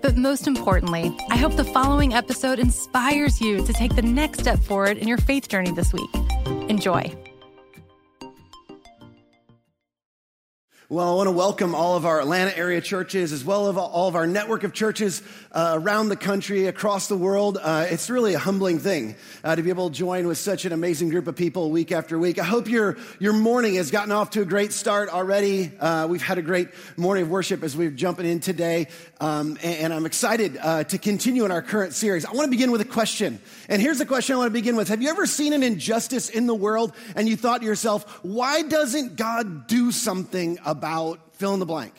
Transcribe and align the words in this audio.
But 0.00 0.16
most 0.16 0.46
importantly, 0.46 1.16
I 1.30 1.36
hope 1.36 1.56
the 1.56 1.64
following 1.64 2.14
episode 2.14 2.58
inspires 2.58 3.40
you 3.40 3.64
to 3.66 3.72
take 3.72 3.94
the 3.96 4.02
next 4.02 4.40
step 4.40 4.58
forward 4.58 4.96
in 4.96 5.08
your 5.08 5.18
faith 5.18 5.48
journey 5.48 5.72
this 5.72 5.92
week. 5.92 6.10
Enjoy. 6.68 7.27
Well, 10.90 11.12
I 11.12 11.16
want 11.16 11.26
to 11.26 11.32
welcome 11.32 11.74
all 11.74 11.96
of 11.96 12.06
our 12.06 12.18
Atlanta 12.18 12.56
area 12.56 12.80
churches 12.80 13.30
as 13.30 13.44
well 13.44 13.68
as 13.68 13.76
all 13.76 14.08
of 14.08 14.16
our 14.16 14.26
network 14.26 14.64
of 14.64 14.72
churches 14.72 15.22
uh, 15.52 15.78
around 15.78 16.08
the 16.08 16.16
country, 16.16 16.64
across 16.64 17.08
the 17.08 17.16
world. 17.18 17.58
Uh, 17.60 17.84
it's 17.90 18.08
really 18.08 18.32
a 18.32 18.38
humbling 18.38 18.78
thing 18.78 19.14
uh, 19.44 19.54
to 19.54 19.62
be 19.62 19.68
able 19.68 19.90
to 19.90 19.94
join 19.94 20.26
with 20.26 20.38
such 20.38 20.64
an 20.64 20.72
amazing 20.72 21.10
group 21.10 21.26
of 21.26 21.36
people 21.36 21.70
week 21.70 21.92
after 21.92 22.18
week. 22.18 22.38
I 22.38 22.44
hope 22.44 22.70
your, 22.70 22.96
your 23.18 23.34
morning 23.34 23.74
has 23.74 23.90
gotten 23.90 24.12
off 24.12 24.30
to 24.30 24.40
a 24.40 24.46
great 24.46 24.72
start 24.72 25.10
already. 25.10 25.70
Uh, 25.78 26.06
we've 26.06 26.22
had 26.22 26.38
a 26.38 26.42
great 26.42 26.70
morning 26.96 27.24
of 27.24 27.28
worship 27.28 27.62
as 27.62 27.76
we're 27.76 27.90
jumping 27.90 28.24
in 28.24 28.40
today. 28.40 28.86
Um, 29.20 29.58
and, 29.62 29.80
and, 29.80 29.92
I'm 29.92 30.06
excited 30.06 30.56
uh, 30.56 30.84
to 30.84 30.96
continue 30.96 31.44
in 31.44 31.50
our 31.50 31.60
current 31.60 31.92
series. 31.92 32.24
I 32.24 32.32
want 32.32 32.46
to 32.46 32.50
begin 32.50 32.70
with 32.70 32.80
a 32.80 32.86
question. 32.86 33.40
And 33.68 33.82
here's 33.82 33.98
the 33.98 34.06
question 34.06 34.34
I 34.34 34.38
want 34.38 34.48
to 34.48 34.52
begin 34.52 34.76
with 34.76 34.88
Have 34.88 35.02
you 35.02 35.10
ever 35.10 35.26
seen 35.26 35.52
an 35.52 35.62
injustice 35.62 36.28
in 36.30 36.46
the 36.46 36.54
world 36.54 36.92
and 37.14 37.28
you 37.28 37.36
thought 37.36 37.60
to 37.60 37.66
yourself, 37.66 38.20
why 38.24 38.62
doesn't 38.62 39.16
God 39.16 39.66
do 39.66 39.92
something 39.92 40.58
about 40.64 41.20
fill 41.38 41.54
in 41.54 41.60
the 41.60 41.66
blank. 41.66 41.94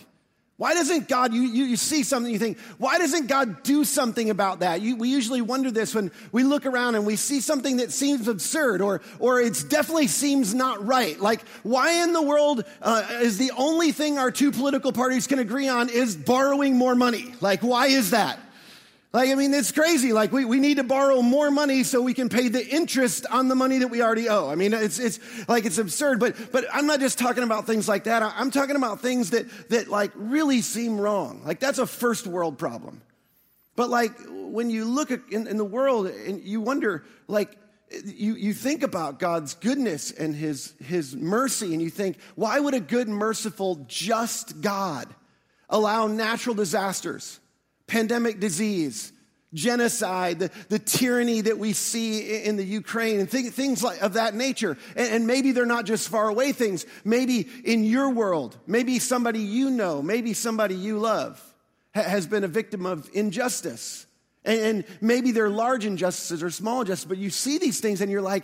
Why 0.58 0.74
doesn't 0.74 1.08
God, 1.08 1.34
you, 1.34 1.44
you, 1.44 1.64
you, 1.64 1.78
see 1.78 2.04
something, 2.04 2.34
you 2.34 2.38
think, 2.38 2.60
why 2.78 2.98
doesn't 2.98 3.28
God 3.28 3.64
do 3.64 3.86
something 3.86 4.30
about 4.30 4.60
that? 4.60 4.82
You, 4.82 4.98
we 4.98 5.08
usually 5.08 5.42
wonder 5.42 5.72
this 5.72 5.96
when 5.96 6.12
we 6.34 6.44
look 6.44 6.66
around 6.66 6.96
and 6.96 7.06
we 7.06 7.16
see 7.16 7.40
something 7.40 7.78
that 7.78 7.94
seems 7.94 8.28
absurd 8.28 8.82
or, 8.82 9.00
or 9.20 9.40
it 9.40 9.64
definitely 9.70 10.08
seems 10.08 10.54
not 10.54 10.86
right. 10.86 11.18
Like, 11.18 11.48
why 11.64 12.04
in 12.04 12.12
the 12.12 12.22
world 12.22 12.66
uh, 12.82 13.08
is 13.22 13.38
the 13.38 13.52
only 13.56 13.94
thing 13.94 14.18
our 14.18 14.32
two 14.32 14.52
political 14.52 14.92
parties 14.92 15.28
can 15.28 15.40
agree 15.40 15.70
on 15.70 15.88
is 15.88 16.18
borrowing 16.18 16.76
more 16.76 16.94
money? 16.94 17.34
Like, 17.40 17.62
why 17.62 17.88
is 17.88 18.12
that? 18.12 18.38
Like, 19.12 19.32
I 19.32 19.36
mean, 19.36 19.56
it's 19.56 19.72
crazy. 19.72 20.14
Like, 20.14 20.32
we, 20.32 20.46
we 20.46 20.60
need 20.60 20.78
to 20.78 20.84
borrow 20.84 21.24
more 21.24 21.50
money 21.50 21.84
so 21.84 22.00
we 22.00 22.14
can 22.14 22.30
pay 22.30 22.48
the 22.48 22.64
interest 22.64 23.26
on 23.26 23.48
the 23.48 23.56
money 23.56 23.80
that 23.80 23.88
we 23.88 24.04
already 24.04 24.30
owe. 24.30 24.50
I 24.50 24.54
mean, 24.54 24.72
it's, 24.72 25.00
it's 25.00 25.20
like, 25.50 25.66
it's 25.66 25.80
absurd. 25.80 26.20
But, 26.20 26.52
but 26.52 26.66
I'm 26.72 26.86
not 26.86 27.00
just 27.00 27.18
talking 27.18 27.44
about 27.44 27.66
things 27.66 27.88
like 27.88 28.04
that. 28.04 28.22
I'm 28.22 28.52
talking 28.52 28.76
about 28.76 29.02
things 29.02 29.32
that, 29.32 29.48
that 29.70 29.88
like 29.88 30.12
really 30.14 30.62
seem 30.62 31.02
wrong. 31.02 31.42
Like, 31.44 31.60
that's 31.60 31.80
a 31.80 31.88
first 31.88 32.28
world 32.28 32.60
problem. 32.60 33.02
But 33.76 33.90
like, 33.90 34.12
when 34.28 34.70
you 34.70 34.86
look 34.86 35.10
in, 35.10 35.48
in 35.48 35.58
the 35.58 35.66
world 35.66 36.06
and 36.06 36.44
you 36.44 36.62
wonder, 36.62 37.04
like, 37.28 37.58
you, 38.06 38.36
you 38.36 38.54
think 38.54 38.84
about 38.84 39.18
God's 39.18 39.56
goodness 39.56 40.12
and 40.12 40.36
his, 40.36 40.76
his 40.84 41.16
mercy, 41.16 41.74
and 41.74 41.82
you 41.82 41.90
think, 41.90 42.18
why 42.36 42.60
would 42.60 42.76
a 42.76 42.80
good, 42.80 43.08
merciful, 43.08 43.86
just 43.88 44.62
God 44.62 45.08
allow 45.68 46.06
natural 46.06 46.54
disasters? 46.54 47.40
Pandemic 47.90 48.40
disease, 48.40 49.12
genocide, 49.54 50.40
the, 50.40 50.52
the 50.70 50.80
tyranny 50.80 51.42
that 51.42 51.58
we 51.58 51.74
see 51.74 52.44
in 52.44 52.56
the 52.56 52.64
Ukraine, 52.64 53.20
and 53.20 53.30
th- 53.30 53.52
things 53.52 53.84
like, 53.84 54.02
of 54.02 54.14
that 54.14 54.36
nature. 54.36 54.78
And, 54.96 55.14
and 55.14 55.28
maybe 55.28 55.52
they're 55.52 55.66
not 55.66 55.86
just 55.86 56.08
far 56.08 56.30
away 56.30 56.52
things. 56.52 56.86
Maybe 57.04 57.50
in 57.66 57.84
your 57.84 58.12
world, 58.12 58.58
maybe 58.68 59.00
somebody 59.00 59.40
you 59.40 59.72
know, 59.72 60.02
maybe 60.02 60.34
somebody 60.34 60.76
you 60.76 61.00
love 61.00 61.42
ha- 61.96 62.04
has 62.04 62.28
been 62.28 62.44
a 62.44 62.48
victim 62.48 62.86
of 62.86 63.10
injustice. 63.14 64.06
And, 64.46 64.60
and 64.62 64.86
maybe 65.02 65.32
they're 65.32 65.50
large 65.50 65.86
injustices 65.86 66.44
or 66.44 66.52
small 66.52 66.82
injustices, 66.82 67.10
but 67.10 67.18
you 67.18 67.32
see 67.32 67.58
these 67.58 67.80
things 67.80 68.02
and 68.02 68.12
you're 68.12 68.22
like, 68.22 68.44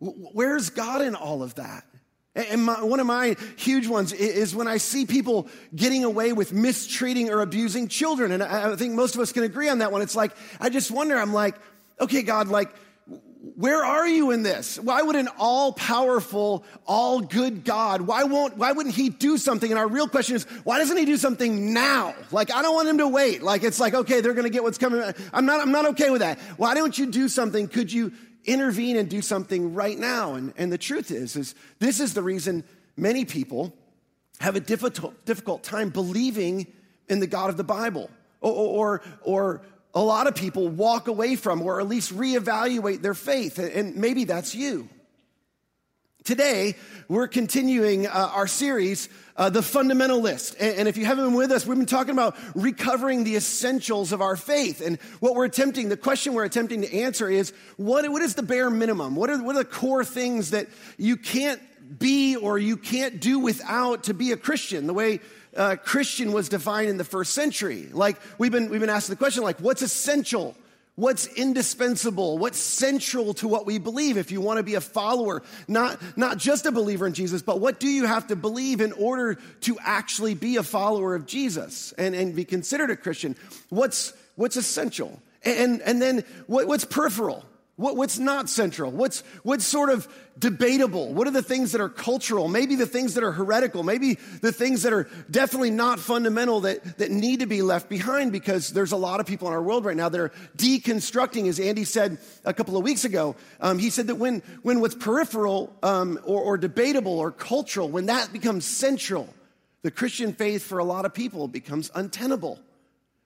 where's 0.00 0.70
God 0.70 1.00
in 1.00 1.14
all 1.14 1.42
of 1.42 1.54
that? 1.54 1.84
And 2.34 2.64
my, 2.64 2.82
one 2.82 2.98
of 2.98 3.06
my 3.06 3.36
huge 3.56 3.86
ones 3.86 4.12
is 4.12 4.56
when 4.56 4.66
I 4.66 4.78
see 4.78 5.06
people 5.06 5.46
getting 5.74 6.02
away 6.02 6.32
with 6.32 6.52
mistreating 6.52 7.30
or 7.30 7.40
abusing 7.42 7.86
children. 7.86 8.32
And 8.32 8.42
I 8.42 8.74
think 8.74 8.94
most 8.94 9.14
of 9.14 9.20
us 9.20 9.32
can 9.32 9.44
agree 9.44 9.68
on 9.68 9.78
that 9.78 9.92
one. 9.92 10.02
It's 10.02 10.16
like, 10.16 10.32
I 10.60 10.68
just 10.68 10.90
wonder, 10.90 11.16
I'm 11.16 11.32
like, 11.32 11.54
okay, 12.00 12.22
God, 12.22 12.48
like, 12.48 12.74
where 13.56 13.84
are 13.84 14.08
you 14.08 14.32
in 14.32 14.42
this? 14.42 14.80
Why 14.80 15.02
would 15.02 15.14
an 15.14 15.28
all 15.38 15.72
powerful, 15.72 16.64
all 16.86 17.20
good 17.20 17.62
God, 17.62 18.00
why 18.00 18.24
won't, 18.24 18.56
why 18.56 18.72
wouldn't 18.72 18.94
he 18.94 19.10
do 19.10 19.36
something? 19.38 19.70
And 19.70 19.78
our 19.78 19.86
real 19.86 20.08
question 20.08 20.34
is, 20.34 20.44
why 20.64 20.78
doesn't 20.78 20.96
he 20.96 21.04
do 21.04 21.16
something 21.16 21.72
now? 21.72 22.14
Like, 22.32 22.52
I 22.52 22.62
don't 22.62 22.74
want 22.74 22.88
him 22.88 22.98
to 22.98 23.06
wait. 23.06 23.42
Like, 23.42 23.62
it's 23.62 23.78
like, 23.78 23.94
okay, 23.94 24.20
they're 24.22 24.34
going 24.34 24.44
to 24.46 24.50
get 24.50 24.62
what's 24.64 24.78
coming. 24.78 25.02
I'm 25.32 25.46
not, 25.46 25.60
I'm 25.60 25.70
not 25.70 25.86
okay 25.90 26.10
with 26.10 26.22
that. 26.22 26.38
Why 26.56 26.74
don't 26.74 26.96
you 26.98 27.06
do 27.06 27.28
something? 27.28 27.68
Could 27.68 27.92
you 27.92 28.12
intervene 28.44 28.96
and 28.96 29.08
do 29.08 29.22
something 29.22 29.74
right 29.74 29.98
now. 29.98 30.34
And, 30.34 30.52
and 30.56 30.72
the 30.72 30.78
truth 30.78 31.10
is, 31.10 31.36
is 31.36 31.54
this 31.78 32.00
is 32.00 32.14
the 32.14 32.22
reason 32.22 32.64
many 32.96 33.24
people 33.24 33.74
have 34.40 34.56
a 34.56 34.60
difficult, 34.60 35.24
difficult 35.24 35.62
time 35.62 35.90
believing 35.90 36.66
in 37.08 37.20
the 37.20 37.26
God 37.26 37.50
of 37.50 37.56
the 37.56 37.64
Bible. 37.64 38.10
Or, 38.40 38.52
or, 38.52 39.02
or 39.22 39.62
a 39.94 40.02
lot 40.02 40.26
of 40.26 40.34
people 40.34 40.68
walk 40.68 41.08
away 41.08 41.36
from, 41.36 41.62
or 41.62 41.80
at 41.80 41.88
least 41.88 42.14
reevaluate 42.14 43.00
their 43.00 43.14
faith. 43.14 43.58
And 43.58 43.96
maybe 43.96 44.24
that's 44.24 44.54
you. 44.54 44.88
Today, 46.24 46.76
we're 47.06 47.28
continuing 47.28 48.06
uh, 48.06 48.10
our 48.10 48.46
series, 48.46 49.10
uh, 49.36 49.50
The 49.50 49.60
Fundamental 49.60 50.22
List. 50.22 50.56
And, 50.58 50.78
and 50.78 50.88
if 50.88 50.96
you 50.96 51.04
haven't 51.04 51.26
been 51.26 51.34
with 51.34 51.52
us, 51.52 51.66
we've 51.66 51.76
been 51.76 51.84
talking 51.84 52.14
about 52.14 52.34
recovering 52.54 53.24
the 53.24 53.36
essentials 53.36 54.10
of 54.10 54.22
our 54.22 54.34
faith. 54.34 54.80
And 54.80 54.98
what 55.20 55.34
we're 55.34 55.44
attempting, 55.44 55.90
the 55.90 55.98
question 55.98 56.32
we're 56.32 56.46
attempting 56.46 56.80
to 56.80 56.90
answer 56.94 57.28
is 57.28 57.52
what, 57.76 58.08
what 58.10 58.22
is 58.22 58.36
the 58.36 58.42
bare 58.42 58.70
minimum? 58.70 59.16
What 59.16 59.28
are, 59.28 59.42
what 59.42 59.54
are 59.54 59.58
the 59.58 59.66
core 59.66 60.02
things 60.02 60.52
that 60.52 60.68
you 60.96 61.18
can't 61.18 61.60
be 61.98 62.36
or 62.36 62.58
you 62.58 62.78
can't 62.78 63.20
do 63.20 63.38
without 63.38 64.04
to 64.04 64.14
be 64.14 64.32
a 64.32 64.38
Christian? 64.38 64.86
The 64.86 64.94
way 64.94 65.20
uh, 65.54 65.76
Christian 65.76 66.32
was 66.32 66.48
defined 66.48 66.88
in 66.88 66.96
the 66.96 67.04
first 67.04 67.34
century. 67.34 67.90
Like 67.92 68.18
we've 68.38 68.50
been, 68.50 68.70
we've 68.70 68.80
been 68.80 68.88
asking 68.88 69.12
the 69.12 69.18
question, 69.18 69.42
like, 69.42 69.60
what's 69.60 69.82
essential? 69.82 70.56
What's 70.96 71.26
indispensable? 71.26 72.38
What's 72.38 72.58
central 72.58 73.34
to 73.34 73.48
what 73.48 73.66
we 73.66 73.78
believe 73.78 74.16
if 74.16 74.30
you 74.30 74.40
want 74.40 74.58
to 74.58 74.62
be 74.62 74.76
a 74.76 74.80
follower, 74.80 75.42
not, 75.66 76.00
not 76.16 76.38
just 76.38 76.66
a 76.66 76.72
believer 76.72 77.04
in 77.06 77.14
Jesus, 77.14 77.42
but 77.42 77.60
what 77.60 77.80
do 77.80 77.88
you 77.88 78.06
have 78.06 78.28
to 78.28 78.36
believe 78.36 78.80
in 78.80 78.92
order 78.92 79.34
to 79.62 79.76
actually 79.80 80.34
be 80.34 80.56
a 80.56 80.62
follower 80.62 81.16
of 81.16 81.26
Jesus 81.26 81.92
and, 81.98 82.14
and 82.14 82.36
be 82.36 82.44
considered 82.44 82.90
a 82.90 82.96
Christian? 82.96 83.34
What's, 83.70 84.12
what's 84.36 84.56
essential? 84.56 85.20
And, 85.42 85.82
and 85.82 86.00
then 86.00 86.22
what, 86.46 86.68
what's 86.68 86.84
peripheral? 86.84 87.44
What, 87.76 87.96
what's 87.96 88.20
not 88.20 88.48
central? 88.48 88.92
What's, 88.92 89.24
what's 89.42 89.64
sort 89.64 89.90
of 89.90 90.06
debatable? 90.38 91.12
What 91.12 91.26
are 91.26 91.32
the 91.32 91.42
things 91.42 91.72
that 91.72 91.80
are 91.80 91.88
cultural? 91.88 92.46
Maybe 92.46 92.76
the 92.76 92.86
things 92.86 93.14
that 93.14 93.24
are 93.24 93.32
heretical? 93.32 93.82
Maybe 93.82 94.14
the 94.40 94.52
things 94.52 94.82
that 94.82 94.92
are 94.92 95.08
definitely 95.28 95.70
not 95.70 95.98
fundamental 95.98 96.60
that, 96.60 96.98
that 96.98 97.10
need 97.10 97.40
to 97.40 97.46
be 97.46 97.62
left 97.62 97.88
behind 97.88 98.30
because 98.30 98.70
there's 98.70 98.92
a 98.92 98.96
lot 98.96 99.18
of 99.18 99.26
people 99.26 99.48
in 99.48 99.54
our 99.54 99.62
world 99.62 99.84
right 99.84 99.96
now 99.96 100.08
that 100.08 100.20
are 100.20 100.32
deconstructing, 100.56 101.48
as 101.48 101.58
Andy 101.58 101.84
said 101.84 102.18
a 102.44 102.54
couple 102.54 102.76
of 102.76 102.84
weeks 102.84 103.04
ago. 103.04 103.34
Um, 103.60 103.80
he 103.80 103.90
said 103.90 104.06
that 104.06 104.16
when, 104.16 104.42
when 104.62 104.80
what's 104.80 104.94
peripheral 104.94 105.74
um, 105.82 106.20
or, 106.24 106.42
or 106.42 106.56
debatable 106.56 107.18
or 107.18 107.32
cultural, 107.32 107.88
when 107.88 108.06
that 108.06 108.32
becomes 108.32 108.64
central, 108.64 109.28
the 109.82 109.90
Christian 109.90 110.32
faith 110.32 110.62
for 110.62 110.78
a 110.78 110.84
lot 110.84 111.06
of 111.06 111.12
people 111.12 111.48
becomes 111.48 111.90
untenable. 111.94 112.60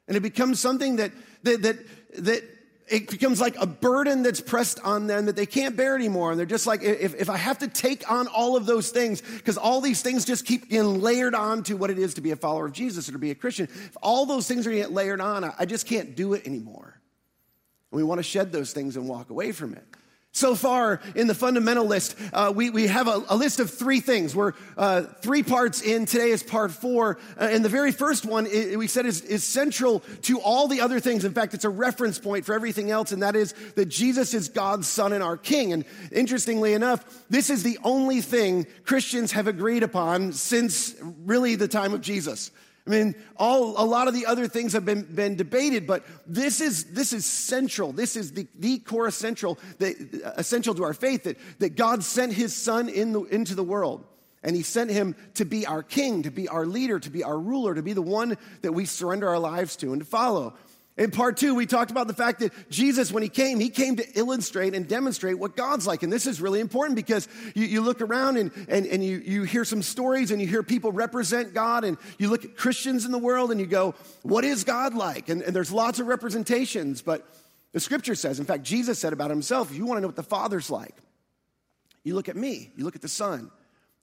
And 0.07 0.17
it 0.17 0.21
becomes 0.21 0.59
something 0.59 0.97
that, 0.97 1.13
that, 1.43 1.63
that, 1.63 1.77
that 2.25 2.58
it 2.91 3.11
becomes 3.11 3.41
like 3.41 3.57
a 3.59 3.67
burden 3.67 4.23
that's 4.23 4.41
pressed 4.41 4.81
on 4.81 5.07
them 5.07 5.27
that 5.27 5.37
they 5.37 5.47
can't 5.47 5.77
bear 5.77 5.95
anymore. 5.95 6.31
And 6.31 6.39
they're 6.39 6.47
just 6.47 6.67
like, 6.67 6.83
if, 6.83 7.15
if 7.15 7.31
I 7.31 7.37
have 7.37 7.59
to 7.59 7.69
take 7.69 8.11
on 8.11 8.27
all 8.29 8.57
of 8.57 8.67
those 8.67 8.91
things, 8.91 9.21
because 9.21 9.59
all 9.59 9.81
these 9.81 10.03
things 10.03 10.25
just 10.25 10.45
keep 10.45 10.69
getting 10.69 11.01
layered 11.01 11.35
on 11.35 11.63
to 11.65 11.77
what 11.77 11.91
it 11.91 11.99
is 11.99 12.15
to 12.15 12.21
be 12.21 12.31
a 12.31 12.37
follower 12.37 12.67
of 12.67 12.73
Jesus 12.73 13.09
or 13.09 13.13
to 13.13 13.19
be 13.19 13.31
a 13.31 13.35
Christian, 13.35 13.67
if 13.67 13.97
all 14.03 14.27
those 14.27 14.47
things 14.49 14.67
are 14.67 14.73
getting 14.73 14.95
layered 14.95 15.21
on, 15.21 15.45
I 15.59 15.65
just 15.65 15.87
can't 15.87 16.15
do 16.15 16.35
it 16.35 16.47
anymore. 16.47 17.01
And 17.91 17.97
we 17.97 18.03
want 18.03 18.19
to 18.19 18.23
shed 18.23 18.53
those 18.53 18.73
things 18.73 18.97
and 18.97 19.09
walk 19.09 19.31
away 19.31 19.53
from 19.53 19.75
it. 19.75 19.85
So 20.33 20.55
far 20.55 21.01
in 21.15 21.27
the 21.27 21.35
fundamental 21.35 21.87
list, 21.87 22.15
uh, 22.33 22.53
we, 22.55 22.71
we 22.71 22.87
have 22.87 23.09
a, 23.09 23.25
a, 23.31 23.37
list 23.37 23.61
of 23.61 23.71
three 23.71 24.01
things. 24.01 24.37
We're 24.37 24.53
uh, 24.77 25.03
three 25.03 25.43
parts 25.43 25.81
in. 25.81 26.07
Today 26.07 26.31
is 26.31 26.43
part 26.43 26.71
four. 26.71 27.19
Uh, 27.41 27.49
and 27.51 27.65
the 27.65 27.71
very 27.71 27.93
first 27.93 28.27
one, 28.27 28.47
it, 28.47 28.79
we 28.79 28.87
said, 28.87 29.07
is, 29.07 29.23
is 29.23 29.43
central 29.43 30.01
to 30.23 30.39
all 30.41 30.69
the 30.69 30.83
other 30.83 31.01
things. 31.01 31.25
In 31.25 31.33
fact, 31.33 31.55
it's 31.55 31.65
a 31.65 31.71
reference 31.71 32.19
point 32.19 32.45
for 32.45 32.55
everything 32.55 32.91
else, 32.91 33.11
and 33.11 33.23
that 33.23 33.37
is 33.37 33.55
that 33.75 33.87
Jesus 33.87 34.35
is 34.35 34.49
God's 34.49 34.87
Son 34.87 35.13
and 35.13 35.25
our 35.25 35.39
King. 35.39 35.73
And 35.73 35.85
interestingly 36.13 36.75
enough, 36.75 37.05
this 37.31 37.49
is 37.49 37.63
the 37.63 37.79
only 37.83 38.21
thing 38.21 38.67
Christians 38.85 39.33
have 39.33 39.49
agreed 39.49 39.83
upon 39.83 40.33
since 40.35 40.95
really 41.25 41.57
the 41.57 41.69
time 41.69 41.95
of 41.95 42.03
Jesus. 42.03 42.53
I 42.89 42.91
mean, 42.91 43.15
all, 43.37 43.75
a 43.77 43.85
lot 43.85 44.09
of 44.09 44.15
the 44.15 44.25
other 44.25 44.49
things 44.49 44.73
have 44.73 44.87
been, 44.87 45.03
been 45.03 45.37
debated, 45.37 45.87
but 45.87 46.07
this 46.27 46.63
is, 46.63 46.85
this 46.85 47.13
is 47.13 47.27
central. 47.27 47.93
This 47.93 48.17
is 48.17 48.33
the, 48.33 48.47
the 48.59 48.79
core 48.79 49.07
essential, 49.07 49.59
the, 49.77 50.23
uh, 50.25 50.33
essential 50.39 50.75
to 50.75 50.85
our 50.85 50.95
faith 50.95 51.25
that, 51.25 51.37
that 51.59 51.77
God 51.77 52.03
sent 52.03 52.33
his 52.33 52.57
son 52.57 52.89
in 52.89 53.13
the, 53.13 53.25
into 53.25 53.55
the 53.55 53.63
world. 53.63 54.07
And 54.43 54.57
he 54.57 54.63
sent 54.63 54.91
him 54.91 55.17
to 55.35 55.45
be 55.45 55.67
our 55.67 55.83
king, 55.83 56.23
to 56.23 56.31
be 56.31 56.49
our 56.49 56.65
leader, 56.65 56.99
to 56.99 57.11
be 57.11 57.25
our 57.25 57.39
ruler, 57.39 57.75
to 57.75 57.83
be 57.83 57.93
the 57.93 58.01
one 58.01 58.39
that 58.63 58.73
we 58.73 58.87
surrender 58.87 59.29
our 59.29 59.39
lives 59.39 59.77
to 59.77 59.93
and 59.93 60.01
to 60.01 60.07
follow. 60.07 60.55
In 60.99 61.13
part 61.13 61.37
two, 61.37 61.55
we 61.55 61.65
talked 61.65 61.93
about 61.93 62.09
the 62.09 62.13
fact 62.13 62.41
that 62.41 62.53
Jesus, 62.71 63.13
when 63.13 63.23
he 63.23 63.29
came, 63.29 63.61
he 63.61 63.71
came 63.71 63.97
to 63.97 64.19
illustrate 64.19 64.75
and 64.75 64.87
demonstrate 64.89 65.39
what 65.39 65.57
God's 65.57 65.87
like. 65.87 66.03
And 66.03 66.13
this 66.13 66.27
is 66.27 66.41
really 66.41 66.59
important 66.59 66.97
because 66.97 67.29
you, 67.55 67.67
you 67.67 67.81
look 67.83 68.01
around 68.01 68.37
and, 68.37 68.51
and, 68.69 68.85
and 68.85 69.05
you, 69.05 69.19
you 69.19 69.45
hear 69.45 69.65
some 69.65 69.81
stories 69.81 70.33
and 70.33 70.43
you 70.43 70.49
hear 70.49 70.65
people 70.65 70.91
represent 70.91 71.55
God 71.55 71.85
and 71.85 71.99
you 72.19 72.29
look 72.29 72.45
at 72.45 72.57
Christians 72.57 73.05
in 73.05 73.13
the 73.13 73.19
world 73.19 73.53
and 73.53 73.61
you 73.61 73.67
go, 73.67 73.95
what 74.23 74.45
is 74.45 74.65
God 74.65 74.93
like? 74.93 75.29
And, 75.29 75.41
and 75.41 75.55
there's 75.55 75.71
lots 75.71 76.01
of 76.01 76.09
representations, 76.09 77.01
but 77.01 77.25
the 77.73 77.81
scripture 77.81 78.17
says, 78.17 78.41
in 78.41 78.45
fact, 78.45 78.65
Jesus 78.65 78.99
said 78.99 79.13
about 79.13 79.31
himself, 79.31 79.73
you 79.73 79.87
want 79.87 79.99
to 79.99 80.01
know 80.01 80.09
what 80.09 80.17
the 80.17 80.25
Father's 80.25 80.69
like, 80.69 80.97
you 82.03 82.17
look 82.17 82.29
at 82.29 82.37
me, 82.37 82.73
you 82.77 82.85
look 82.85 82.97
at 82.97 83.03
the 83.03 83.09
Son. 83.09 83.53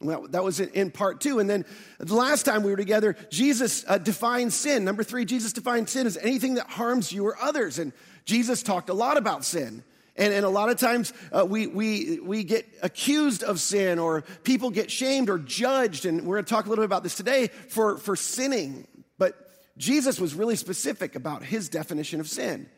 Well, 0.06 0.28
that 0.30 0.44
was 0.44 0.60
in 0.60 0.92
part 0.92 1.22
two. 1.22 1.40
And 1.40 1.50
then 1.50 1.66
the 2.00 2.16
last 2.16 2.44
time 2.44 2.64
we 2.64 2.72
were 2.72 2.78
together, 2.78 3.16
Jesus 3.30 3.84
uh, 3.88 3.98
defined 3.98 4.54
sin. 4.54 4.86
Number 4.86 5.04
three, 5.04 5.26
Jesus 5.26 5.54
defined 5.54 5.90
sin 5.90 6.08
as 6.08 6.18
anything 6.18 6.56
that 6.56 6.68
harms 6.68 7.12
you 7.12 7.26
or 7.26 7.38
others. 7.42 7.80
And 7.80 7.94
Jesus 8.26 8.64
talked 8.64 8.90
a 8.90 8.94
lot 8.94 9.18
about 9.18 9.44
sin. 9.44 9.84
And, 10.18 10.34
and 10.34 10.46
a 10.46 10.50
lot 10.50 10.70
of 10.70 10.78
times 10.78 11.12
uh, 11.32 11.46
we, 11.46 11.68
we, 11.68 12.20
we 12.22 12.44
get 12.44 12.66
accused 12.82 13.44
of 13.44 13.60
sin 13.60 14.00
or 14.00 14.22
people 14.44 14.70
get 14.70 14.90
shamed 14.90 15.30
or 15.30 15.38
judged. 15.38 16.06
And 16.06 16.26
we're 16.26 16.36
going 16.36 16.46
to 16.46 16.50
talk 16.50 16.66
a 16.66 16.70
little 16.70 16.84
bit 16.84 16.88
about 16.88 17.04
this 17.04 17.16
today 17.16 17.48
for, 17.48 17.98
for 17.98 18.16
sinning. 18.16 18.88
But 19.18 19.36
Jesus 19.78 20.20
was 20.20 20.34
really 20.34 20.56
specific 20.56 21.16
about 21.16 21.44
his 21.44 21.68
definition 21.68 22.20
of 22.20 22.30
sin. 22.30 22.70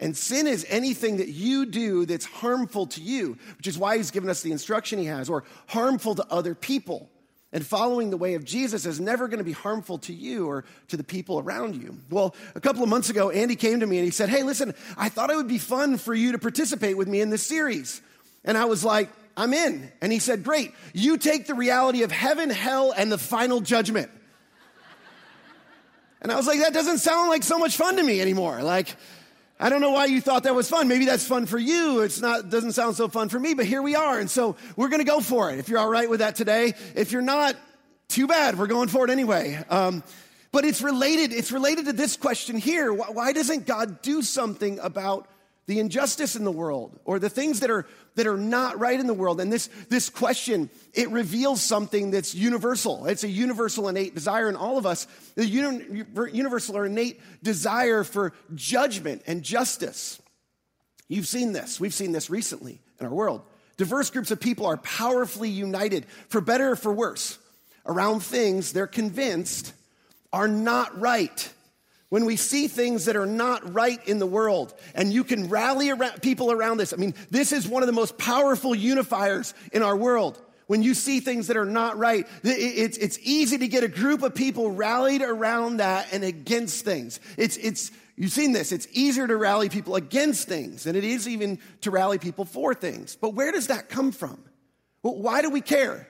And 0.00 0.16
sin 0.16 0.46
is 0.46 0.66
anything 0.68 1.18
that 1.18 1.28
you 1.28 1.66
do 1.66 2.06
that's 2.06 2.24
harmful 2.24 2.86
to 2.88 3.00
you, 3.00 3.38
which 3.56 3.68
is 3.68 3.78
why 3.78 3.96
he's 3.96 4.10
given 4.10 4.28
us 4.28 4.42
the 4.42 4.50
instruction 4.50 4.98
he 4.98 5.04
has, 5.06 5.30
or 5.30 5.44
harmful 5.68 6.14
to 6.16 6.26
other 6.28 6.54
people. 6.54 7.08
And 7.52 7.64
following 7.64 8.08
the 8.08 8.16
way 8.16 8.34
of 8.34 8.44
Jesus 8.44 8.86
is 8.86 8.98
never 8.98 9.28
going 9.28 9.38
to 9.38 9.44
be 9.44 9.52
harmful 9.52 9.98
to 9.98 10.12
you 10.12 10.48
or 10.48 10.64
to 10.88 10.96
the 10.96 11.04
people 11.04 11.38
around 11.38 11.76
you. 11.76 11.98
Well, 12.10 12.34
a 12.54 12.60
couple 12.60 12.82
of 12.82 12.88
months 12.88 13.10
ago, 13.10 13.28
Andy 13.28 13.56
came 13.56 13.80
to 13.80 13.86
me 13.86 13.98
and 13.98 14.06
he 14.06 14.10
said, 14.10 14.30
Hey, 14.30 14.42
listen, 14.42 14.74
I 14.96 15.10
thought 15.10 15.28
it 15.28 15.36
would 15.36 15.48
be 15.48 15.58
fun 15.58 15.98
for 15.98 16.14
you 16.14 16.32
to 16.32 16.38
participate 16.38 16.96
with 16.96 17.08
me 17.08 17.20
in 17.20 17.28
this 17.28 17.42
series. 17.42 18.00
And 18.42 18.56
I 18.56 18.64
was 18.64 18.82
like, 18.82 19.10
I'm 19.36 19.52
in. 19.52 19.92
And 20.00 20.10
he 20.10 20.18
said, 20.18 20.44
Great, 20.44 20.72
you 20.94 21.18
take 21.18 21.46
the 21.46 21.54
reality 21.54 22.02
of 22.04 22.10
heaven, 22.10 22.48
hell, 22.48 22.92
and 22.96 23.12
the 23.12 23.18
final 23.18 23.60
judgment. 23.60 24.10
And 26.22 26.30
I 26.30 26.36
was 26.36 26.46
like, 26.46 26.60
That 26.60 26.72
doesn't 26.72 26.98
sound 26.98 27.28
like 27.28 27.42
so 27.42 27.58
much 27.58 27.76
fun 27.76 27.96
to 27.96 28.02
me 28.02 28.20
anymore. 28.20 28.62
Like, 28.62 28.96
I 29.62 29.68
don't 29.68 29.80
know 29.80 29.92
why 29.92 30.06
you 30.06 30.20
thought 30.20 30.42
that 30.42 30.54
was 30.54 30.68
fun. 30.68 30.88
Maybe 30.88 31.04
that's 31.04 31.26
fun 31.26 31.46
for 31.46 31.58
you. 31.58 32.00
It's 32.00 32.20
not, 32.20 32.50
doesn't 32.50 32.72
sound 32.72 32.96
so 32.96 33.06
fun 33.06 33.28
for 33.28 33.38
me, 33.38 33.54
but 33.54 33.64
here 33.64 33.80
we 33.80 33.94
are. 33.94 34.18
And 34.18 34.28
so 34.28 34.56
we're 34.76 34.88
going 34.88 35.00
to 35.00 35.10
go 35.10 35.20
for 35.20 35.52
it. 35.52 35.60
If 35.60 35.68
you're 35.68 35.78
all 35.78 35.88
right 35.88 36.10
with 36.10 36.18
that 36.18 36.34
today, 36.34 36.74
if 36.96 37.12
you're 37.12 37.22
not, 37.22 37.54
too 38.08 38.26
bad. 38.26 38.58
We're 38.58 38.66
going 38.66 38.88
for 38.88 39.04
it 39.06 39.10
anyway. 39.10 39.58
Um, 39.70 40.02
but 40.50 40.64
it's 40.64 40.82
related, 40.82 41.32
it's 41.32 41.50
related 41.50 41.86
to 41.86 41.92
this 41.94 42.16
question 42.16 42.56
here. 42.56 42.92
Why, 42.92 43.06
why 43.10 43.32
doesn't 43.32 43.66
God 43.66 44.02
do 44.02 44.20
something 44.20 44.78
about 44.80 45.26
the 45.66 45.78
injustice 45.78 46.34
in 46.34 46.44
the 46.44 46.52
world 46.52 46.98
or 47.04 47.18
the 47.18 47.28
things 47.28 47.60
that 47.60 47.70
are 47.70 47.86
that 48.14 48.26
are 48.26 48.36
not 48.36 48.78
right 48.78 48.98
in 48.98 49.06
the 49.06 49.14
world. 49.14 49.40
And 49.40 49.52
this 49.52 49.68
this 49.88 50.10
question 50.10 50.70
it 50.92 51.08
reveals 51.10 51.62
something 51.62 52.10
that's 52.10 52.34
universal. 52.34 53.06
It's 53.06 53.24
a 53.24 53.28
universal 53.28 53.88
innate 53.88 54.14
desire 54.14 54.48
in 54.48 54.56
all 54.56 54.76
of 54.76 54.86
us. 54.86 55.06
The 55.34 55.46
uni- 55.46 56.04
universal 56.32 56.76
or 56.76 56.86
innate 56.86 57.20
desire 57.42 58.04
for 58.04 58.32
judgment 58.54 59.22
and 59.26 59.42
justice. 59.42 60.20
You've 61.08 61.28
seen 61.28 61.52
this. 61.52 61.78
We've 61.78 61.94
seen 61.94 62.12
this 62.12 62.28
recently 62.28 62.80
in 62.98 63.06
our 63.06 63.12
world. 63.12 63.42
Diverse 63.76 64.10
groups 64.10 64.30
of 64.30 64.40
people 64.40 64.66
are 64.66 64.76
powerfully 64.78 65.48
united 65.48 66.06
for 66.28 66.40
better 66.40 66.72
or 66.72 66.76
for 66.76 66.92
worse. 66.92 67.38
Around 67.86 68.20
things 68.20 68.72
they're 68.72 68.86
convinced 68.86 69.72
are 70.32 70.48
not 70.48 70.98
right 71.00 71.52
when 72.12 72.26
we 72.26 72.36
see 72.36 72.68
things 72.68 73.06
that 73.06 73.16
are 73.16 73.24
not 73.24 73.72
right 73.72 74.06
in 74.06 74.18
the 74.18 74.26
world 74.26 74.74
and 74.94 75.10
you 75.10 75.24
can 75.24 75.48
rally 75.48 75.88
around 75.88 76.20
people 76.20 76.52
around 76.52 76.76
this. 76.76 76.92
I 76.92 76.96
mean, 76.96 77.14
this 77.30 77.52
is 77.52 77.66
one 77.66 77.82
of 77.82 77.86
the 77.86 77.94
most 77.94 78.18
powerful 78.18 78.72
unifiers 78.74 79.54
in 79.72 79.82
our 79.82 79.96
world. 79.96 80.38
When 80.66 80.82
you 80.82 80.92
see 80.92 81.20
things 81.20 81.46
that 81.46 81.56
are 81.56 81.64
not 81.64 81.96
right, 81.96 82.28
it's, 82.42 82.98
it's 82.98 83.18
easy 83.22 83.56
to 83.56 83.66
get 83.66 83.82
a 83.82 83.88
group 83.88 84.22
of 84.22 84.34
people 84.34 84.72
rallied 84.72 85.22
around 85.22 85.78
that 85.78 86.12
and 86.12 86.22
against 86.22 86.84
things. 86.84 87.18
It's, 87.38 87.56
it's, 87.56 87.90
you've 88.14 88.30
seen 88.30 88.52
this. 88.52 88.72
It's 88.72 88.88
easier 88.92 89.26
to 89.26 89.34
rally 89.34 89.70
people 89.70 89.96
against 89.96 90.46
things 90.46 90.84
than 90.84 90.96
it 90.96 91.04
is 91.04 91.26
even 91.26 91.60
to 91.80 91.90
rally 91.90 92.18
people 92.18 92.44
for 92.44 92.74
things. 92.74 93.16
But 93.16 93.32
where 93.32 93.52
does 93.52 93.68
that 93.68 93.88
come 93.88 94.12
from? 94.12 94.38
Well, 95.02 95.16
why 95.16 95.40
do 95.40 95.48
we 95.48 95.62
care? 95.62 96.06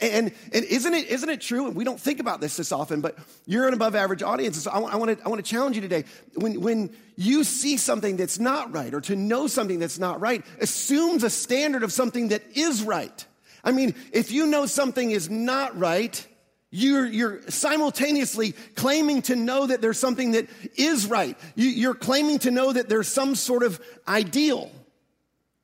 And, 0.00 0.32
and 0.52 0.64
isn't, 0.64 0.94
it, 0.94 1.08
isn't 1.08 1.28
it 1.28 1.40
true? 1.40 1.66
And 1.66 1.74
we 1.74 1.82
don't 1.82 2.00
think 2.00 2.20
about 2.20 2.40
this 2.40 2.56
this 2.56 2.70
often, 2.70 3.00
but 3.00 3.18
you're 3.46 3.66
an 3.66 3.74
above 3.74 3.96
average 3.96 4.22
audience. 4.22 4.62
So 4.62 4.70
I, 4.70 4.78
I 4.78 4.96
want 4.96 5.18
to 5.18 5.42
challenge 5.42 5.74
you 5.74 5.82
today. 5.82 6.04
When, 6.36 6.60
when 6.60 6.96
you 7.16 7.42
see 7.42 7.76
something 7.76 8.16
that's 8.16 8.38
not 8.38 8.72
right 8.72 8.94
or 8.94 9.00
to 9.02 9.16
know 9.16 9.48
something 9.48 9.80
that's 9.80 9.98
not 9.98 10.20
right, 10.20 10.44
assumes 10.60 11.24
a 11.24 11.30
standard 11.30 11.82
of 11.82 11.92
something 11.92 12.28
that 12.28 12.42
is 12.54 12.82
right. 12.82 13.26
I 13.64 13.72
mean, 13.72 13.96
if 14.12 14.30
you 14.30 14.46
know 14.46 14.66
something 14.66 15.10
is 15.10 15.28
not 15.28 15.76
right, 15.76 16.24
you're, 16.70 17.06
you're 17.06 17.42
simultaneously 17.48 18.52
claiming 18.76 19.22
to 19.22 19.34
know 19.34 19.66
that 19.66 19.80
there's 19.80 19.98
something 19.98 20.32
that 20.32 20.46
is 20.76 21.06
right. 21.06 21.36
You, 21.56 21.68
you're 21.68 21.94
claiming 21.94 22.38
to 22.40 22.50
know 22.50 22.72
that 22.72 22.88
there's 22.88 23.08
some 23.08 23.34
sort 23.34 23.62
of 23.64 23.80
ideal 24.06 24.70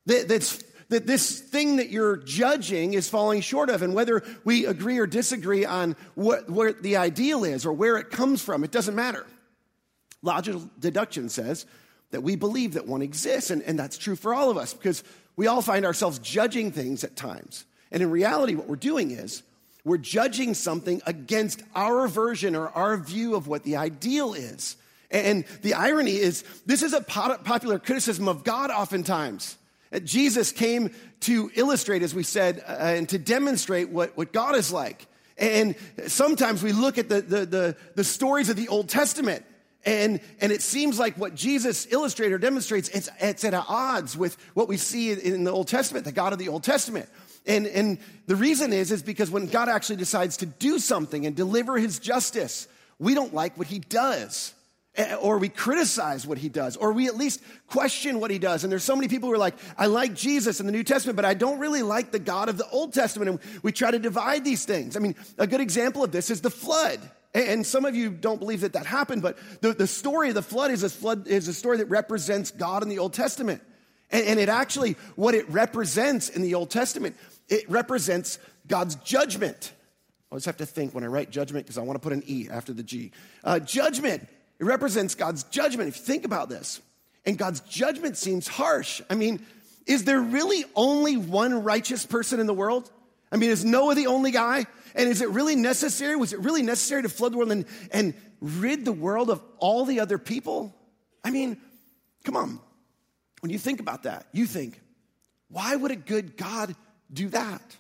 that, 0.07 0.29
that's 0.29 0.63
that 0.89 1.07
this 1.07 1.41
thing 1.41 1.77
that 1.77 1.91
you're 1.91 2.17
judging 2.17 2.95
is 2.95 3.09
falling 3.09 3.41
short 3.41 3.71
of. 3.71 3.83
And 3.83 3.95
whether 3.95 4.23
we 4.45 4.67
agree 4.67 4.99
or 4.99 5.07
disagree 5.07 5.65
on 5.65 5.97
what, 6.15 6.83
the 6.83 6.97
ideal 6.97 7.45
is 7.45 7.67
or 7.67 7.73
where 7.73 7.97
it 7.97 8.11
comes 8.11 8.43
from, 8.43 8.65
it 8.65 8.71
doesn't 8.71 8.95
matter. 8.95 9.27
Logical 10.23 10.69
deduction 10.79 11.29
says 11.29 11.67
that 12.11 12.23
we 12.23 12.37
believe 12.37 12.75
that 12.75 12.87
one 12.87 13.03
exists. 13.03 13.51
And, 13.51 13.63
and 13.63 13.79
that's 13.79 13.99
true 13.99 14.17
for 14.17 14.35
all 14.35 14.51
of 14.51 14.57
us 14.57 14.75
because 14.75 15.05
we 15.37 15.47
all 15.47 15.63
find 15.63 15.85
ourselves 15.85 16.19
judging 16.19 16.73
things 16.73 17.05
at 17.05 17.17
times. 17.17 17.65
And 17.91 18.03
in 18.03 18.11
reality, 18.11 18.55
what 18.55 18.69
we're 18.69 18.77
doing 18.77 19.11
is 19.11 19.43
we're 19.85 19.99
judging 19.99 20.55
something 20.55 21.03
against 21.07 21.63
our 21.75 22.09
version 22.09 22.57
or 22.57 22.69
our 22.69 22.97
view 22.97 23.35
of 23.35 23.47
what 23.47 23.65
the 23.65 23.77
ideal 23.77 24.35
is. 24.35 24.77
And 25.11 25.45
the 25.63 25.75
irony 25.75 26.17
is, 26.17 26.43
this 26.67 26.83
is 26.83 26.93
a 26.93 27.01
popular 27.01 27.79
criticism 27.79 28.27
of 28.27 28.43
God 28.45 28.71
oftentimes. 28.71 29.57
Jesus 30.01 30.51
came 30.51 30.91
to 31.21 31.51
illustrate, 31.55 32.03
as 32.03 32.15
we 32.15 32.23
said, 32.23 32.63
uh, 32.67 32.73
and 32.73 33.09
to 33.11 33.19
demonstrate 33.19 33.91
what, 33.91 34.17
what 34.17 34.33
God 34.33 34.57
is 34.57 34.73
like. 34.73 35.07
And 35.39 35.75
sometimes 36.07 36.63
we 36.63 36.73
look 36.73 36.99
at 36.99 37.09
the, 37.09 37.21
the, 37.21 37.47
the, 37.47 37.77
the, 37.95 38.05
stories 38.05 38.49
of 38.49 38.57
the 38.57 38.69
Old 38.69 38.89
Testament, 38.89 39.45
and, 39.85 40.21
and 40.41 40.53
it 40.53 40.63
seems 40.63 40.99
like 40.99 41.17
what 41.19 41.35
Jesus 41.35 41.87
illustrates 41.91 42.33
or 42.33 42.39
demonstrates, 42.39 42.89
it's, 42.91 43.09
it's 43.21 43.45
at 43.45 43.55
odds 43.55 44.17
with 44.17 44.37
what 44.55 44.69
we 44.69 44.77
see 44.77 45.13
in 45.13 45.45
the 45.45 45.51
Old 45.51 45.69
Testament, 45.69 46.05
the 46.05 46.13
God 46.13 46.33
of 46.33 46.39
the 46.39 46.49
Old 46.49 46.63
Testament. 46.63 47.09
And, 47.47 47.67
and 47.67 47.99
the 48.27 48.37
reason 48.37 48.73
is, 48.73 48.91
is 48.91 49.03
because 49.03 49.31
when 49.31 49.47
God 49.47 49.69
actually 49.69 49.97
decides 49.97 50.39
to 50.39 50.47
do 50.47 50.79
something 50.79 51.27
and 51.27 51.37
deliver 51.37 51.79
his 51.79 51.99
justice, 51.99 52.69
we 52.99 53.15
don't 53.15 53.35
like 53.35 53.59
what 53.59 53.67
he 53.67 53.81
does. 53.81 54.55
Eh, 54.97 55.17
or 55.17 55.39
we 55.39 55.49
criticize 55.49 56.25
what 56.25 56.39
he 56.39 56.49
does, 56.49 56.77
or 56.77 56.93
we 56.93 57.09
at 57.09 57.17
least 57.17 57.43
question 57.67 58.21
what 58.21 58.31
he 58.31 58.39
does. 58.39 58.63
And 58.63 58.71
there's 58.71 58.85
so 58.85 58.95
many 58.95 59.09
people 59.09 59.29
who 59.29 59.35
are 59.35 59.39
like, 59.39 59.57
I 59.77 59.87
like 59.87 60.15
Jesus 60.15 60.61
in 60.61 60.67
the 60.67 60.73
New 60.73 60.85
Testament, 60.85 61.17
but 61.17 61.25
I 61.25 61.35
don't 61.35 61.59
really 61.59 61.83
like 61.83 62.13
the 62.13 62.21
God 62.21 62.49
of 62.49 62.59
the 62.59 62.69
Old 62.71 62.93
Testament. 62.93 63.29
And 63.29 63.63
we 63.65 63.73
try 63.73 63.91
to 63.91 63.99
divide 63.99 64.45
these 64.45 64.65
things. 64.65 64.97
I 64.97 65.01
mean, 65.01 65.17
a 65.37 65.49
good 65.49 65.61
example 65.61 66.05
of 66.05 66.13
this 66.13 66.31
is 66.31 66.43
the 66.43 66.51
flood. 66.51 67.01
And 67.35 67.67
some 67.67 67.85
of 67.85 67.97
you 67.97 68.11
don't 68.11 68.39
believe 68.39 68.61
that 68.61 68.75
that 68.75 68.87
happened, 68.87 69.21
but 69.21 69.37
the, 69.61 69.73
the 69.73 69.89
story 69.89 70.29
of 70.29 70.37
the 70.37 70.43
flood 70.43 70.71
is 70.71 70.85
a 70.85 70.89
flood 70.89 71.27
is 71.27 71.49
a 71.49 71.55
story 71.55 71.79
that 71.79 71.87
represents 71.87 72.53
God 72.53 72.85
in 72.85 72.89
the 72.89 73.01
Old 73.01 73.13
Testament. 73.13 73.61
And, 74.13 74.25
and 74.29 74.39
it 74.39 74.49
actually, 74.49 74.93
what 75.17 75.35
it 75.35 75.51
represents 75.51 76.29
in 76.29 76.43
the 76.43 76.55
Old 76.55 76.71
Testament, 76.71 77.17
it 77.49 77.69
represents 77.69 78.39
God's 78.69 78.95
judgment. 78.95 79.73
I 80.31 80.35
always 80.35 80.45
have 80.45 80.59
to 80.59 80.67
think 80.67 80.95
when 80.95 81.03
I 81.03 81.09
write 81.09 81.31
judgment 81.31 81.67
because 81.67 81.79
I 81.79 81.83
want 81.83 81.97
to 81.97 82.01
put 82.01 82.13
an 82.13 82.23
E 82.29 82.49
after 82.49 82.73
the 82.73 82.85
G. 82.85 83.11
Uh, 83.43 83.59
judgment. 83.59 84.29
It 84.65 84.67
represents 84.67 85.15
God's 85.15 85.45
judgment. 85.45 85.91
If 85.91 85.99
you 85.99 86.05
think 86.05 86.25
about 86.25 86.49
this, 86.49 86.81
and 87.27 87.37
God's 87.37 87.61
judgment 87.61 88.17
seems 88.17 88.49
harsh. 88.49 89.03
I 89.11 89.15
mean, 89.15 89.45
Is 89.87 90.05
there 90.05 90.21
really 90.21 90.65
only 90.75 91.17
one 91.17 91.63
righteous 91.63 92.07
person 92.07 92.41
in 92.41 92.47
the 92.47 92.55
world? 92.55 92.91
I 93.31 93.37
mean, 93.37 93.51
is 93.51 93.65
Noah 93.65 93.95
the 93.95 94.07
only 94.07 94.31
guy? 94.31 94.67
And 94.95 95.09
is 95.09 95.21
it 95.21 95.29
really 95.31 95.57
necessary? 95.57 96.17
Was 96.17 96.33
it 96.33 96.41
really 96.41 96.63
necessary 96.63 97.03
to 97.03 97.09
flood 97.09 97.33
the 97.33 97.39
world 97.39 97.53
and, 97.53 97.67
and 97.93 98.15
rid 98.41 98.85
the 98.85 98.93
world 98.93 99.29
of 99.29 99.43
all 99.59 99.85
the 99.85 100.01
other 100.01 100.19
people? 100.19 100.75
I 101.23 101.31
mean, 101.31 101.59
come 102.25 102.37
on. 102.37 102.61
When 103.41 103.51
you 103.51 103.59
think 103.59 103.81
about 103.81 104.05
that, 104.05 104.27
you 104.33 104.47
think, 104.47 104.81
why 105.49 105.77
would 105.77 105.91
a 105.91 105.97
good 105.97 106.37
God 106.37 106.75
do 107.13 107.29
that? 107.31 107.77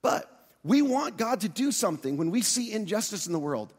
But 0.00 0.28
we 0.62 0.82
want 0.82 1.16
God 1.16 1.40
to 1.40 1.48
do 1.48 1.72
something 1.72 2.16
when 2.16 2.30
we 2.30 2.42
see 2.42 2.70
injustice 2.72 3.26
in 3.26 3.32
the 3.32 3.38
world. 3.38 3.72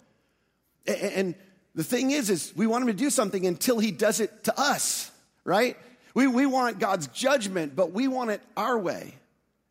And 0.85 1.35
the 1.75 1.83
thing 1.83 2.11
is, 2.11 2.29
is 2.29 2.53
we 2.55 2.67
want 2.67 2.83
him 2.83 2.87
to 2.87 2.93
do 2.93 3.09
something 3.09 3.45
until 3.45 3.79
he 3.79 3.91
does 3.91 4.19
it 4.19 4.43
to 4.45 4.59
us, 4.59 5.11
right? 5.43 5.77
We, 6.13 6.27
we 6.27 6.45
want 6.45 6.79
God's 6.79 7.07
judgment, 7.07 7.75
but 7.75 7.91
we 7.91 8.07
want 8.07 8.29
it 8.29 8.41
our 8.55 8.77
way. 8.77 9.15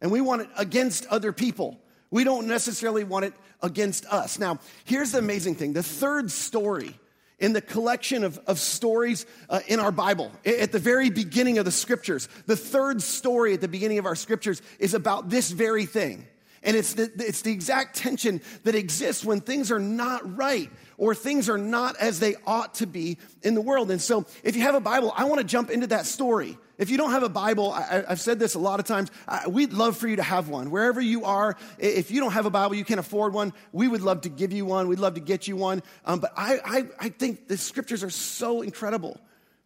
And 0.01 0.11
we 0.11 0.21
want 0.21 0.43
it 0.43 0.49
against 0.57 1.07
other 1.07 1.33
people. 1.33 1.79
We 2.11 2.25
don't 2.25 2.49
necessarily 2.49 3.05
want 3.05 3.27
it 3.27 3.35
against 3.63 4.05
us. 4.07 4.39
Now, 4.39 4.59
here's 4.85 5.13
the 5.13 5.19
amazing 5.19 5.55
thing 5.55 5.73
the 5.73 5.83
third 5.83 6.31
story 6.31 6.99
in 7.39 7.53
the 7.53 7.61
collection 7.61 8.23
of, 8.23 8.39
of 8.47 8.59
stories 8.59 9.27
uh, 9.49 9.61
in 9.67 9.81
our 9.81 9.91
Bible, 9.91 10.31
at 10.45 10.71
the 10.71 10.79
very 10.79 11.11
beginning 11.11 11.59
of 11.59 11.65
the 11.65 11.73
scriptures, 11.73 12.29
the 12.47 12.57
third 12.57 13.03
story 13.03 13.53
at 13.53 13.61
the 13.61 13.69
beginning 13.69 13.99
of 13.99 14.07
our 14.07 14.15
scriptures 14.15 14.63
is 14.79 14.95
about 14.95 15.29
this 15.29 15.51
very 15.51 15.85
thing. 15.85 16.25
And 16.63 16.77
it's 16.77 16.95
the, 16.95 17.11
it's 17.19 17.43
the 17.43 17.51
exact 17.51 17.97
tension 17.97 18.41
that 18.63 18.77
exists 18.77 19.25
when 19.25 19.41
things 19.41 19.73
are 19.73 19.81
not 19.81 20.37
right 20.37 20.71
or 21.03 21.17
things 21.17 21.49
are 21.49 21.59
not 21.59 21.97
as 21.97 22.21
they 22.21 22.37
ought 22.47 22.75
to 22.75 22.87
be 22.87 23.19
in 23.43 23.57
the 23.57 23.61
world. 23.61 23.91
And 23.91 24.01
so, 24.01 24.25
if 24.45 24.55
you 24.55 24.63
have 24.63 24.77
a 24.77 24.81
Bible, 24.81 25.13
I 25.17 25.25
want 25.25 25.41
to 25.41 25.45
jump 25.45 25.69
into 25.69 25.89
that 25.89 26.07
story. 26.07 26.57
If 26.79 26.91
you 26.91 26.97
don't 26.97 27.11
have 27.11 27.25
a 27.25 27.29
Bible, 27.29 27.73
I, 27.73 28.05
have 28.09 28.21
said 28.21 28.39
this 28.39 28.55
a 28.55 28.61
lot 28.61 28.79
of 28.79 28.87
times, 28.87 29.11
I, 29.27 29.49
we'd 29.49 29.73
love 29.73 29.97
for 29.97 30.07
you 30.07 30.15
to 30.15 30.23
have 30.23 30.49
one. 30.49 30.71
Wherever 30.71 31.01
you 31.01 31.25
are, 31.25 31.57
if 31.77 32.13
you 32.13 32.21
don't 32.21 32.31
have 32.31 32.47
a 32.47 32.51
Bible, 32.51 32.77
you 32.77 32.85
can't 32.85 33.01
afford 33.01 33.35
one, 33.35 33.53
we 33.73 33.89
would 33.89 34.03
love 34.03 34.21
to 34.21 34.29
give 34.29 34.53
you 34.53 34.65
one. 34.65 34.87
We'd 34.87 35.01
love 35.01 35.15
to 35.15 35.21
get 35.21 35.49
you 35.49 35.57
one. 35.57 35.83
Um, 36.05 36.21
but 36.21 36.35
I, 36.37 36.61
I, 36.65 36.85
I 37.01 37.09
think 37.09 37.49
the 37.49 37.57
scriptures 37.57 38.05
are 38.05 38.11
so 38.11 38.63
incredible 38.63 39.19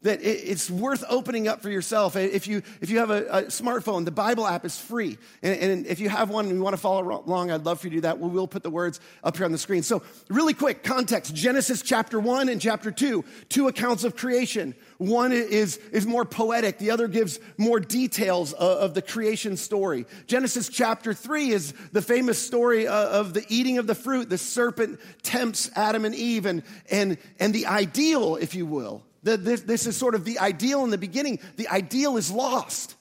that 0.02 0.20
it's 0.22 0.70
worth 0.70 1.04
opening 1.08 1.48
up 1.48 1.62
for 1.62 1.70
yourself. 1.70 2.16
If 2.16 2.46
you, 2.46 2.62
if 2.80 2.90
you 2.90 2.98
have 2.98 3.10
a, 3.10 3.24
a 3.26 3.42
smartphone, 3.44 4.04
the 4.04 4.10
Bible 4.10 4.46
app 4.46 4.64
is 4.64 4.78
free. 4.78 5.16
And, 5.42 5.58
and, 5.58 5.86
if 5.86 6.00
you 6.00 6.08
have 6.10 6.28
one 6.28 6.46
and 6.46 6.54
you 6.54 6.62
want 6.62 6.74
to 6.74 6.80
follow 6.80 7.22
along, 7.24 7.50
I'd 7.50 7.64
love 7.64 7.80
for 7.80 7.86
you 7.86 7.90
to 7.92 7.96
do 7.96 8.00
that. 8.02 8.18
We 8.18 8.28
will 8.28 8.46
put 8.46 8.62
the 8.62 8.70
words 8.70 9.00
up 9.24 9.36
here 9.36 9.46
on 9.46 9.52
the 9.52 9.58
screen. 9.58 9.82
So, 9.82 10.02
really 10.28 10.52
quick 10.52 10.82
context 10.82 11.34
Genesis 11.34 11.80
chapter 11.80 12.20
1 12.20 12.50
and 12.50 12.60
chapter 12.60 12.90
2, 12.90 13.24
two 13.48 13.68
accounts 13.68 14.04
of 14.04 14.16
creation. 14.16 14.74
One 14.98 15.32
is, 15.32 15.78
is 15.92 16.06
more 16.06 16.24
poetic, 16.24 16.78
the 16.78 16.90
other 16.90 17.08
gives 17.08 17.40
more 17.56 17.80
details 17.80 18.52
of, 18.52 18.78
of 18.78 18.94
the 18.94 19.02
creation 19.02 19.56
story. 19.56 20.04
Genesis 20.26 20.68
chapter 20.68 21.14
3 21.14 21.50
is 21.50 21.72
the 21.92 22.02
famous 22.02 22.38
story 22.38 22.86
uh, 22.86 23.08
of 23.08 23.32
the 23.32 23.44
eating 23.48 23.78
of 23.78 23.86
the 23.86 23.94
fruit. 23.94 24.28
The 24.28 24.38
serpent 24.38 25.00
tempts 25.22 25.70
Adam 25.74 26.04
and 26.04 26.14
Eve, 26.14 26.44
and, 26.44 26.62
and, 26.90 27.16
and 27.40 27.54
the 27.54 27.66
ideal, 27.66 28.36
if 28.36 28.54
you 28.54 28.66
will, 28.66 29.05
this, 29.34 29.62
this 29.62 29.86
is 29.86 29.96
sort 29.96 30.14
of 30.14 30.24
the 30.24 30.38
ideal 30.38 30.84
in 30.84 30.90
the 30.90 30.98
beginning. 30.98 31.40
The 31.56 31.66
ideal 31.68 32.16
is 32.16 32.30
lost. 32.30 32.94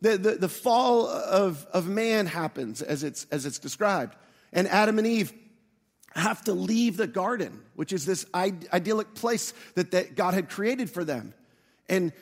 The, 0.00 0.16
the, 0.18 0.30
the 0.36 0.48
fall 0.48 1.08
of, 1.08 1.66
of 1.72 1.88
man 1.88 2.26
happens 2.26 2.82
as 2.82 3.02
it's, 3.02 3.26
as 3.32 3.46
it's 3.46 3.58
described. 3.58 4.14
And 4.52 4.68
Adam 4.68 4.98
and 4.98 5.06
Eve 5.06 5.32
have 6.14 6.44
to 6.44 6.52
leave 6.52 6.96
the 6.96 7.06
garden, 7.06 7.62
which 7.74 7.92
is 7.92 8.06
this 8.06 8.24
idyllic 8.34 9.14
place 9.14 9.52
that, 9.74 9.90
that 9.90 10.14
God 10.14 10.34
had 10.34 10.48
created 10.48 10.90
for 10.90 11.04
them. 11.04 11.34
And 11.88 12.12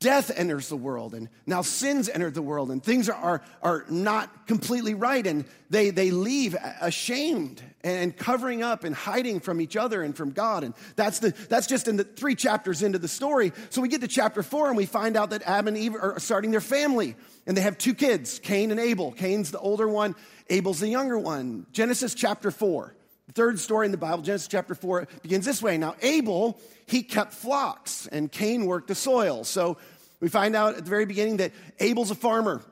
death 0.00 0.30
enters 0.34 0.68
the 0.68 0.76
world 0.76 1.14
and 1.14 1.28
now 1.46 1.62
sins 1.62 2.08
entered 2.08 2.34
the 2.34 2.42
world 2.42 2.70
and 2.70 2.82
things 2.82 3.08
are, 3.08 3.16
are, 3.16 3.42
are 3.62 3.84
not 3.88 4.46
completely 4.46 4.94
right 4.94 5.26
and 5.26 5.44
they, 5.70 5.90
they 5.90 6.10
leave 6.10 6.56
ashamed 6.80 7.62
and 7.96 8.16
covering 8.16 8.62
up 8.62 8.84
and 8.84 8.94
hiding 8.94 9.40
from 9.40 9.60
each 9.60 9.76
other 9.76 10.02
and 10.02 10.16
from 10.16 10.30
god. 10.30 10.64
And 10.64 10.74
that's, 10.96 11.18
the, 11.18 11.32
that's 11.48 11.66
just 11.66 11.88
in 11.88 11.96
the 11.96 12.04
three 12.04 12.34
chapters 12.34 12.82
into 12.82 12.98
the 12.98 13.08
story. 13.08 13.52
So 13.70 13.80
we 13.80 13.88
get 13.88 14.00
to 14.02 14.08
chapter 14.08 14.42
four 14.42 14.68
and 14.68 14.76
we 14.76 14.86
find 14.86 15.16
out 15.16 15.30
that 15.30 15.42
adam 15.42 15.68
and 15.68 15.76
eve 15.76 15.94
are 15.94 16.18
starting 16.18 16.50
their 16.50 16.60
family 16.60 17.16
and 17.46 17.56
they 17.56 17.62
have 17.62 17.78
two 17.78 17.94
kids 17.94 18.38
cain 18.38 18.70
and 18.70 18.80
abel. 18.80 19.12
Cain's 19.12 19.50
the 19.50 19.58
older 19.58 19.88
one 19.88 20.14
abel's 20.50 20.80
the 20.80 20.88
younger 20.88 21.18
one. 21.18 21.66
Genesis 21.72 22.14
chapter 22.14 22.50
four. 22.50 22.94
The 23.26 23.32
third 23.34 23.58
story 23.58 23.86
in 23.86 23.92
the 23.92 23.98
bible 23.98 24.22
genesis 24.22 24.48
chapter 24.48 24.74
four 24.74 25.06
begins 25.22 25.44
this 25.44 25.62
way. 25.62 25.78
Now 25.78 25.94
abel 26.02 26.60
he 26.86 27.02
kept 27.02 27.32
flocks 27.32 28.06
and 28.06 28.32
Cain 28.32 28.66
worked 28.66 28.88
the 28.88 28.94
soil. 28.94 29.44
So 29.44 29.76
we 30.20 30.28
find 30.28 30.56
out 30.56 30.76
at 30.76 30.84
the 30.84 30.90
very 30.90 31.06
beginning 31.06 31.36
that 31.38 31.52
Abel's 31.78 32.10
a 32.10 32.14
farmer, 32.14 32.62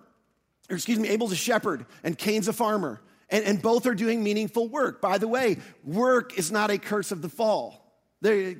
or 0.68 0.76
excuse 0.76 0.99
me, 0.99 1.08
Abel's 1.08 1.32
a 1.32 1.37
shepherd 1.37 1.87
and 2.02 2.18
Cain's 2.18 2.49
a 2.49 2.52
farmer. 2.52 3.00
And, 3.28 3.45
and 3.45 3.62
both 3.62 3.87
are 3.87 3.95
doing 3.95 4.23
meaningful 4.23 4.68
work. 4.68 5.00
By 5.00 5.18
the 5.18 5.28
way, 5.28 5.59
work 5.85 6.38
is 6.38 6.52
not 6.52 6.71
a 6.71 6.78
curse 6.78 7.11
of 7.11 7.23
the 7.23 7.28
fall. 7.28 7.83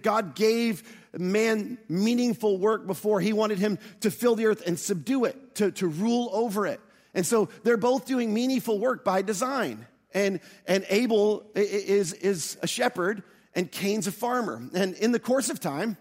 God 0.03 0.35
gave 0.35 0.83
man 1.17 1.79
meaningful 1.89 2.59
work 2.59 2.87
before 2.87 3.21
he 3.21 3.33
wanted 3.33 3.59
him 3.59 3.79
to 4.01 4.11
fill 4.11 4.35
the 4.35 4.47
earth 4.47 4.63
and 4.67 4.79
subdue 4.79 5.25
it, 5.25 5.55
to, 5.57 5.71
to 5.73 5.87
rule 5.87 6.31
over 6.33 6.67
it. 6.67 6.81
And 7.15 7.25
so 7.25 7.49
they're 7.63 7.77
both 7.77 8.07
doing 8.07 8.35
meaningful 8.35 8.79
work 8.79 9.05
by 9.05 9.23
design. 9.23 9.87
And, 10.13 10.41
and 10.67 10.85
Abel 10.89 11.51
is, 11.55 12.13
is 12.13 12.59
a 12.63 12.67
shepherd 12.67 13.23
and 13.55 13.73
Cain's 13.73 14.07
a 14.07 14.13
farmer. 14.13 14.63
And 14.75 14.95
in 14.95 15.13
the 15.13 15.19
course 15.19 15.49
of 15.49 15.61
time, 15.61 15.97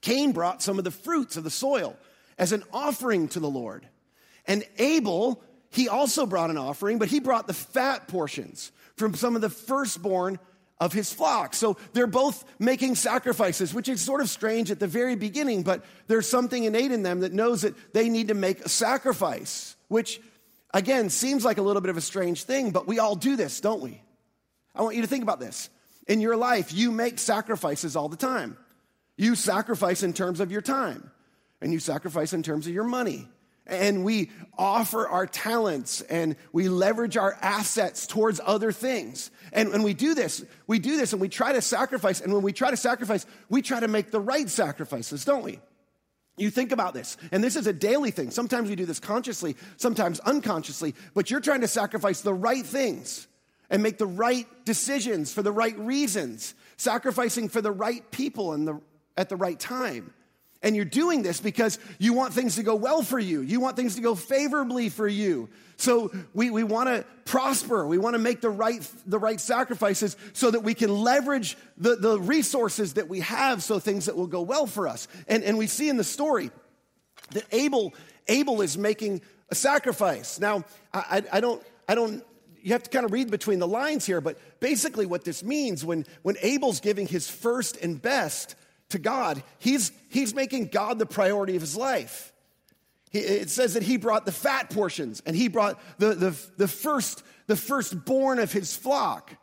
Cain 0.00 0.32
brought 0.32 0.62
some 0.62 0.78
of 0.78 0.84
the 0.84 0.90
fruits 0.90 1.36
of 1.36 1.44
the 1.44 1.50
soil 1.50 1.96
as 2.38 2.52
an 2.52 2.62
offering 2.72 3.28
to 3.28 3.40
the 3.40 3.50
Lord. 3.50 3.86
And 4.46 4.64
Abel, 4.78 5.42
he 5.70 5.88
also 5.88 6.26
brought 6.26 6.50
an 6.50 6.58
offering, 6.58 6.98
but 6.98 7.08
he 7.08 7.20
brought 7.20 7.46
the 7.46 7.54
fat 7.54 8.08
portions 8.08 8.72
from 8.96 9.14
some 9.14 9.36
of 9.36 9.42
the 9.42 9.50
firstborn 9.50 10.38
of 10.78 10.92
his 10.92 11.12
flock. 11.12 11.54
So 11.54 11.76
they're 11.92 12.06
both 12.06 12.44
making 12.58 12.94
sacrifices, 12.94 13.72
which 13.74 13.88
is 13.88 14.00
sort 14.00 14.20
of 14.20 14.28
strange 14.28 14.70
at 14.70 14.80
the 14.80 14.86
very 14.86 15.14
beginning, 15.14 15.62
but 15.62 15.84
there's 16.06 16.28
something 16.28 16.64
innate 16.64 16.90
in 16.90 17.02
them 17.02 17.20
that 17.20 17.32
knows 17.32 17.62
that 17.62 17.74
they 17.92 18.08
need 18.08 18.28
to 18.28 18.34
make 18.34 18.60
a 18.60 18.68
sacrifice, 18.68 19.76
which 19.88 20.20
again 20.72 21.10
seems 21.10 21.44
like 21.44 21.58
a 21.58 21.62
little 21.62 21.82
bit 21.82 21.90
of 21.90 21.96
a 21.96 22.02
strange 22.02 22.44
thing, 22.44 22.70
but 22.70 22.86
we 22.86 22.98
all 22.98 23.14
do 23.14 23.36
this, 23.36 23.60
don't 23.60 23.82
we? 23.82 24.02
I 24.74 24.82
want 24.82 24.96
you 24.96 25.02
to 25.02 25.08
think 25.08 25.22
about 25.22 25.40
this 25.40 25.68
in 26.10 26.20
your 26.20 26.36
life, 26.36 26.72
you 26.72 26.90
make 26.90 27.20
sacrifices 27.20 27.94
all 27.94 28.08
the 28.08 28.16
time. 28.16 28.56
You 29.16 29.36
sacrifice 29.36 30.02
in 30.02 30.12
terms 30.12 30.40
of 30.40 30.50
your 30.50 30.62
time, 30.62 31.10
and 31.60 31.72
you 31.72 31.78
sacrifice 31.78 32.32
in 32.32 32.42
terms 32.42 32.66
of 32.66 32.72
your 32.72 32.84
money. 32.84 33.28
And 33.70 34.04
we 34.04 34.30
offer 34.58 35.08
our 35.08 35.26
talents 35.26 36.02
and 36.02 36.36
we 36.52 36.68
leverage 36.68 37.16
our 37.16 37.36
assets 37.40 38.06
towards 38.06 38.40
other 38.44 38.72
things. 38.72 39.30
And 39.52 39.70
when 39.70 39.82
we 39.82 39.94
do 39.94 40.14
this, 40.14 40.44
we 40.66 40.78
do 40.78 40.96
this 40.96 41.12
and 41.12 41.20
we 41.20 41.28
try 41.28 41.52
to 41.52 41.62
sacrifice. 41.62 42.20
And 42.20 42.32
when 42.32 42.42
we 42.42 42.52
try 42.52 42.70
to 42.70 42.76
sacrifice, 42.76 43.24
we 43.48 43.62
try 43.62 43.80
to 43.80 43.88
make 43.88 44.10
the 44.10 44.20
right 44.20 44.48
sacrifices, 44.48 45.24
don't 45.24 45.44
we? 45.44 45.60
You 46.36 46.50
think 46.50 46.72
about 46.72 46.94
this, 46.94 47.18
and 47.32 47.44
this 47.44 47.54
is 47.54 47.66
a 47.66 47.72
daily 47.72 48.10
thing. 48.10 48.30
Sometimes 48.30 48.70
we 48.70 48.74
do 48.74 48.86
this 48.86 48.98
consciously, 48.98 49.56
sometimes 49.76 50.20
unconsciously, 50.20 50.94
but 51.12 51.30
you're 51.30 51.40
trying 51.40 51.60
to 51.60 51.68
sacrifice 51.68 52.22
the 52.22 52.32
right 52.32 52.64
things 52.64 53.28
and 53.68 53.82
make 53.82 53.98
the 53.98 54.06
right 54.06 54.46
decisions 54.64 55.32
for 55.34 55.42
the 55.42 55.52
right 55.52 55.78
reasons, 55.78 56.54
sacrificing 56.78 57.50
for 57.50 57.60
the 57.60 57.70
right 57.70 58.10
people 58.10 58.54
and 58.54 58.66
the, 58.66 58.80
at 59.18 59.28
the 59.28 59.36
right 59.36 59.60
time. 59.60 60.14
And 60.62 60.76
you're 60.76 60.84
doing 60.84 61.22
this 61.22 61.40
because 61.40 61.78
you 61.98 62.12
want 62.12 62.34
things 62.34 62.56
to 62.56 62.62
go 62.62 62.74
well 62.74 63.02
for 63.02 63.18
you. 63.18 63.40
You 63.40 63.60
want 63.60 63.76
things 63.76 63.94
to 63.94 64.02
go 64.02 64.14
favorably 64.14 64.90
for 64.90 65.08
you. 65.08 65.48
So 65.76 66.12
we, 66.34 66.50
we 66.50 66.64
want 66.64 66.90
to 66.90 67.06
prosper. 67.24 67.86
We 67.86 67.96
want 67.96 68.14
to 68.14 68.18
make 68.18 68.42
the 68.42 68.50
right, 68.50 68.86
the 69.06 69.18
right 69.18 69.40
sacrifices 69.40 70.16
so 70.34 70.50
that 70.50 70.60
we 70.60 70.74
can 70.74 70.90
leverage 70.90 71.56
the, 71.78 71.96
the 71.96 72.20
resources 72.20 72.94
that 72.94 73.08
we 73.08 73.20
have 73.20 73.62
so 73.62 73.78
things 73.78 74.04
that 74.04 74.16
will 74.16 74.26
go 74.26 74.42
well 74.42 74.66
for 74.66 74.86
us. 74.86 75.08
And, 75.26 75.42
and 75.44 75.56
we 75.56 75.66
see 75.66 75.88
in 75.88 75.96
the 75.96 76.04
story 76.04 76.50
that 77.30 77.44
Abel, 77.52 77.94
Abel 78.28 78.60
is 78.60 78.76
making 78.76 79.22
a 79.48 79.54
sacrifice. 79.54 80.38
Now, 80.38 80.64
I, 80.92 81.22
I, 81.32 81.40
don't, 81.40 81.62
I 81.88 81.94
don't 81.94 82.22
you 82.62 82.72
have 82.72 82.82
to 82.82 82.90
kind 82.90 83.06
of 83.06 83.12
read 83.12 83.30
between 83.30 83.58
the 83.58 83.66
lines 83.66 84.04
here, 84.04 84.20
but 84.20 84.38
basically 84.60 85.06
what 85.06 85.24
this 85.24 85.42
means 85.42 85.84
when, 85.84 86.04
when 86.22 86.36
Abel's 86.42 86.80
giving 86.80 87.06
his 87.06 87.30
first 87.30 87.78
and 87.78 88.00
best 88.00 88.54
to 88.90 88.98
God, 88.98 89.42
he's, 89.58 89.92
he's 90.08 90.34
making 90.34 90.66
God 90.66 90.98
the 90.98 91.06
priority 91.06 91.56
of 91.56 91.62
his 91.62 91.76
life. 91.76 92.32
He, 93.10 93.18
it 93.18 93.50
says 93.50 93.74
that 93.74 93.82
he 93.82 93.96
brought 93.96 94.24
the 94.26 94.32
fat 94.32 94.70
portions 94.70 95.22
and 95.26 95.34
he 95.34 95.48
brought 95.48 95.80
the, 95.98 96.14
the, 96.14 96.36
the 96.56 96.68
first, 96.68 97.22
the 97.46 97.56
firstborn 97.56 98.38
of 98.38 98.52
his 98.52 98.76
flock. 98.76 99.34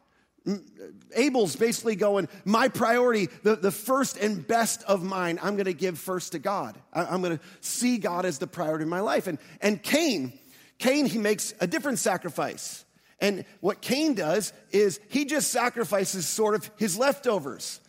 Abel's 1.14 1.58
basically 1.58 1.98
going, 1.98 2.30
my 2.46 2.70
priority, 2.70 3.28
the, 3.44 3.58
the 3.58 3.72
first 3.72 4.18
and 4.18 4.48
best 4.48 4.82
of 4.84 5.04
mine, 5.04 5.40
I'm 5.42 5.56
going 5.56 5.66
to 5.66 5.74
give 5.74 6.00
first 6.00 6.32
to 6.32 6.40
God. 6.40 6.78
I, 6.94 7.06
I'm 7.06 7.22
going 7.22 7.38
to 7.38 7.44
see 7.60 7.98
God 7.98 8.26
as 8.26 8.40
the 8.40 8.48
priority 8.48 8.84
of 8.84 8.90
my 8.90 9.02
life. 9.02 9.28
And, 9.28 9.40
and 9.60 9.84
Cain, 9.84 10.40
Cain, 10.80 11.06
he 11.06 11.18
makes 11.18 11.54
a 11.60 11.68
different 11.68 12.00
sacrifice. 12.00 12.86
And 13.20 13.44
what 13.60 13.82
Cain 13.82 14.14
does 14.14 14.54
is 14.72 15.02
he 15.10 15.26
just 15.26 15.52
sacrifices 15.52 16.28
sort 16.28 16.56
of 16.56 16.70
his 16.78 16.98
leftovers. 16.98 17.82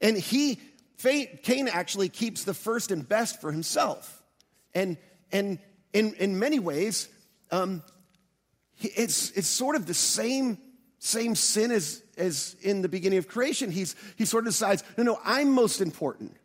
And 0.00 0.16
he, 0.18 0.60
Cain 1.02 1.68
actually 1.68 2.08
keeps 2.08 2.44
the 2.44 2.54
first 2.54 2.90
and 2.90 3.08
best 3.08 3.40
for 3.40 3.50
himself. 3.50 4.22
And, 4.74 4.96
and 5.30 5.58
in, 5.92 6.14
in 6.14 6.38
many 6.38 6.58
ways, 6.58 7.08
um, 7.50 7.82
it's, 8.80 9.30
it's 9.32 9.48
sort 9.48 9.76
of 9.76 9.86
the 9.86 9.94
same, 9.94 10.58
same 10.98 11.34
sin 11.34 11.70
as, 11.70 12.02
as 12.16 12.56
in 12.62 12.82
the 12.82 12.88
beginning 12.88 13.18
of 13.18 13.28
creation. 13.28 13.70
He's, 13.70 13.96
he 14.16 14.24
sort 14.24 14.46
of 14.46 14.52
decides, 14.52 14.84
no, 14.96 15.04
no, 15.04 15.18
I'm 15.24 15.50
most 15.50 15.80
important. 15.80 16.36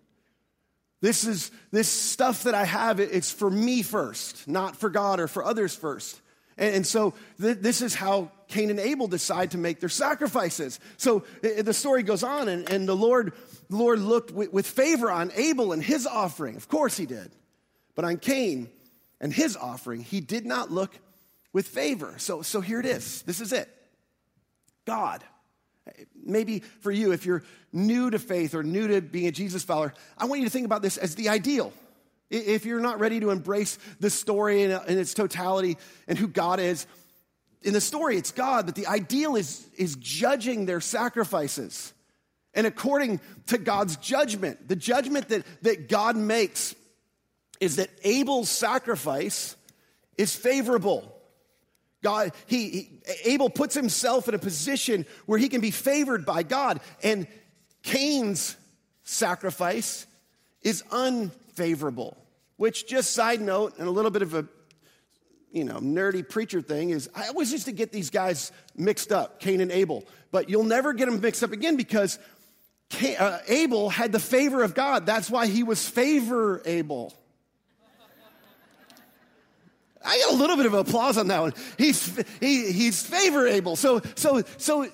This 1.00 1.26
is 1.26 1.52
this 1.72 1.88
stuff 1.88 2.44
that 2.44 2.56
I 2.56 2.66
have, 2.66 3.00
it's 3.00 3.32
for 3.32 3.50
me 3.50 3.84
first, 3.84 4.48
not 4.48 4.76
for 4.76 4.90
God 4.90 5.20
or 5.20 5.28
for 5.28 5.44
others 5.44 5.76
first. 5.76 6.20
And, 6.58 6.78
and 6.78 6.88
so 6.88 7.14
th- 7.40 7.60
this 7.60 7.82
is 7.82 7.94
how 7.94 8.32
Cain 8.48 8.72
and 8.72 8.80
Abel 8.80 9.08
decide 9.08 9.52
to 9.52 9.58
make 9.58 9.80
their 9.80 9.90
sacrifices. 9.90 10.80
So 10.98 11.24
the 11.42 11.74
story 11.74 12.02
goes 12.02 12.24
on, 12.24 12.50
and, 12.50 12.68
and 12.70 12.88
the 12.88 12.96
Lord, 12.96 13.34
the 13.70 13.76
Lord 13.76 14.00
looked 14.00 14.32
with, 14.32 14.68
favor 14.68 15.12
on 15.12 15.32
Abel 15.36 15.74
and 15.74 15.84
his 15.84 16.08
offering. 16.08 16.56
Of 16.56 16.68
course 16.68 16.98
he 16.98 17.06
did. 17.06 17.32
But 17.96 18.06
on 18.06 18.18
Cain 18.18 18.70
and 19.20 19.34
his 19.34 19.58
offering, 19.58 20.02
he 20.02 20.22
did 20.22 20.46
not 20.46 20.72
look 20.72 20.98
with 21.52 21.68
favor. 21.68 22.16
So, 22.18 22.42
so 22.42 22.62
here 22.62 22.80
it 22.80 22.86
is. 22.86 23.24
This 23.24 23.42
is 23.42 23.52
it. 23.52 23.70
God. 24.86 25.24
Maybe 26.22 26.60
for 26.82 26.92
you, 26.92 27.12
if 27.12 27.26
you're 27.26 27.44
new 27.74 28.10
to 28.10 28.20
faith 28.20 28.54
or 28.54 28.64
new 28.64 28.88
to 28.88 29.02
being 29.02 29.28
a 29.28 29.32
Jesus 29.32 29.64
follower, 29.64 29.94
I 30.18 30.26
want 30.26 30.42
you 30.42 30.48
to 30.48 30.52
think 30.52 30.66
about 30.66 30.82
this 30.82 30.98
as 30.98 31.16
the 31.16 31.30
ideal. 31.30 31.74
If 32.30 32.66
you're 32.66 32.82
not 32.82 33.00
ready 33.00 33.22
to 33.22 33.30
embrace 33.30 33.80
the 34.00 34.10
story 34.10 34.64
in 34.64 34.72
its 34.72 35.14
totality 35.14 35.78
and 36.08 36.18
who 36.18 36.28
God 36.28 36.60
is, 36.60 36.86
in 37.64 37.74
the 37.74 37.82
story, 37.82 38.18
it's 38.18 38.32
God, 38.32 38.66
but 38.66 38.76
the 38.76 38.88
ideal 38.88 39.36
is, 39.36 39.68
is 39.78 39.96
judging 39.96 40.66
their 40.66 40.82
sacrifices. 40.82 41.94
And 42.58 42.66
according 42.66 43.22
to 43.46 43.60
God's 43.60 43.98
judgment, 43.98 44.68
the 44.68 44.76
judgment 44.76 45.30
that, 45.30 45.46
that 45.62 45.88
God 45.88 46.18
makes 46.18 46.74
is 47.60 47.76
that 47.76 47.92
Abel's 48.04 48.50
sacrifice 48.50 49.56
is 50.18 50.36
favorable. 50.36 51.16
God, 52.02 52.32
he, 52.48 52.70
he, 52.70 53.02
Abel 53.26 53.52
puts 53.52 53.76
himself 53.76 54.28
in 54.28 54.34
a 54.34 54.40
position 54.40 55.06
where 55.28 55.38
he 55.38 55.50
can 55.50 55.62
be 55.62 55.70
favored 55.70 56.26
by 56.26 56.42
God, 56.42 56.80
and 57.04 57.28
Cain's 57.84 58.58
sacrifice 59.04 60.08
is 60.64 60.84
unfavorable. 60.92 62.18
Which, 62.56 62.88
just 62.88 63.12
side 63.12 63.40
note, 63.40 63.78
and 63.78 63.88
a 63.88 63.92
little 63.92 64.10
bit 64.10 64.24
of 64.24 64.34
a 64.34 64.48
you 65.52 65.64
know 65.64 65.78
nerdy 65.78 66.28
preacher 66.28 66.62
thing 66.62 66.90
is, 66.90 67.08
I 67.16 67.28
always 67.28 67.52
used 67.52 67.66
to 67.66 67.72
get 67.72 67.92
these 67.92 68.10
guys 68.10 68.52
mixed 68.76 69.12
up, 69.12 69.40
Cain 69.40 69.62
and 69.62 69.72
Abel, 69.72 70.06
but 70.32 70.50
you'll 70.50 70.64
never 70.64 70.94
get 70.94 71.06
them 71.06 71.22
mixed 71.22 71.44
up 71.44 71.52
again 71.52 71.78
because 71.78 72.18
Uh, 73.20 73.40
Abel 73.48 73.90
had 73.90 74.12
the 74.12 74.20
favor 74.20 74.64
of 74.64 74.74
God. 74.74 75.06
That's 75.06 75.30
why 75.30 75.48
he 75.48 75.64
was 75.64 75.88
favorable. 75.88 77.14
I 80.06 80.18
get 80.18 80.30
a 80.30 80.36
little 80.36 80.56
bit 80.56 80.66
of 80.66 80.74
applause 80.74 81.18
on 81.18 81.28
that 81.28 81.42
one. 81.42 81.54
He's, 81.78 82.16
he, 82.40 82.72
he's 82.72 83.04
favorable. 83.06 83.76
So, 83.76 84.02
so, 84.16 84.42
so 84.56 84.88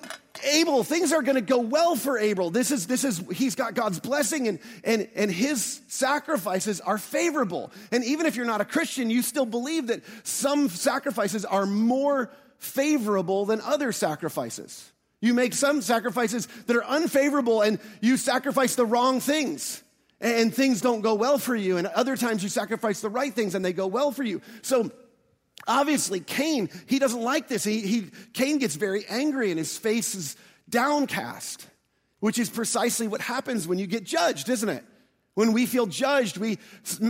Abel, 0.44 0.82
things 0.82 1.12
are 1.12 1.22
going 1.22 1.36
to 1.36 1.40
go 1.40 1.58
well 1.58 1.94
for 1.94 2.18
Abel. 2.18 2.50
This 2.50 2.72
is, 2.72 2.88
this 2.88 3.04
is, 3.04 3.22
he's 3.32 3.54
got 3.54 3.74
God's 3.74 4.00
blessing 4.00 4.48
and, 4.48 4.58
and, 4.82 5.08
and 5.14 5.30
his 5.30 5.80
sacrifices 5.86 6.80
are 6.80 6.98
favorable. 6.98 7.70
And 7.92 8.04
even 8.04 8.26
if 8.26 8.34
you're 8.34 8.44
not 8.44 8.60
a 8.60 8.64
Christian, 8.64 9.08
you 9.08 9.22
still 9.22 9.46
believe 9.46 9.86
that 9.86 10.02
some 10.24 10.68
sacrifices 10.68 11.44
are 11.44 11.64
more 11.64 12.32
favorable 12.58 13.44
than 13.46 13.60
other 13.60 13.92
sacrifices. 13.92 14.90
You 15.24 15.32
make 15.32 15.54
some 15.54 15.80
sacrifices 15.80 16.46
that 16.66 16.76
are 16.76 16.84
unfavorable 16.84 17.62
and 17.62 17.78
you 18.02 18.18
sacrifice 18.18 18.74
the 18.74 18.84
wrong 18.84 19.20
things 19.20 19.82
and 20.20 20.54
things 20.54 20.82
don't 20.82 21.00
go 21.00 21.14
well 21.14 21.38
for 21.38 21.56
you. 21.56 21.78
And 21.78 21.86
other 21.86 22.16
times 22.16 22.42
you 22.42 22.50
sacrifice 22.50 23.00
the 23.00 23.08
right 23.08 23.32
things 23.32 23.54
and 23.54 23.64
they 23.64 23.72
go 23.72 23.86
well 23.86 24.12
for 24.12 24.22
you. 24.22 24.42
So 24.60 24.90
Obviously, 25.66 26.20
Cain, 26.20 26.68
he 26.86 26.98
doesn't 26.98 27.22
like 27.22 27.48
this. 27.48 27.64
He, 27.64 27.80
he, 27.80 28.10
Cain 28.34 28.58
gets 28.58 28.74
very 28.74 29.06
angry 29.08 29.50
and 29.50 29.58
his 29.58 29.78
face 29.78 30.14
is 30.14 30.36
downcast, 30.68 31.66
which 32.20 32.38
is 32.38 32.50
precisely 32.50 33.08
what 33.08 33.22
happens 33.22 33.66
when 33.66 33.78
you 33.78 33.86
get 33.86 34.04
judged, 34.04 34.50
isn't 34.50 34.68
it? 34.68 34.84
When 35.34 35.52
we 35.52 35.64
feel 35.64 35.86
judged, 35.86 36.36
we 36.36 36.58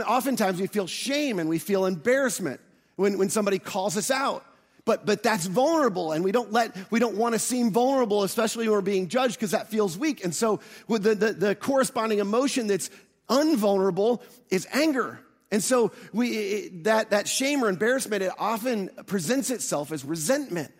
oftentimes 0.06 0.60
we 0.60 0.68
feel 0.68 0.86
shame 0.86 1.40
and 1.40 1.48
we 1.48 1.58
feel 1.58 1.84
embarrassment 1.84 2.60
when, 2.94 3.18
when 3.18 3.28
somebody 3.28 3.58
calls 3.58 3.96
us 3.96 4.10
out. 4.10 4.44
But, 4.84 5.06
but 5.06 5.22
that's 5.22 5.46
vulnerable 5.46 6.12
and 6.12 6.22
we 6.22 6.30
don't 6.30 6.52
let, 6.52 6.76
we 6.90 7.00
don't 7.00 7.16
want 7.16 7.34
to 7.34 7.38
seem 7.38 7.70
vulnerable, 7.70 8.22
especially 8.22 8.68
when 8.68 8.76
we're 8.76 8.82
being 8.82 9.08
judged 9.08 9.36
because 9.36 9.52
that 9.52 9.68
feels 9.68 9.96
weak. 9.96 10.22
And 10.24 10.34
so 10.34 10.60
with 10.88 11.02
the, 11.02 11.14
the, 11.14 11.32
the 11.32 11.54
corresponding 11.54 12.18
emotion 12.18 12.66
that's 12.66 12.90
unvulnerable 13.28 14.22
is 14.50 14.68
anger. 14.72 15.20
And 15.50 15.64
so 15.64 15.92
we, 16.12 16.68
that, 16.82 17.10
that 17.10 17.28
shame 17.28 17.64
or 17.64 17.68
embarrassment, 17.68 18.22
it 18.22 18.32
often 18.38 18.90
presents 19.06 19.50
itself 19.50 19.90
as 19.90 20.04
resentment. 20.04 20.70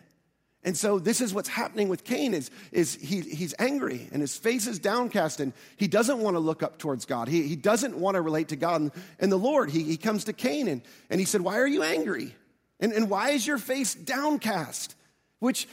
And 0.63 0.75
so 0.75 0.99
this 0.99 1.21
is 1.21 1.33
what's 1.33 1.49
happening 1.49 1.89
with 1.89 2.03
Cain 2.03 2.33
is, 2.33 2.51
is 2.71 2.95
he, 2.95 3.21
he's 3.21 3.53
angry 3.57 4.09
and 4.11 4.21
his 4.21 4.35
face 4.35 4.67
is 4.67 4.79
downcast 4.79 5.39
and 5.39 5.53
he 5.77 5.87
doesn't 5.87 6.19
want 6.19 6.35
to 6.35 6.39
look 6.39 6.61
up 6.61 6.77
towards 6.77 7.05
God. 7.05 7.27
He, 7.27 7.43
he 7.43 7.55
doesn't 7.55 7.95
want 7.95 8.15
to 8.15 8.21
relate 8.21 8.49
to 8.49 8.55
God 8.55 8.81
and, 8.81 8.91
and 9.19 9.31
the 9.31 9.37
Lord. 9.37 9.69
He, 9.69 9.83
he 9.83 9.97
comes 9.97 10.25
to 10.25 10.33
Cain 10.33 10.67
and, 10.67 10.81
and 11.09 11.19
he 11.19 11.25
said, 11.25 11.41
why 11.41 11.57
are 11.59 11.67
you 11.67 11.81
angry? 11.81 12.35
And, 12.79 12.91
and 12.91 13.09
why 13.09 13.31
is 13.31 13.45
your 13.45 13.57
face 13.57 13.95
downcast? 13.95 14.95
Which, 15.39 15.67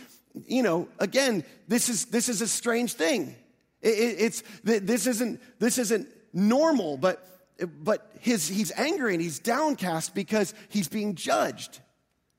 you 0.46 0.62
know, 0.62 0.88
again, 0.98 1.44
this 1.68 1.88
is, 1.88 2.06
this 2.06 2.28
is 2.28 2.40
a 2.40 2.48
strange 2.48 2.94
thing. 2.94 3.34
It, 3.80 3.88
it, 3.88 4.16
it's, 4.20 4.42
this 4.62 5.06
isn't, 5.06 5.40
this 5.58 5.78
isn't 5.78 6.08
normal, 6.32 6.96
but 6.96 7.28
but 7.66 8.10
his, 8.20 8.48
he's 8.48 8.72
angry 8.72 9.14
and 9.14 9.22
he's 9.22 9.38
downcast 9.38 10.14
because 10.14 10.54
he's 10.68 10.88
being 10.88 11.14
judged. 11.14 11.80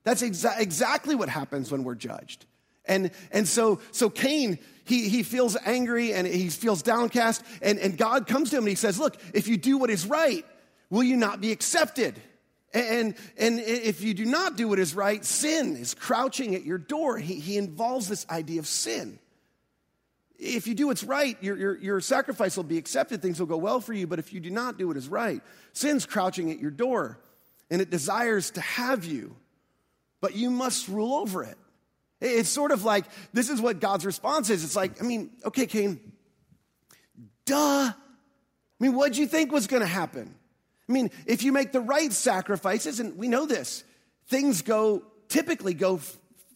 That's 0.04 0.22
exa- 0.22 0.60
exactly 0.60 1.14
what 1.14 1.28
happens 1.28 1.70
when 1.70 1.84
we're 1.84 1.94
judged. 1.94 2.46
And, 2.84 3.10
and 3.30 3.48
so, 3.48 3.80
so 3.92 4.10
Cain, 4.10 4.58
he, 4.84 5.08
he 5.08 5.22
feels 5.22 5.56
angry 5.64 6.12
and 6.12 6.26
he 6.26 6.50
feels 6.50 6.82
downcast, 6.82 7.42
and, 7.62 7.78
and 7.78 7.96
God 7.96 8.26
comes 8.26 8.50
to 8.50 8.56
him 8.56 8.64
and 8.64 8.68
he 8.68 8.74
says, 8.74 8.98
Look, 8.98 9.16
if 9.32 9.48
you 9.48 9.56
do 9.56 9.78
what 9.78 9.88
is 9.88 10.06
right, 10.06 10.44
will 10.90 11.02
you 11.02 11.16
not 11.16 11.40
be 11.40 11.52
accepted? 11.52 12.20
And, 12.74 13.14
and 13.38 13.60
if 13.60 14.02
you 14.02 14.12
do 14.12 14.26
not 14.26 14.56
do 14.56 14.68
what 14.68 14.78
is 14.78 14.94
right, 14.94 15.24
sin 15.24 15.76
is 15.76 15.94
crouching 15.94 16.54
at 16.54 16.64
your 16.64 16.76
door. 16.76 17.16
He, 17.16 17.36
he 17.38 17.56
involves 17.56 18.08
this 18.08 18.26
idea 18.28 18.58
of 18.58 18.66
sin 18.66 19.18
if 20.44 20.66
you 20.66 20.74
do 20.74 20.88
what's 20.88 21.04
right, 21.04 21.36
your, 21.42 21.56
your, 21.56 21.78
your 21.78 22.00
sacrifice 22.00 22.56
will 22.56 22.64
be 22.64 22.78
accepted, 22.78 23.22
things 23.22 23.38
will 23.38 23.46
go 23.46 23.56
well 23.56 23.80
for 23.80 23.92
you. 23.92 24.06
But 24.06 24.18
if 24.18 24.32
you 24.32 24.40
do 24.40 24.50
not 24.50 24.78
do 24.78 24.88
what 24.88 24.96
is 24.96 25.08
right, 25.08 25.40
sin's 25.72 26.06
crouching 26.06 26.50
at 26.50 26.58
your 26.58 26.70
door 26.70 27.18
and 27.70 27.80
it 27.80 27.90
desires 27.90 28.50
to 28.52 28.60
have 28.60 29.04
you, 29.04 29.36
but 30.20 30.34
you 30.34 30.50
must 30.50 30.88
rule 30.88 31.14
over 31.14 31.44
it. 31.44 31.56
It's 32.20 32.48
sort 32.48 32.72
of 32.72 32.84
like 32.84 33.04
this 33.32 33.50
is 33.50 33.60
what 33.60 33.80
God's 33.80 34.06
response 34.06 34.50
is. 34.50 34.64
It's 34.64 34.76
like, 34.76 35.02
I 35.02 35.06
mean, 35.06 35.30
okay, 35.44 35.66
Cain, 35.66 36.00
duh. 37.44 37.92
I 37.92 37.94
mean, 38.80 38.94
what'd 38.94 39.16
you 39.16 39.26
think 39.26 39.52
was 39.52 39.66
going 39.66 39.82
to 39.82 39.86
happen? 39.86 40.34
I 40.88 40.92
mean, 40.92 41.10
if 41.26 41.42
you 41.42 41.52
make 41.52 41.72
the 41.72 41.80
right 41.80 42.12
sacrifices, 42.12 43.00
and 43.00 43.16
we 43.16 43.28
know 43.28 43.46
this, 43.46 43.84
things 44.26 44.62
go 44.62 45.02
typically 45.28 45.74
go 45.74 46.00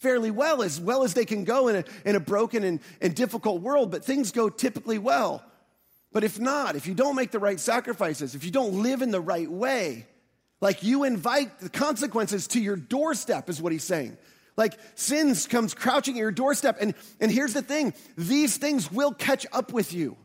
fairly 0.00 0.30
well, 0.30 0.62
as 0.62 0.80
well 0.80 1.02
as 1.02 1.14
they 1.14 1.24
can 1.24 1.44
go 1.44 1.68
in 1.68 1.76
a, 1.76 1.84
in 2.04 2.14
a 2.14 2.20
broken 2.20 2.62
and, 2.62 2.80
and 3.00 3.14
difficult 3.14 3.62
world, 3.62 3.90
but 3.90 4.04
things 4.04 4.30
go 4.30 4.48
typically 4.48 4.98
well. 4.98 5.42
But 6.12 6.24
if 6.24 6.38
not, 6.38 6.76
if 6.76 6.86
you 6.86 6.94
don't 6.94 7.16
make 7.16 7.30
the 7.30 7.38
right 7.38 7.58
sacrifices, 7.58 8.34
if 8.34 8.44
you 8.44 8.50
don't 8.50 8.82
live 8.82 9.02
in 9.02 9.10
the 9.10 9.20
right 9.20 9.50
way, 9.50 10.06
like 10.60 10.82
you 10.82 11.04
invite 11.04 11.58
the 11.58 11.68
consequences 11.68 12.46
to 12.48 12.60
your 12.60 12.76
doorstep, 12.76 13.48
is 13.48 13.60
what 13.60 13.72
he's 13.72 13.84
saying. 13.84 14.16
Like 14.56 14.74
sins 14.96 15.46
comes 15.46 15.74
crouching 15.74 16.14
at 16.16 16.18
your 16.18 16.32
doorstep. 16.32 16.78
And, 16.80 16.94
and 17.20 17.30
here's 17.30 17.54
the 17.54 17.62
thing 17.62 17.94
these 18.16 18.56
things 18.56 18.90
will 18.90 19.12
catch 19.12 19.46
up 19.52 19.72
with 19.72 19.92
you 19.92 20.16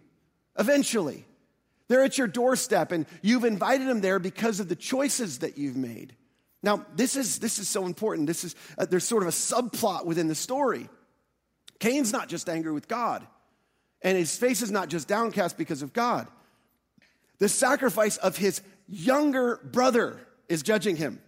eventually. 0.57 1.25
They're 1.89 2.03
at 2.03 2.17
your 2.17 2.27
doorstep, 2.27 2.91
and 2.91 3.05
you've 3.21 3.43
invited 3.43 3.87
them 3.87 4.01
there 4.01 4.19
because 4.19 4.59
of 4.59 4.69
the 4.69 4.75
choices 4.75 5.39
that 5.39 5.57
you've 5.57 5.75
made. 5.75 6.15
Now, 6.61 6.85
this 6.95 7.15
is, 7.15 7.39
this 7.39 7.59
is 7.59 7.67
so 7.67 7.85
important. 7.85 8.27
This 8.27 8.45
is, 8.45 8.55
uh, 8.77 8.85
there's 8.85 9.03
sort 9.03 9.23
of 9.23 9.29
a 9.29 9.33
subplot 9.33 10.05
within 10.05 10.27
the 10.27 10.35
story. 10.35 10.89
Cain's 11.79 12.13
not 12.13 12.29
just 12.29 12.47
angry 12.47 12.71
with 12.71 12.87
God, 12.87 13.27
and 14.01 14.17
his 14.17 14.37
face 14.37 14.61
is 14.61 14.71
not 14.71 14.87
just 14.87 15.07
downcast 15.07 15.57
because 15.57 15.81
of 15.81 15.91
God. 15.91 16.27
The 17.39 17.49
sacrifice 17.49 18.15
of 18.17 18.37
his 18.37 18.61
younger 18.87 19.59
brother 19.63 20.25
is 20.47 20.63
judging 20.63 20.95
him. 20.95 21.19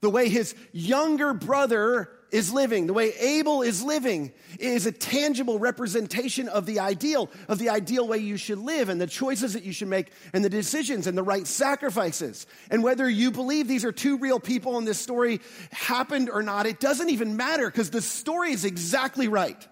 The 0.00 0.10
way 0.10 0.28
his 0.28 0.54
younger 0.72 1.34
brother 1.34 2.10
is 2.30 2.52
living, 2.52 2.86
the 2.86 2.92
way 2.92 3.12
Abel 3.18 3.62
is 3.62 3.82
living, 3.82 4.32
is 4.58 4.86
a 4.86 4.92
tangible 4.92 5.58
representation 5.58 6.48
of 6.48 6.64
the 6.64 6.78
ideal, 6.80 7.28
of 7.48 7.58
the 7.58 7.70
ideal 7.70 8.06
way 8.06 8.18
you 8.18 8.36
should 8.36 8.58
live 8.58 8.88
and 8.88 9.00
the 9.00 9.06
choices 9.06 9.54
that 9.54 9.64
you 9.64 9.72
should 9.72 9.88
make 9.88 10.12
and 10.32 10.44
the 10.44 10.50
decisions 10.50 11.06
and 11.06 11.18
the 11.18 11.22
right 11.22 11.46
sacrifices. 11.46 12.46
And 12.70 12.82
whether 12.82 13.08
you 13.08 13.30
believe 13.30 13.68
these 13.68 13.84
are 13.84 13.92
two 13.92 14.16
real 14.18 14.40
people 14.40 14.78
and 14.78 14.86
this 14.86 14.98
story 14.98 15.40
happened 15.72 16.30
or 16.30 16.42
not, 16.42 16.66
it 16.66 16.80
doesn't 16.80 17.10
even 17.10 17.36
matter 17.36 17.66
because 17.66 17.90
the 17.90 18.02
story 18.02 18.52
is 18.52 18.64
exactly 18.64 19.28
right. 19.28 19.66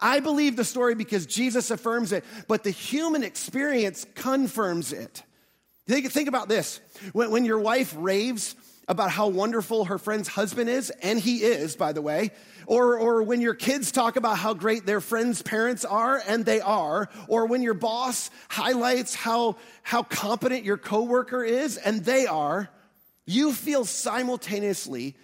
I 0.00 0.20
believe 0.20 0.56
the 0.56 0.64
story 0.64 0.94
because 0.94 1.26
Jesus 1.26 1.70
affirms 1.70 2.12
it, 2.12 2.24
but 2.48 2.64
the 2.64 2.70
human 2.70 3.22
experience 3.22 4.06
confirms 4.14 4.92
it. 4.92 5.22
Think, 5.86 6.10
think 6.10 6.28
about 6.28 6.48
this. 6.48 6.80
When, 7.12 7.30
when 7.30 7.44
your 7.44 7.58
wife 7.58 7.94
raves, 7.98 8.54
about 8.90 9.10
how 9.10 9.28
wonderful 9.28 9.86
her 9.86 9.96
friend's 9.96 10.28
husband 10.28 10.68
is, 10.68 10.90
and 11.00 11.18
he 11.18 11.38
is, 11.38 11.76
by 11.76 11.92
the 11.92 12.02
way, 12.02 12.32
or, 12.66 12.98
or 12.98 13.22
when 13.22 13.40
your 13.40 13.54
kids 13.54 13.90
talk 13.92 14.16
about 14.16 14.36
how 14.36 14.52
great 14.52 14.84
their 14.84 15.00
friends' 15.00 15.40
parents 15.40 15.84
are, 15.86 16.20
and 16.26 16.44
they 16.44 16.60
are, 16.60 17.08
or 17.28 17.46
when 17.46 17.62
your 17.62 17.72
boss 17.72 18.30
highlights 18.48 19.14
how, 19.14 19.56
how 19.82 20.02
competent 20.02 20.64
your 20.64 20.76
coworker 20.76 21.42
is, 21.42 21.78
and 21.78 22.04
they 22.04 22.26
are, 22.26 22.68
you 23.24 23.52
feel 23.52 23.84
simultaneously 23.84 25.14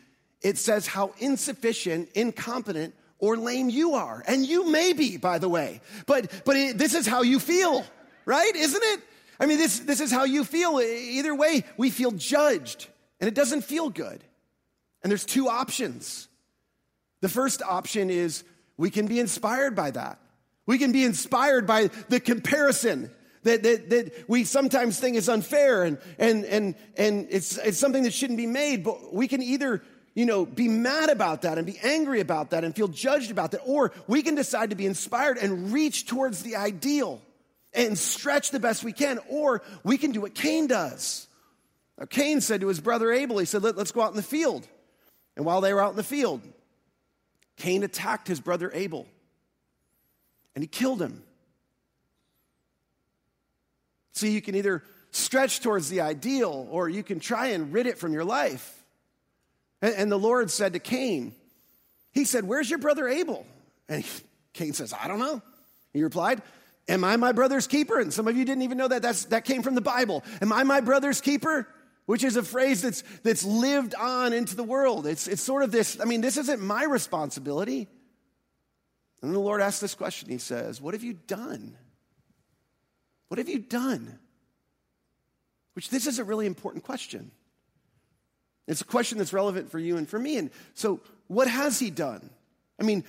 it 0.43 0.59
says 0.59 0.87
how 0.87 1.13
insufficient, 1.19 2.09
incompetent, 2.15 2.95
or 3.19 3.37
lame 3.37 3.69
you 3.69 3.95
are. 3.95 4.23
And 4.29 4.47
you 4.47 4.71
may 4.71 4.93
be, 4.93 5.17
by 5.17 5.39
the 5.39 5.49
way. 5.49 5.81
But, 6.07 6.31
but 6.45 6.55
it, 6.57 6.79
this 6.79 6.95
is 6.95 7.05
how 7.05 7.23
you 7.23 7.41
feel, 7.41 7.85
right? 8.27 8.55
Isn't 8.55 8.83
it? 8.83 9.01
I 9.41 9.47
mean, 9.47 9.59
this, 9.59 9.81
this 9.81 10.01
is 10.01 10.13
how 10.13 10.23
you 10.23 10.45
feel. 10.45 10.81
Either 10.81 11.35
way, 11.35 11.65
we 11.77 11.91
feel 11.91 12.13
judged, 12.13 12.87
and 13.21 13.29
it 13.29 13.35
doesn't 13.35 13.63
feel 13.63 13.91
good. 13.91 14.23
And 15.03 15.11
there's 15.11 15.25
two 15.25 15.49
options. 15.49 16.29
The 17.21 17.29
first 17.29 17.63
option 17.63 18.11
is 18.11 18.45
we 18.77 18.91
can 18.91 19.07
be 19.07 19.21
inspired 19.21 19.75
by 19.75 19.91
that. 19.93 20.19
We 20.67 20.79
can 20.79 20.93
be 20.93 21.05
inspired 21.05 21.67
by 21.67 21.91
the 22.09 22.21
comparison 22.21 23.11
that, 23.45 23.63
that, 23.63 23.91
that 23.91 24.29
we 24.29 24.45
sometimes 24.45 24.99
think 24.99 25.17
is 25.17 25.29
unfair 25.29 25.85
and, 25.85 25.99
and, 26.19 26.45
and, 26.45 26.75
and 26.97 27.29
it's, 27.31 27.57
it's 27.59 27.79
something 27.79 28.03
that 28.03 28.13
shouldn't 28.13 28.37
be 28.37 28.47
made, 28.47 28.83
but 28.83 29.15
we 29.15 29.29
can 29.29 29.43
either 29.43 29.83
you 30.17 30.25
know, 30.25 30.47
be 30.47 30.67
mad 30.67 31.11
about 31.11 31.43
that 31.43 31.59
and 31.59 31.67
be 31.67 31.79
angry 31.83 32.21
about 32.21 32.51
that 32.51 32.65
and 32.65 32.75
feel 32.75 32.89
judged 32.89 33.31
about 33.31 33.51
that. 33.51 33.61
Or 33.67 33.93
we 34.09 34.23
can 34.23 34.35
decide 34.35 34.71
to 34.71 34.77
be 34.77 34.87
inspired 34.87 35.37
and 35.37 35.73
reach 35.73 36.07
towards 36.07 36.43
the 36.43 36.57
ideal 36.57 37.21
and 37.75 37.99
stretch 37.99 38.51
the 38.51 38.59
best 38.59 38.83
we 38.83 38.93
can. 38.93 39.21
Or 39.29 39.63
we 39.85 39.99
can 39.99 40.13
do 40.13 40.23
what 40.23 40.35
Cain 40.35 40.69
does. 40.69 41.29
Now, 41.99 42.07
Cain 42.07 42.41
said 42.41 42.61
to 42.61 42.69
his 42.69 42.81
brother 42.81 43.11
Abel, 43.13 43.39
he 43.39 43.47
said, 43.47 43.63
Let, 43.63 43.79
us 43.79 43.93
go 43.93 44.03
out 44.03 44.11
in 44.11 44.17
the 44.17 44.23
field. 44.23 44.67
And 45.37 45.45
while 45.45 45.61
they 45.61 45.73
were 45.73 45.83
out 45.83 45.91
in 45.91 45.97
the 45.97 46.03
field, 46.03 46.41
Cain 47.57 47.83
attacked 47.83 48.29
his 48.29 48.41
brother 48.41 48.71
Abel 48.75 49.07
and 50.55 50.63
he 50.63 50.69
killed 50.69 51.01
him. 51.01 51.23
See, 54.13 54.31
you 54.31 54.41
can 54.41 54.55
either 54.55 54.83
stretch 55.11 55.61
towards 55.61 55.91
the 55.91 56.01
ideal 56.01 56.67
or 56.71 56.89
you 56.89 57.03
can 57.03 57.21
try 57.21 57.49
and 57.49 57.73
rid 57.73 57.87
it 57.87 57.99
from 57.99 58.13
your 58.13 58.25
life. 58.25 58.83
And, 59.83 59.95
and 59.95 60.13
the 60.13 60.19
Lord 60.19 60.51
said 60.51 60.73
to 60.73 60.79
Cain, 60.79 61.35
He 62.13 62.25
said, 62.25 62.45
Where's 62.45 62.71
your 62.71 62.79
brother 62.79 63.07
Abel? 63.09 63.47
And 63.89 64.03
he, 64.03 64.11
Cain 64.55 64.73
says, 64.73 64.95
I 64.99 65.07
don't 65.07 65.19
know. 65.19 65.43
He 65.93 66.03
replied, 66.03 66.41
Am 66.89 67.05
I 67.05 67.17
my 67.17 67.33
brother's 67.33 67.67
keeper? 67.67 68.01
And 68.01 68.13
some 68.13 68.27
of 68.27 68.37
you 68.37 68.45
didn't 68.47 68.63
even 68.63 68.79
know 68.79 68.89
that. 68.89 69.03
That's, 69.03 69.27
that 69.27 69.45
came 69.45 69.63
from 69.63 69.75
the 69.75 69.81
Bible. 69.83 70.25
Am 70.41 70.53
I 70.53 70.63
my 70.63 70.81
brother's 70.81 71.21
keeper? 71.21 71.69
Which 72.07 72.23
is 72.23 72.37
a 72.37 72.43
phrase 72.43 72.83
that's, 72.83 73.03
that's 73.25 73.45
lived 73.45 73.95
on 73.97 74.33
into 74.33 74.55
the 74.55 74.63
world. 74.63 75.07
It's, 75.07 75.27
it's 75.27 75.43
sort 75.43 75.63
of 75.63 75.73
this 75.73 75.99
I 76.01 76.05
mean, 76.05 76.21
this 76.21 76.37
isn't 76.37 76.61
my 76.61 76.85
responsibility. 76.85 77.89
And 79.23 79.35
the 79.35 79.41
Lord 79.41 79.61
asks 79.61 79.81
this 79.81 79.95
question 79.95 80.31
He 80.31 80.39
says, 80.39 80.81
What 80.81 80.95
have 80.95 81.05
you 81.05 81.15
done? 81.15 81.77
What 83.29 83.39
have 83.39 83.49
you 83.49 83.59
done? 83.59 84.19
Which 85.75 85.91
this 85.91 86.07
is 86.07 86.19
a 86.19 86.25
really 86.25 86.47
important 86.47 86.85
question. 86.85 87.33
It's 88.67 88.81
a 88.81 88.85
question 88.85 89.19
that's 89.19 89.33
relevant 89.33 89.71
for 89.71 89.79
you 89.79 89.97
and 89.97 90.09
for 90.09 90.19
me. 90.19 90.39
And 90.39 90.51
so, 90.75 91.01
what 91.29 91.49
has 91.49 91.79
he 91.79 91.91
done? 91.91 92.31
I 92.81 92.85
mean, 92.85 93.05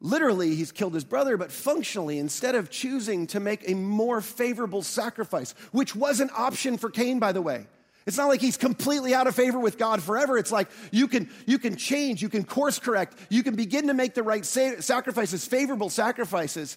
literally, 0.00 0.54
he's 0.54 0.72
killed 0.72 0.94
his 0.94 1.04
brother, 1.04 1.36
but 1.36 1.50
functionally, 1.50 2.18
instead 2.18 2.54
of 2.54 2.70
choosing 2.70 3.26
to 3.28 3.40
make 3.40 3.68
a 3.68 3.74
more 3.74 4.20
favorable 4.20 4.82
sacrifice, 4.82 5.54
which 5.72 5.96
was 5.96 6.20
an 6.20 6.30
option 6.36 6.76
for 6.76 6.90
Cain, 6.90 7.18
by 7.18 7.32
the 7.32 7.42
way. 7.42 7.66
It's 8.06 8.18
not 8.18 8.28
like 8.28 8.40
he's 8.40 8.58
completely 8.58 9.14
out 9.14 9.26
of 9.26 9.34
favor 9.34 9.58
with 9.58 9.78
God 9.78 10.02
forever. 10.02 10.36
It's 10.36 10.52
like 10.52 10.68
you 10.90 11.08
can, 11.08 11.30
you 11.46 11.58
can 11.58 11.76
change, 11.76 12.20
you 12.20 12.28
can 12.28 12.44
course 12.44 12.78
correct, 12.78 13.16
you 13.30 13.42
can 13.42 13.56
begin 13.56 13.86
to 13.86 13.94
make 13.94 14.14
the 14.14 14.22
right 14.22 14.44
sacrifices, 14.44 15.46
favorable 15.46 15.88
sacrifices. 15.88 16.76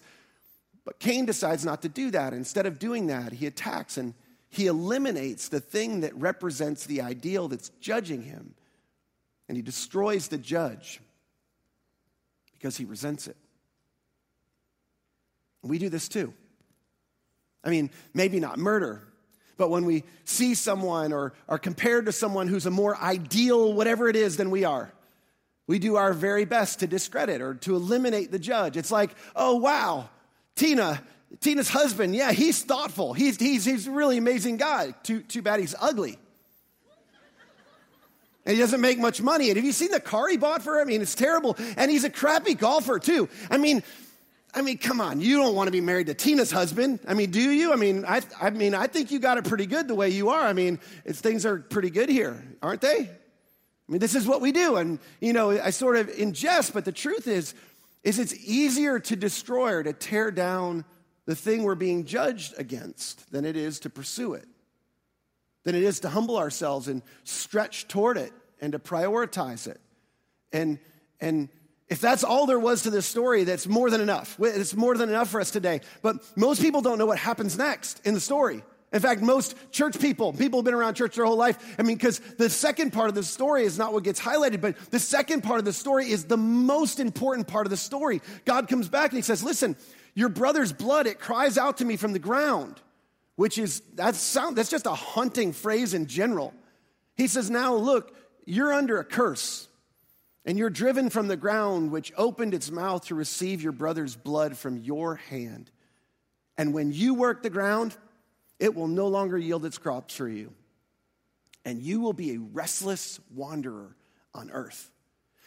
But 0.84 0.98
Cain 0.98 1.26
decides 1.26 1.66
not 1.66 1.82
to 1.82 1.88
do 1.90 2.10
that. 2.12 2.32
Instead 2.32 2.64
of 2.64 2.78
doing 2.78 3.08
that, 3.08 3.32
he 3.32 3.46
attacks 3.46 3.98
and 3.98 4.14
he 4.48 4.66
eliminates 4.66 5.48
the 5.48 5.60
thing 5.60 6.00
that 6.00 6.14
represents 6.14 6.86
the 6.86 7.02
ideal 7.02 7.48
that's 7.48 7.68
judging 7.80 8.22
him, 8.22 8.54
and 9.46 9.56
he 9.56 9.62
destroys 9.62 10.28
the 10.28 10.38
judge 10.38 11.00
because 12.54 12.76
he 12.78 12.86
resents 12.86 13.28
it. 13.28 13.36
We 15.62 15.78
do 15.78 15.90
this 15.90 16.08
too. 16.08 16.32
I 17.62 17.68
mean, 17.68 17.90
maybe 18.14 18.40
not 18.40 18.58
murder, 18.58 19.07
but 19.58 19.68
when 19.68 19.84
we 19.84 20.04
see 20.24 20.54
someone 20.54 21.12
or 21.12 21.34
are 21.48 21.58
compared 21.58 22.06
to 22.06 22.12
someone 22.12 22.48
who's 22.48 22.64
a 22.64 22.70
more 22.70 22.96
ideal, 22.96 23.74
whatever 23.74 24.08
it 24.08 24.16
is, 24.16 24.38
than 24.38 24.50
we 24.50 24.64
are, 24.64 24.90
we 25.66 25.78
do 25.78 25.96
our 25.96 26.14
very 26.14 26.46
best 26.46 26.80
to 26.80 26.86
discredit 26.86 27.42
or 27.42 27.54
to 27.54 27.76
eliminate 27.76 28.30
the 28.30 28.38
judge. 28.38 28.78
It's 28.78 28.90
like, 28.90 29.10
oh, 29.36 29.56
wow, 29.56 30.08
Tina, 30.54 31.02
Tina's 31.40 31.68
husband, 31.68 32.16
yeah, 32.16 32.32
he's 32.32 32.62
thoughtful. 32.62 33.12
He's, 33.12 33.36
he's, 33.36 33.66
he's 33.66 33.86
a 33.86 33.90
really 33.90 34.16
amazing 34.16 34.56
guy. 34.56 34.94
Too, 35.02 35.20
too 35.20 35.42
bad 35.42 35.60
he's 35.60 35.74
ugly. 35.78 36.18
And 38.46 38.54
he 38.56 38.62
doesn't 38.62 38.80
make 38.80 38.98
much 38.98 39.20
money. 39.20 39.50
And 39.50 39.56
have 39.58 39.64
you 39.66 39.72
seen 39.72 39.90
the 39.90 40.00
car 40.00 40.26
he 40.28 40.38
bought 40.38 40.62
for 40.62 40.74
her? 40.74 40.80
I 40.80 40.84
mean, 40.84 41.02
it's 41.02 41.14
terrible. 41.14 41.54
And 41.76 41.90
he's 41.90 42.04
a 42.04 42.10
crappy 42.10 42.54
golfer, 42.54 42.98
too. 42.98 43.28
I 43.50 43.58
mean, 43.58 43.82
I 44.54 44.62
mean, 44.62 44.78
come 44.78 45.00
on, 45.00 45.20
you 45.20 45.36
don't 45.36 45.54
want 45.54 45.68
to 45.68 45.72
be 45.72 45.80
married 45.80 46.06
to 46.06 46.14
Tina's 46.14 46.50
husband. 46.50 47.00
I 47.06 47.14
mean, 47.14 47.30
do 47.30 47.40
you? 47.40 47.72
I 47.72 47.76
mean, 47.76 48.04
I, 48.06 48.22
I 48.40 48.50
mean, 48.50 48.74
I 48.74 48.86
think 48.86 49.10
you 49.10 49.18
got 49.18 49.36
it 49.36 49.44
pretty 49.44 49.66
good 49.66 49.88
the 49.88 49.94
way 49.94 50.08
you 50.08 50.30
are. 50.30 50.40
I 50.40 50.52
mean, 50.54 50.78
things 51.06 51.44
are 51.44 51.58
pretty 51.58 51.90
good 51.90 52.08
here, 52.08 52.42
aren't 52.62 52.80
they? 52.80 53.00
I 53.00 53.92
mean, 53.92 54.00
this 54.00 54.14
is 54.14 54.26
what 54.26 54.40
we 54.40 54.52
do. 54.52 54.76
And, 54.76 54.98
you 55.20 55.32
know, 55.32 55.50
I 55.50 55.70
sort 55.70 55.96
of 55.96 56.08
ingest, 56.08 56.72
but 56.72 56.84
the 56.84 56.92
truth 56.92 57.26
is, 57.26 57.54
is 58.02 58.18
it's 58.18 58.34
easier 58.34 58.98
to 59.00 59.16
destroy 59.16 59.72
or 59.74 59.82
to 59.82 59.92
tear 59.92 60.30
down 60.30 60.84
the 61.26 61.34
thing 61.34 61.62
we're 61.62 61.74
being 61.74 62.04
judged 62.04 62.54
against 62.58 63.30
than 63.30 63.44
it 63.44 63.56
is 63.56 63.80
to 63.80 63.90
pursue 63.90 64.34
it, 64.34 64.46
than 65.64 65.74
it 65.74 65.82
is 65.82 66.00
to 66.00 66.08
humble 66.08 66.38
ourselves 66.38 66.88
and 66.88 67.02
stretch 67.24 67.86
toward 67.88 68.16
it 68.16 68.32
and 68.60 68.72
to 68.72 68.78
prioritize 68.78 69.66
it. 69.66 69.80
And, 70.52 70.78
and 71.20 71.48
if 71.88 72.00
that's 72.00 72.22
all 72.22 72.46
there 72.46 72.58
was 72.58 72.82
to 72.82 72.90
this 72.90 73.06
story, 73.06 73.44
that's 73.44 73.66
more 73.66 73.88
than 73.90 74.00
enough. 74.00 74.36
It's 74.40 74.76
more 74.76 74.96
than 74.96 75.08
enough 75.08 75.30
for 75.30 75.40
us 75.40 75.50
today. 75.50 75.80
But 76.02 76.16
most 76.36 76.60
people 76.60 76.82
don't 76.82 76.98
know 76.98 77.06
what 77.06 77.18
happens 77.18 77.56
next 77.56 78.04
in 78.04 78.14
the 78.14 78.20
story. 78.20 78.62
In 78.92 79.00
fact, 79.00 79.20
most 79.20 79.54
church 79.70 79.98
people, 80.00 80.32
people 80.32 80.60
have 80.60 80.64
been 80.64 80.74
around 80.74 80.94
church 80.94 81.16
their 81.16 81.26
whole 81.26 81.36
life. 81.36 81.76
I 81.78 81.82
mean, 81.82 81.96
because 81.96 82.20
the 82.20 82.48
second 82.48 82.92
part 82.92 83.10
of 83.10 83.14
the 83.14 83.22
story 83.22 83.64
is 83.64 83.76
not 83.76 83.92
what 83.92 84.02
gets 84.02 84.18
highlighted, 84.18 84.62
but 84.62 84.76
the 84.90 84.98
second 84.98 85.42
part 85.42 85.58
of 85.58 85.66
the 85.66 85.74
story 85.74 86.10
is 86.10 86.24
the 86.24 86.38
most 86.38 86.98
important 86.98 87.48
part 87.48 87.66
of 87.66 87.70
the 87.70 87.76
story. 87.76 88.22
God 88.46 88.66
comes 88.66 88.88
back 88.88 89.10
and 89.10 89.18
he 89.18 89.22
says, 89.22 89.42
Listen, 89.42 89.76
your 90.14 90.30
brother's 90.30 90.72
blood, 90.72 91.06
it 91.06 91.20
cries 91.20 91.58
out 91.58 91.78
to 91.78 91.84
me 91.84 91.96
from 91.96 92.14
the 92.14 92.18
ground, 92.18 92.80
which 93.36 93.58
is, 93.58 93.82
that's, 93.94 94.18
sound, 94.18 94.56
that's 94.56 94.70
just 94.70 94.86
a 94.86 94.94
hunting 94.94 95.52
phrase 95.52 95.92
in 95.92 96.06
general. 96.06 96.54
He 97.14 97.26
says, 97.26 97.50
Now 97.50 97.74
look, 97.74 98.16
you're 98.46 98.72
under 98.72 98.98
a 98.98 99.04
curse, 99.04 99.67
and 100.44 100.56
you're 100.56 100.70
driven 100.70 101.10
from 101.10 101.28
the 101.28 101.36
ground, 101.36 101.90
which 101.90 102.12
opened 102.16 102.54
its 102.54 102.70
mouth 102.70 103.06
to 103.06 103.14
receive 103.14 103.62
your 103.62 103.72
brother's 103.72 104.16
blood 104.16 104.56
from 104.56 104.78
your 104.78 105.16
hand. 105.16 105.70
And 106.56 106.72
when 106.72 106.92
you 106.92 107.14
work 107.14 107.42
the 107.42 107.50
ground, 107.50 107.96
it 108.58 108.74
will 108.74 108.88
no 108.88 109.08
longer 109.08 109.38
yield 109.38 109.64
its 109.64 109.78
crops 109.78 110.14
for 110.16 110.28
you. 110.28 110.52
And 111.64 111.82
you 111.82 112.00
will 112.00 112.12
be 112.12 112.32
a 112.34 112.38
restless 112.38 113.20
wanderer 113.34 113.94
on 114.34 114.50
earth. 114.50 114.90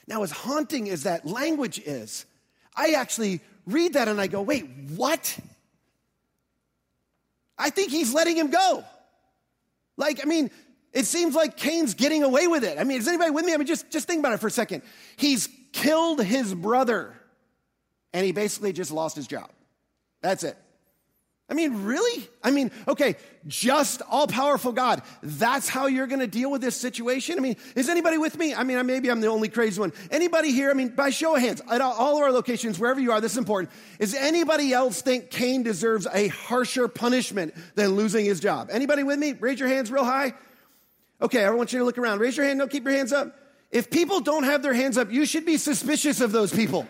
Now, 0.07 0.23
as 0.23 0.31
haunting 0.31 0.89
as 0.89 1.03
that 1.03 1.25
language 1.25 1.79
is, 1.79 2.25
I 2.75 2.91
actually 2.91 3.41
read 3.65 3.93
that 3.93 4.07
and 4.07 4.19
I 4.19 4.27
go, 4.27 4.41
wait, 4.41 4.69
what? 4.95 5.37
I 7.57 7.69
think 7.69 7.91
he's 7.91 8.13
letting 8.13 8.35
him 8.35 8.49
go. 8.49 8.83
Like, 9.97 10.19
I 10.21 10.25
mean, 10.25 10.51
it 10.93 11.05
seems 11.05 11.35
like 11.35 11.57
Cain's 11.57 11.93
getting 11.93 12.23
away 12.23 12.47
with 12.47 12.63
it. 12.63 12.77
I 12.77 12.83
mean, 12.83 12.99
is 12.99 13.07
anybody 13.07 13.31
with 13.31 13.45
me? 13.45 13.53
I 13.53 13.57
mean, 13.57 13.67
just, 13.67 13.89
just 13.89 14.07
think 14.07 14.19
about 14.19 14.33
it 14.33 14.39
for 14.39 14.47
a 14.47 14.51
second. 14.51 14.83
He's 15.15 15.47
killed 15.71 16.21
his 16.23 16.53
brother 16.53 17.13
and 18.13 18.25
he 18.25 18.31
basically 18.31 18.73
just 18.73 18.91
lost 18.91 19.15
his 19.15 19.27
job. 19.27 19.49
That's 20.21 20.43
it. 20.43 20.57
I 21.49 21.53
mean, 21.53 21.83
really? 21.83 22.25
I 22.41 22.49
mean, 22.49 22.71
okay, 22.87 23.17
just 23.45 24.01
all 24.09 24.25
powerful 24.25 24.71
God. 24.71 25.01
That's 25.21 25.67
how 25.67 25.87
you're 25.87 26.07
going 26.07 26.21
to 26.21 26.27
deal 26.27 26.49
with 26.49 26.61
this 26.61 26.77
situation? 26.77 27.37
I 27.37 27.41
mean, 27.41 27.57
is 27.75 27.89
anybody 27.89 28.17
with 28.17 28.37
me? 28.37 28.55
I 28.55 28.63
mean, 28.63 28.85
maybe 28.85 29.11
I'm 29.11 29.19
the 29.19 29.27
only 29.27 29.49
crazy 29.49 29.77
one. 29.77 29.91
Anybody 30.11 30.53
here? 30.53 30.71
I 30.71 30.73
mean, 30.73 30.89
by 30.89 31.09
show 31.09 31.35
of 31.35 31.41
hands, 31.41 31.61
at 31.69 31.81
all 31.81 32.15
of 32.15 32.23
our 32.23 32.31
locations, 32.31 32.79
wherever 32.79 33.01
you 33.01 33.11
are, 33.11 33.19
this 33.19 33.33
is 33.33 33.37
important. 33.37 33.73
Is 33.99 34.15
anybody 34.15 34.71
else 34.71 35.01
think 35.01 35.29
Cain 35.29 35.61
deserves 35.61 36.07
a 36.13 36.29
harsher 36.29 36.87
punishment 36.87 37.53
than 37.75 37.97
losing 37.97 38.23
his 38.23 38.39
job? 38.39 38.69
Anybody 38.71 39.03
with 39.03 39.19
me? 39.19 39.33
Raise 39.33 39.59
your 39.59 39.67
hands 39.67 39.91
real 39.91 40.05
high. 40.05 40.33
Okay, 41.21 41.45
I 41.45 41.49
want 41.51 41.71
you 41.71 41.79
to 41.79 41.85
look 41.85 41.97
around. 41.97 42.19
Raise 42.19 42.35
your 42.35 42.45
hand. 42.45 42.59
No, 42.59 42.67
keep 42.67 42.83
your 42.83 42.93
hands 42.93 43.13
up. 43.13 43.37
If 43.69 43.89
people 43.89 44.19
don't 44.19 44.43
have 44.43 44.63
their 44.63 44.73
hands 44.73 44.97
up, 44.97 45.11
you 45.11 45.25
should 45.25 45.45
be 45.45 45.57
suspicious 45.57 46.19
of 46.19 46.31
those 46.31 46.51
people. 46.51 46.87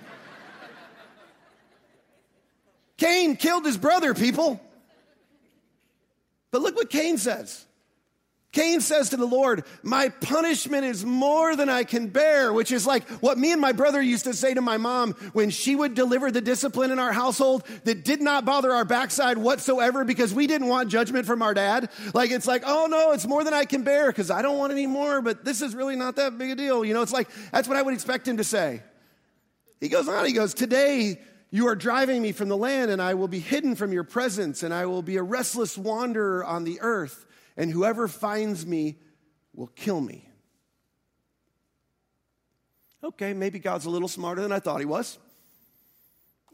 Cain 2.97 3.35
killed 3.35 3.65
his 3.65 3.77
brother, 3.77 4.13
people. 4.13 4.61
But 6.51 6.61
look 6.61 6.75
what 6.75 6.89
Cain 6.89 7.17
says. 7.17 7.65
Cain 8.51 8.81
says 8.81 9.09
to 9.09 9.17
the 9.17 9.25
Lord, 9.25 9.63
My 9.81 10.09
punishment 10.09 10.83
is 10.83 11.05
more 11.05 11.55
than 11.55 11.69
I 11.69 11.85
can 11.85 12.07
bear, 12.07 12.51
which 12.51 12.71
is 12.73 12.85
like 12.85 13.07
what 13.21 13.37
me 13.37 13.53
and 13.53 13.61
my 13.61 13.71
brother 13.71 14.01
used 14.01 14.25
to 14.25 14.33
say 14.33 14.53
to 14.53 14.61
my 14.61 14.75
mom 14.75 15.13
when 15.31 15.49
she 15.49 15.73
would 15.73 15.95
deliver 15.95 16.31
the 16.31 16.41
discipline 16.41 16.91
in 16.91 16.99
our 16.99 17.13
household 17.13 17.65
that 17.85 18.03
did 18.03 18.21
not 18.21 18.43
bother 18.43 18.71
our 18.71 18.83
backside 18.83 19.37
whatsoever 19.37 20.03
because 20.03 20.33
we 20.33 20.47
didn't 20.47 20.67
want 20.67 20.89
judgment 20.89 21.25
from 21.25 21.41
our 21.41 21.53
dad. 21.53 21.89
Like, 22.13 22.31
it's 22.31 22.47
like, 22.47 22.63
oh 22.65 22.87
no, 22.87 23.13
it's 23.13 23.25
more 23.25 23.45
than 23.45 23.53
I 23.53 23.63
can 23.63 23.83
bear 23.83 24.07
because 24.07 24.29
I 24.29 24.41
don't 24.41 24.57
want 24.57 24.73
any 24.73 24.87
more, 24.87 25.21
but 25.21 25.45
this 25.45 25.61
is 25.61 25.73
really 25.73 25.95
not 25.95 26.17
that 26.17 26.37
big 26.37 26.49
a 26.49 26.55
deal. 26.55 26.83
You 26.83 26.93
know, 26.93 27.03
it's 27.03 27.13
like, 27.13 27.29
that's 27.51 27.69
what 27.69 27.77
I 27.77 27.81
would 27.81 27.93
expect 27.93 28.27
him 28.27 28.35
to 28.35 28.43
say. 28.43 28.83
He 29.79 29.87
goes 29.87 30.09
on, 30.09 30.25
he 30.25 30.33
goes, 30.33 30.53
Today 30.53 31.21
you 31.51 31.67
are 31.67 31.75
driving 31.75 32.21
me 32.21 32.31
from 32.31 32.49
the 32.49 32.57
land, 32.57 32.89
and 32.89 33.01
I 33.01 33.13
will 33.13 33.27
be 33.27 33.39
hidden 33.39 33.75
from 33.75 33.93
your 33.93 34.03
presence, 34.03 34.63
and 34.63 34.73
I 34.73 34.87
will 34.87 35.01
be 35.03 35.17
a 35.17 35.23
restless 35.23 35.77
wanderer 35.77 36.43
on 36.43 36.63
the 36.63 36.79
earth 36.81 37.25
and 37.57 37.69
whoever 37.69 38.07
finds 38.07 38.65
me 38.65 38.97
will 39.53 39.67
kill 39.67 40.01
me. 40.01 40.27
Okay, 43.03 43.33
maybe 43.33 43.59
God's 43.59 43.85
a 43.85 43.89
little 43.89 44.07
smarter 44.07 44.41
than 44.41 44.51
I 44.51 44.59
thought 44.59 44.79
he 44.79 44.85
was, 44.85 45.17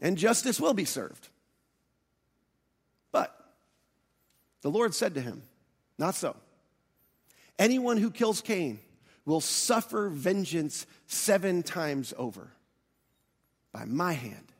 and 0.00 0.16
justice 0.16 0.60
will 0.60 0.74
be 0.74 0.84
served. 0.84 1.28
But 3.12 3.34
the 4.62 4.70
Lord 4.70 4.94
said 4.94 5.14
to 5.14 5.20
him, 5.20 5.42
Not 5.98 6.14
so. 6.14 6.36
Anyone 7.58 7.96
who 7.96 8.10
kills 8.10 8.40
Cain 8.40 8.78
will 9.24 9.40
suffer 9.40 10.08
vengeance 10.08 10.86
seven 11.06 11.62
times 11.62 12.14
over 12.16 12.52
by 13.72 13.84
my 13.84 14.12
hand. 14.12 14.52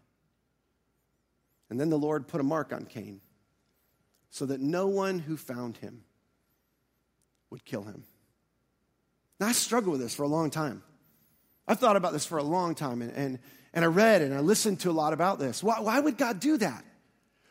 And 1.71 1.79
then 1.79 1.91
the 1.91 1.99
Lord 1.99 2.29
put 2.29 2.41
a 2.41 2.45
mark 2.45 2.73
on 2.73 2.85
Cain 2.85 3.21
so 4.31 4.47
that 4.47 4.61
no 4.61 4.87
one 4.87 5.19
who 5.19 5.37
found 5.37 5.79
him 5.79 6.03
would 7.51 7.65
kill 7.65 7.83
him. 7.83 8.05
Now, 9.41 9.49
I 9.49 9.53
struggled 9.53 9.93
with 9.93 10.01
this 10.01 10.15
for 10.15 10.23
a 10.23 10.29
long 10.29 10.51
time. 10.51 10.83
I've 11.67 11.79
thought 11.79 11.97
about 11.97 12.13
this 12.13 12.25
for 12.25 12.39
a 12.39 12.43
long 12.43 12.75
time, 12.75 13.03
and, 13.03 13.13
and, 13.13 13.39
and 13.75 13.85
I 13.85 13.89
read 13.89 14.23
and 14.23 14.35
I 14.35 14.41
listened 14.41 14.81
to 14.81 14.91
a 14.91 14.93
lot 14.93 15.13
about 15.13 15.39
this. 15.39 15.63
Why, 15.63 15.81
why 15.81 16.01
would 16.01 16.17
God 16.17 16.41
do 16.41 16.57
that? 16.57 16.85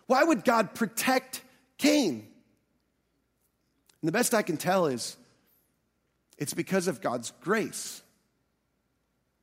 Why 0.07 0.23
would 0.23 0.43
God 0.43 0.73
protect 0.73 1.41
Cain? 1.77 2.27
And 4.01 4.07
the 4.07 4.11
best 4.11 4.33
I 4.33 4.41
can 4.41 4.57
tell 4.57 4.87
is 4.87 5.17
it's 6.37 6.53
because 6.53 6.87
of 6.87 7.01
God's 7.01 7.31
grace. 7.41 8.01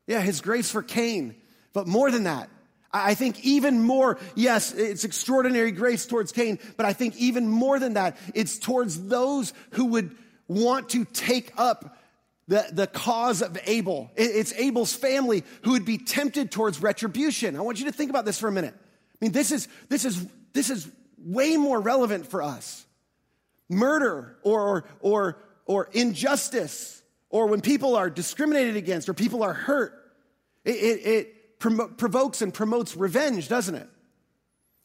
Yeah, 0.06 0.20
his 0.20 0.40
grace 0.40 0.70
for 0.70 0.82
Cain. 0.82 1.36
But 1.72 1.86
more 1.86 2.10
than 2.10 2.24
that, 2.24 2.48
I 2.94 3.14
think 3.14 3.44
even 3.44 3.82
more, 3.82 4.18
yes, 4.36 4.72
it's 4.72 5.02
extraordinary 5.02 5.72
grace 5.72 6.06
towards 6.06 6.30
Cain, 6.30 6.60
but 6.76 6.86
I 6.86 6.92
think 6.92 7.16
even 7.16 7.48
more 7.48 7.80
than 7.80 7.94
that, 7.94 8.16
it's 8.34 8.56
towards 8.58 9.08
those 9.08 9.52
who 9.72 9.86
would 9.86 10.16
want 10.46 10.90
to 10.90 11.04
take 11.04 11.52
up 11.56 11.98
the, 12.46 12.64
the 12.70 12.86
cause 12.86 13.42
of 13.42 13.58
Abel. 13.66 14.12
It's 14.14 14.52
Abel's 14.52 14.94
family 14.94 15.42
who 15.62 15.72
would 15.72 15.84
be 15.84 15.98
tempted 15.98 16.52
towards 16.52 16.80
retribution. 16.80 17.56
I 17.56 17.62
want 17.62 17.80
you 17.80 17.86
to 17.86 17.92
think 17.92 18.10
about 18.10 18.24
this 18.24 18.38
for 18.38 18.46
a 18.46 18.52
minute. 18.52 18.74
I 18.74 19.16
mean, 19.20 19.32
this 19.32 19.50
is, 19.50 19.66
this 19.88 20.04
is, 20.04 20.24
this 20.52 20.70
is 20.70 20.88
way 21.18 21.56
more 21.56 21.80
relevant 21.80 22.28
for 22.28 22.42
us. 22.42 22.86
Murder 23.68 24.36
or, 24.42 24.84
or, 25.00 25.38
or, 25.66 25.88
injustice 25.92 27.02
or 27.30 27.46
when 27.46 27.60
people 27.60 27.96
are 27.96 28.10
discriminated 28.10 28.76
against 28.76 29.08
or 29.08 29.14
people 29.14 29.42
are 29.42 29.54
hurt, 29.54 29.94
it, 30.64 30.76
it, 30.76 31.06
it 31.06 31.43
provokes 31.58 32.42
and 32.42 32.52
promotes 32.52 32.96
revenge, 32.96 33.48
doesn't 33.48 33.74
it? 33.74 33.88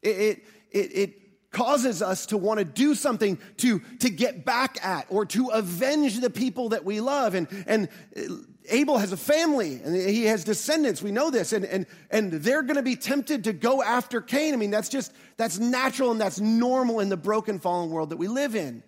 It, 0.02 0.44
it, 0.72 0.78
it, 0.78 1.20
causes 1.52 2.02
us 2.02 2.28
to 2.28 2.38
want 2.38 2.60
to 2.60 2.66
do 2.66 2.94
something 2.94 3.40
to, 3.58 3.80
to 4.00 4.10
get 4.10 4.46
back 4.46 4.84
at 4.86 5.08
or 5.10 5.26
to 5.26 5.48
avenge 5.48 6.20
the 6.20 6.30
people 6.30 6.70
that 6.70 6.86
we 6.86 7.02
love. 7.02 7.34
And, 7.34 7.48
and 7.66 7.90
uh, 8.16 8.36
Abel 8.70 8.98
has 8.98 9.12
a 9.12 9.18
family 9.18 9.82
and 9.84 9.96
he 9.96 10.26
has 10.26 10.44
descendants. 10.44 11.02
We 11.02 11.12
know 11.12 11.32
this. 11.32 11.54
And, 11.54 11.66
and, 11.66 11.88
and 12.12 12.32
they're 12.32 12.62
going 12.62 12.76
to 12.76 12.84
be 12.84 12.96
tempted 12.96 13.46
to 13.46 13.54
go 13.54 13.82
after 13.82 14.22
Cain. 14.22 14.54
I 14.54 14.58
mean, 14.58 14.72
that's 14.72 14.90
just, 14.90 15.12
that's 15.38 15.58
natural 15.58 16.12
and 16.12 16.22
that's 16.22 16.40
normal 16.40 17.00
in 17.00 17.10
the 17.10 17.18
broken, 17.18 17.60
fallen 17.60 17.90
world 17.90 18.12
that 18.12 18.18
we 18.18 18.28
live 18.28 18.56
in. 18.56 18.84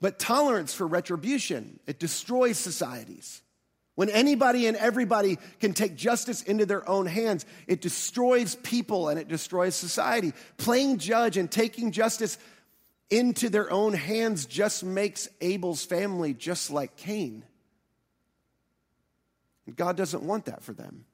But 0.00 0.18
tolerance 0.18 0.74
for 0.74 0.86
retribution, 0.86 1.78
it 1.86 1.98
destroys 1.98 2.58
societies. 2.58 3.42
When 3.96 4.10
anybody 4.10 4.66
and 4.66 4.76
everybody 4.76 5.38
can 5.58 5.72
take 5.72 5.96
justice 5.96 6.42
into 6.42 6.66
their 6.66 6.88
own 6.88 7.06
hands, 7.06 7.44
it 7.66 7.80
destroys 7.80 8.54
people 8.54 9.08
and 9.08 9.18
it 9.18 9.26
destroys 9.26 9.74
society. 9.74 10.34
Playing 10.58 10.98
judge 10.98 11.36
and 11.38 11.50
taking 11.50 11.90
justice 11.90 12.38
into 13.08 13.48
their 13.48 13.70
own 13.72 13.94
hands 13.94 14.46
just 14.46 14.84
makes 14.84 15.28
Abel's 15.40 15.84
family 15.84 16.34
just 16.34 16.70
like 16.70 16.96
Cain. 16.96 17.42
And 19.66 19.74
God 19.74 19.96
doesn't 19.96 20.22
want 20.22 20.44
that 20.44 20.62
for 20.62 20.74
them. 20.74 21.06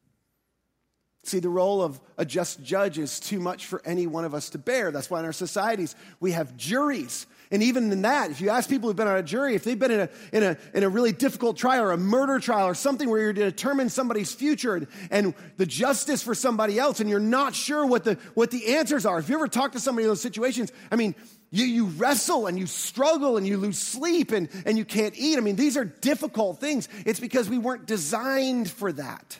See, 1.24 1.38
the 1.38 1.48
role 1.48 1.82
of 1.82 2.00
a 2.18 2.24
just 2.24 2.64
judge 2.64 2.98
is 2.98 3.20
too 3.20 3.38
much 3.38 3.66
for 3.66 3.80
any 3.84 4.08
one 4.08 4.24
of 4.24 4.34
us 4.34 4.50
to 4.50 4.58
bear. 4.58 4.90
That's 4.90 5.08
why 5.08 5.20
in 5.20 5.24
our 5.24 5.32
societies 5.32 5.94
we 6.18 6.32
have 6.32 6.56
juries 6.56 7.26
and 7.52 7.62
even 7.62 7.92
in 7.92 8.02
that, 8.02 8.30
if 8.30 8.40
you 8.40 8.48
ask 8.48 8.68
people 8.68 8.88
who've 8.88 8.96
been 8.96 9.06
on 9.06 9.18
a 9.18 9.22
jury, 9.22 9.54
if 9.54 9.62
they've 9.62 9.78
been 9.78 9.90
in 9.90 10.00
a, 10.00 10.08
in 10.32 10.42
a, 10.42 10.56
in 10.72 10.84
a 10.84 10.88
really 10.88 11.12
difficult 11.12 11.58
trial 11.58 11.84
or 11.84 11.92
a 11.92 11.98
murder 11.98 12.40
trial 12.40 12.66
or 12.66 12.74
something 12.74 13.10
where 13.10 13.20
you're 13.20 13.32
to 13.34 13.44
determine 13.44 13.90
somebody's 13.90 14.32
future 14.32 14.74
and, 14.74 14.86
and 15.10 15.34
the 15.58 15.66
justice 15.66 16.22
for 16.22 16.34
somebody 16.34 16.78
else 16.78 17.00
and 17.00 17.10
you're 17.10 17.20
not 17.20 17.54
sure 17.54 17.84
what 17.84 18.04
the, 18.04 18.14
what 18.32 18.50
the 18.50 18.76
answers 18.76 19.04
are. 19.04 19.18
If 19.18 19.28
you 19.28 19.34
ever 19.34 19.48
talk 19.48 19.72
to 19.72 19.80
somebody 19.80 20.04
in 20.04 20.08
those 20.08 20.22
situations, 20.22 20.72
I 20.90 20.96
mean, 20.96 21.14
you, 21.50 21.66
you 21.66 21.84
wrestle 21.84 22.46
and 22.46 22.58
you 22.58 22.66
struggle 22.66 23.36
and 23.36 23.46
you 23.46 23.58
lose 23.58 23.78
sleep 23.78 24.32
and, 24.32 24.48
and 24.64 24.78
you 24.78 24.86
can't 24.86 25.14
eat. 25.14 25.36
I 25.36 25.40
mean, 25.42 25.56
these 25.56 25.76
are 25.76 25.84
difficult 25.84 26.58
things. 26.58 26.88
It's 27.04 27.20
because 27.20 27.50
we 27.50 27.58
weren't 27.58 27.84
designed 27.84 28.70
for 28.70 28.90
that. 28.94 29.38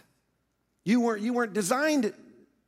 You 0.85 1.01
weren't, 1.01 1.23
you 1.23 1.33
weren't 1.33 1.55
designed 1.55 2.13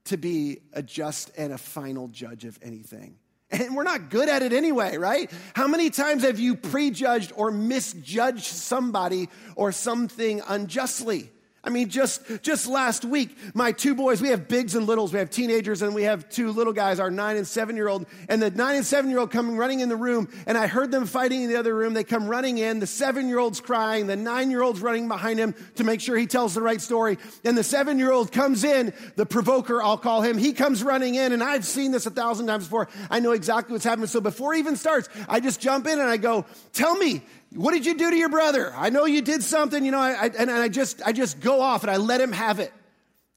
to 0.04 0.16
be 0.16 0.60
a 0.72 0.82
just 0.82 1.32
and 1.36 1.52
a 1.52 1.58
final 1.58 2.08
judge 2.08 2.46
of 2.46 2.58
anything. 2.62 3.18
And 3.64 3.76
we're 3.76 3.84
not 3.84 4.10
good 4.10 4.28
at 4.28 4.42
it 4.42 4.52
anyway, 4.52 4.96
right? 4.96 5.30
How 5.54 5.68
many 5.68 5.90
times 5.90 6.24
have 6.24 6.40
you 6.40 6.56
prejudged 6.56 7.32
or 7.36 7.50
misjudged 7.50 8.44
somebody 8.44 9.28
or 9.54 9.70
something 9.70 10.42
unjustly? 10.48 11.30
I 11.66 11.70
mean, 11.70 11.88
just, 11.88 12.20
just 12.42 12.66
last 12.66 13.06
week, 13.06 13.36
my 13.54 13.72
two 13.72 13.94
boys, 13.94 14.20
we 14.20 14.28
have 14.28 14.48
bigs 14.48 14.74
and 14.74 14.86
littles. 14.86 15.14
We 15.14 15.18
have 15.18 15.30
teenagers 15.30 15.80
and 15.80 15.94
we 15.94 16.02
have 16.02 16.28
two 16.28 16.52
little 16.52 16.74
guys, 16.74 17.00
our 17.00 17.10
nine 17.10 17.38
and 17.38 17.46
seven 17.46 17.74
year 17.74 17.88
old. 17.88 18.04
And 18.28 18.42
the 18.42 18.50
nine 18.50 18.76
and 18.76 18.84
seven 18.84 19.10
year 19.10 19.18
old 19.18 19.30
coming 19.30 19.56
running 19.56 19.80
in 19.80 19.88
the 19.88 19.96
room 19.96 20.28
and 20.46 20.58
I 20.58 20.66
heard 20.66 20.90
them 20.90 21.06
fighting 21.06 21.42
in 21.42 21.48
the 21.48 21.56
other 21.56 21.74
room. 21.74 21.94
They 21.94 22.04
come 22.04 22.28
running 22.28 22.58
in. 22.58 22.80
The 22.80 22.86
seven 22.86 23.28
year 23.28 23.38
old's 23.38 23.62
crying. 23.62 24.06
The 24.06 24.16
nine 24.16 24.50
year 24.50 24.62
old's 24.62 24.80
running 24.80 25.08
behind 25.08 25.38
him 25.38 25.54
to 25.76 25.84
make 25.84 26.02
sure 26.02 26.18
he 26.18 26.26
tells 26.26 26.52
the 26.52 26.62
right 26.62 26.82
story. 26.82 27.16
And 27.44 27.56
the 27.56 27.64
seven 27.64 27.98
year 27.98 28.12
old 28.12 28.30
comes 28.30 28.62
in, 28.62 28.92
the 29.16 29.24
provoker, 29.24 29.82
I'll 29.82 29.96
call 29.96 30.20
him. 30.20 30.36
He 30.36 30.52
comes 30.52 30.82
running 30.82 31.14
in 31.14 31.32
and 31.32 31.42
I've 31.42 31.64
seen 31.64 31.92
this 31.92 32.04
a 32.04 32.10
thousand 32.10 32.46
times 32.46 32.64
before. 32.64 32.88
I 33.10 33.20
know 33.20 33.32
exactly 33.32 33.72
what's 33.72 33.84
happening. 33.84 34.08
So 34.08 34.20
before 34.20 34.52
he 34.52 34.58
even 34.58 34.76
starts, 34.76 35.08
I 35.30 35.40
just 35.40 35.60
jump 35.60 35.86
in 35.86 35.98
and 35.98 36.10
I 36.10 36.18
go, 36.18 36.44
tell 36.74 36.94
me, 36.94 37.22
what 37.54 37.72
did 37.72 37.86
you 37.86 37.96
do 37.96 38.10
to 38.10 38.16
your 38.16 38.28
brother? 38.28 38.72
I 38.76 38.90
know 38.90 39.06
you 39.06 39.22
did 39.22 39.42
something, 39.42 39.84
you 39.84 39.90
know, 39.90 40.00
I, 40.00 40.12
I, 40.12 40.30
and 40.38 40.50
I 40.50 40.68
just, 40.68 41.02
I 41.04 41.12
just 41.12 41.40
go 41.40 41.60
off 41.60 41.82
and 41.82 41.90
I 41.90 41.96
let 41.96 42.20
him 42.20 42.32
have 42.32 42.58
it. 42.58 42.72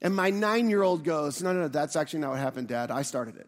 And 0.02 0.16
my 0.16 0.30
nine 0.30 0.70
year 0.70 0.84
old 0.84 1.04
goes, 1.04 1.42
No, 1.42 1.54
no, 1.54 1.62
no, 1.62 1.68
that's 1.68 1.96
actually 1.96 2.20
not 2.20 2.32
what 2.32 2.40
happened, 2.40 2.68
Dad. 2.68 2.92
I 2.92 3.02
started 3.02 3.38
it. 3.38 3.48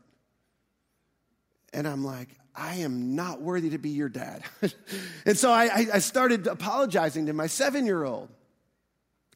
And 1.74 1.88
I'm 1.88 2.04
like, 2.04 2.30
I 2.56 2.76
am 2.76 3.16
not 3.16 3.42
worthy 3.42 3.70
to 3.72 3.78
be 3.78 3.90
your 3.90 4.10
dad. 4.10 4.44
and 5.26 5.38
so 5.38 5.52
I, 5.52 5.88
I 5.94 6.00
started 6.00 6.48
apologizing 6.48 7.28
to 7.28 7.34
my 7.34 7.48
seven 7.48 7.86
year 7.86 8.04
old. 8.04 8.30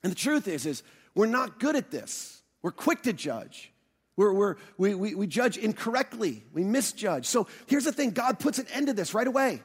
And 0.03 0.11
the 0.11 0.15
truth 0.15 0.47
is, 0.47 0.65
is 0.65 0.83
we're 1.15 1.27
not 1.27 1.59
good 1.59 1.75
at 1.75 1.91
this. 1.91 2.41
We're 2.61 2.71
quick 2.71 3.03
to 3.03 3.13
judge. 3.13 3.71
We're, 4.15 4.33
we're, 4.33 4.55
we, 4.77 4.93
we, 4.95 5.15
we 5.15 5.27
judge 5.27 5.57
incorrectly. 5.57 6.43
We 6.53 6.63
misjudge. 6.63 7.25
So 7.25 7.47
here's 7.67 7.85
the 7.85 7.91
thing 7.91 8.11
God 8.11 8.39
puts 8.39 8.59
an 8.59 8.67
end 8.73 8.87
to 8.87 8.93
this 8.93 9.13
right 9.13 9.27
away. 9.27 9.61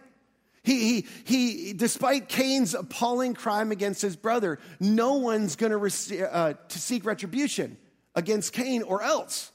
He, 0.68 1.00
he, 1.00 1.06
he, 1.24 1.72
despite 1.72 2.28
Cain's 2.28 2.74
appalling 2.74 3.32
crime 3.32 3.72
against 3.72 4.02
his 4.02 4.16
brother, 4.16 4.58
no 4.78 5.14
one's 5.14 5.56
going 5.56 5.72
to 5.72 6.30
uh, 6.30 6.52
to 6.52 6.78
seek 6.78 7.06
retribution 7.06 7.78
against 8.14 8.52
Cain 8.52 8.82
or 8.82 9.02
else. 9.02 9.50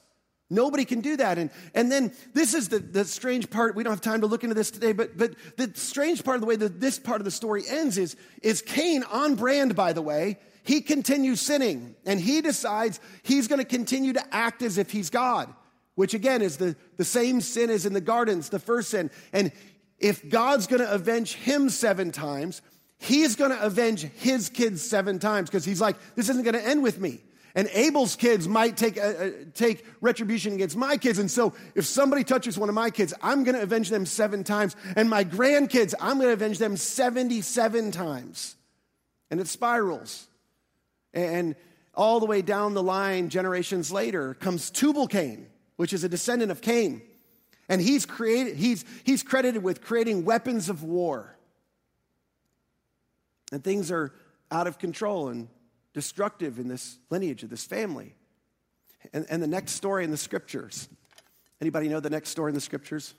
Nobody 0.50 0.86
can 0.86 1.02
do 1.02 1.16
that. 1.18 1.38
And, 1.38 1.52
and 1.76 1.92
then 1.92 2.14
this 2.34 2.56
is 2.56 2.70
the, 2.70 2.80
the 2.80 3.06
strange 3.06 3.52
part. 3.52 3.76
We 3.76 3.84
don't 3.84 3.94
have 3.94 4.02
time 4.02 4.22
to 4.22 4.28
look 4.28 4.44
into 4.44 4.56
this 4.56 4.72
today, 4.72 4.92
but, 4.92 5.16
but 5.16 5.36
the 5.56 5.72
strange 5.76 6.24
part 6.24 6.34
of 6.34 6.42
the 6.42 6.48
way 6.48 6.56
that 6.56 6.80
this 6.80 6.98
part 6.98 7.22
of 7.22 7.26
the 7.26 7.32
story 7.32 7.62
ends 7.70 8.00
is, 8.00 8.16
is 8.42 8.64
Cain 8.64 9.04
on 9.04 9.36
brand, 9.36 9.76
by 9.76 9.94
the 9.94 10.02
way. 10.02 10.40
He 10.64 10.82
continues 10.82 11.42
sinning 11.42 11.96
and 12.08 12.20
he 12.20 12.42
decides 12.42 13.00
he's 13.22 13.48
going 13.48 13.60
to 13.60 13.66
continue 13.66 14.14
to 14.14 14.34
act 14.34 14.64
as 14.64 14.80
if 14.80 14.90
he's 14.90 15.12
God, 15.12 15.54
which 15.94 16.16
again 16.16 16.42
is 16.42 16.58
the, 16.58 16.76
the 16.98 17.06
same 17.06 17.40
sin 17.40 17.70
as 17.70 17.86
in 17.86 17.94
the 17.94 18.02
gardens, 18.02 18.50
the 18.50 18.58
first 18.58 18.90
sin. 18.90 19.12
And 19.32 19.52
if 20.04 20.30
God's 20.30 20.68
going 20.68 20.82
to 20.82 20.92
avenge 20.92 21.34
him 21.34 21.70
seven 21.70 22.12
times, 22.12 22.62
he's 23.00 23.36
going 23.38 23.52
to 23.52 23.62
avenge 23.62 24.02
his 24.02 24.50
kids 24.50 24.82
seven 24.82 25.18
times 25.18 25.50
because 25.50 25.64
he's 25.64 25.80
like, 25.80 25.96
this 26.16 26.30
isn't 26.30 26.44
going 26.44 26.56
to 26.56 26.68
end 26.68 26.84
with 26.84 27.00
me. 27.00 27.22
And 27.56 27.70
Abel's 27.72 28.16
kids 28.16 28.48
might 28.48 28.76
take, 28.76 28.98
uh, 28.98 29.02
uh, 29.02 29.30
take 29.54 29.86
retribution 30.02 30.54
against 30.54 30.76
my 30.76 30.98
kids. 30.98 31.20
And 31.20 31.30
so 31.30 31.54
if 31.76 31.86
somebody 31.86 32.24
touches 32.24 32.58
one 32.58 32.68
of 32.68 32.76
my 32.76 32.90
kids, 32.90 33.14
I'm 33.22 33.44
going 33.44 33.56
to 33.56 33.62
avenge 33.62 33.90
them 33.90 34.06
seven 34.06 34.44
times. 34.44 34.76
And 34.96 35.10
my 35.10 35.24
grandkids, 35.24 35.94
I'm 36.02 36.18
going 36.18 36.30
to 36.30 36.34
avenge 36.34 36.58
them 36.58 36.76
77 36.76 37.92
times. 37.92 38.56
And 39.32 39.40
it 39.40 39.48
spirals. 39.48 40.28
And 41.14 41.56
all 41.94 42.20
the 42.20 42.26
way 42.26 42.42
down 42.42 42.74
the 42.74 42.84
line, 42.84 43.30
generations 43.30 43.92
later, 43.92 44.34
comes 44.34 44.72
Tubal 44.72 45.08
Cain, 45.08 45.48
which 45.78 45.94
is 45.94 46.04
a 46.04 46.10
descendant 46.10 46.52
of 46.52 46.62
Cain. 46.62 47.04
And 47.70 47.82
he's, 47.82 48.06
created, 48.06 48.56
he's, 48.58 48.86
he's 49.04 49.24
credited 49.24 49.64
with 49.64 49.82
creating 49.82 50.26
weapons 50.26 50.70
of 50.70 50.84
war. 50.84 51.36
And 53.52 53.64
things 53.64 53.92
are 53.92 54.14
out 54.52 54.68
of 54.68 54.80
control. 54.80 55.30
And 55.30 55.48
destructive 55.94 56.60
in 56.60 56.68
this 56.68 56.98
lineage 57.10 57.44
of 57.44 57.50
this 57.50 57.64
family. 57.64 58.16
And, 59.14 59.26
and 59.30 59.42
the 59.42 59.48
next 59.48 59.74
story 59.74 60.04
in 60.04 60.12
the 60.12 60.18
scriptures. 60.18 60.90
Anybody 61.62 61.88
know 61.88 62.00
the 62.00 62.10
next 62.10 62.30
story 62.30 62.50
in 62.50 62.56
the 62.56 62.62
scriptures? 62.62 63.14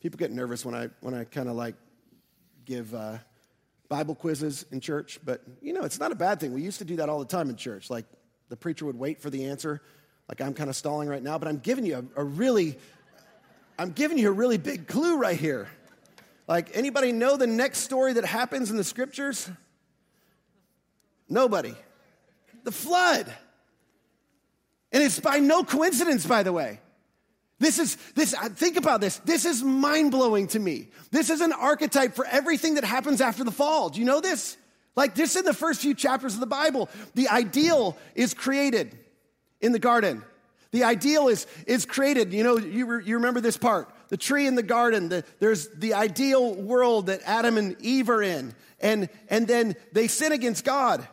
People 0.00 0.18
get 0.18 0.30
nervous 0.30 0.64
when 0.64 0.74
I 0.74 0.90
when 1.00 1.14
I 1.14 1.24
kind 1.24 1.48
of 1.48 1.56
like 1.56 1.74
give 2.64 2.94
uh, 2.94 3.18
Bible 3.88 4.14
quizzes 4.14 4.64
in 4.70 4.80
church, 4.80 5.18
but 5.24 5.42
you 5.60 5.72
know 5.72 5.82
it's 5.82 5.98
not 5.98 6.12
a 6.12 6.14
bad 6.14 6.38
thing. 6.38 6.52
We 6.52 6.62
used 6.62 6.78
to 6.78 6.84
do 6.84 6.96
that 6.96 7.08
all 7.08 7.18
the 7.18 7.24
time 7.24 7.50
in 7.50 7.56
church. 7.56 7.90
Like 7.90 8.04
the 8.48 8.56
preacher 8.56 8.84
would 8.84 8.98
wait 8.98 9.20
for 9.20 9.30
the 9.30 9.46
answer. 9.46 9.82
Like 10.28 10.40
I'm 10.40 10.54
kind 10.54 10.70
of 10.70 10.76
stalling 10.76 11.08
right 11.08 11.22
now, 11.22 11.38
but 11.38 11.48
I'm 11.48 11.58
giving 11.58 11.84
you 11.86 12.08
a, 12.16 12.20
a 12.20 12.24
really, 12.24 12.78
I'm 13.78 13.92
giving 13.92 14.18
you 14.18 14.28
a 14.28 14.32
really 14.32 14.58
big 14.58 14.88
clue 14.88 15.18
right 15.18 15.38
here. 15.38 15.68
Like 16.48 16.76
anybody 16.76 17.12
know 17.12 17.36
the 17.36 17.46
next 17.46 17.80
story 17.80 18.14
that 18.14 18.24
happens 18.24 18.70
in 18.70 18.76
the 18.76 18.84
scriptures? 18.84 19.48
Nobody. 21.28 21.74
The 22.64 22.72
flood. 22.72 23.32
And 24.90 25.02
it's 25.02 25.20
by 25.20 25.38
no 25.38 25.62
coincidence, 25.62 26.26
by 26.26 26.42
the 26.42 26.52
way. 26.52 26.80
This 27.60 27.78
is, 27.78 27.96
this, 28.14 28.34
think 28.54 28.76
about 28.76 29.00
this. 29.00 29.18
This 29.18 29.44
is 29.44 29.62
mind 29.62 30.12
blowing 30.12 30.46
to 30.48 30.58
me. 30.58 30.88
This 31.10 31.28
is 31.28 31.40
an 31.40 31.52
archetype 31.52 32.14
for 32.14 32.24
everything 32.24 32.74
that 32.76 32.84
happens 32.84 33.20
after 33.20 33.44
the 33.44 33.50
fall. 33.50 33.90
Do 33.90 34.00
you 34.00 34.06
know 34.06 34.20
this? 34.20 34.56
Like 34.96 35.14
this 35.14 35.36
in 35.36 35.44
the 35.44 35.54
first 35.54 35.82
few 35.82 35.94
chapters 35.94 36.34
of 36.34 36.40
the 36.40 36.46
Bible, 36.46 36.88
the 37.14 37.28
ideal 37.28 37.96
is 38.14 38.32
created 38.32 38.96
in 39.60 39.72
the 39.72 39.78
garden. 39.78 40.24
The 40.70 40.84
ideal 40.84 41.28
is, 41.28 41.46
is 41.66 41.86
created. 41.86 42.32
You 42.32 42.44
know, 42.44 42.58
you, 42.58 42.86
re, 42.86 43.04
you 43.04 43.16
remember 43.16 43.40
this 43.40 43.56
part. 43.56 43.88
The 44.08 44.16
tree 44.16 44.46
in 44.46 44.54
the 44.54 44.62
garden, 44.62 45.08
the, 45.08 45.24
there's 45.38 45.68
the 45.68 45.94
ideal 45.94 46.54
world 46.54 47.06
that 47.06 47.20
Adam 47.24 47.56
and 47.56 47.76
Eve 47.80 48.10
are 48.10 48.22
in. 48.22 48.54
And, 48.80 49.08
and 49.28 49.46
then 49.46 49.76
they 49.92 50.08
sin 50.08 50.32
against 50.32 50.64
God. 50.64 51.06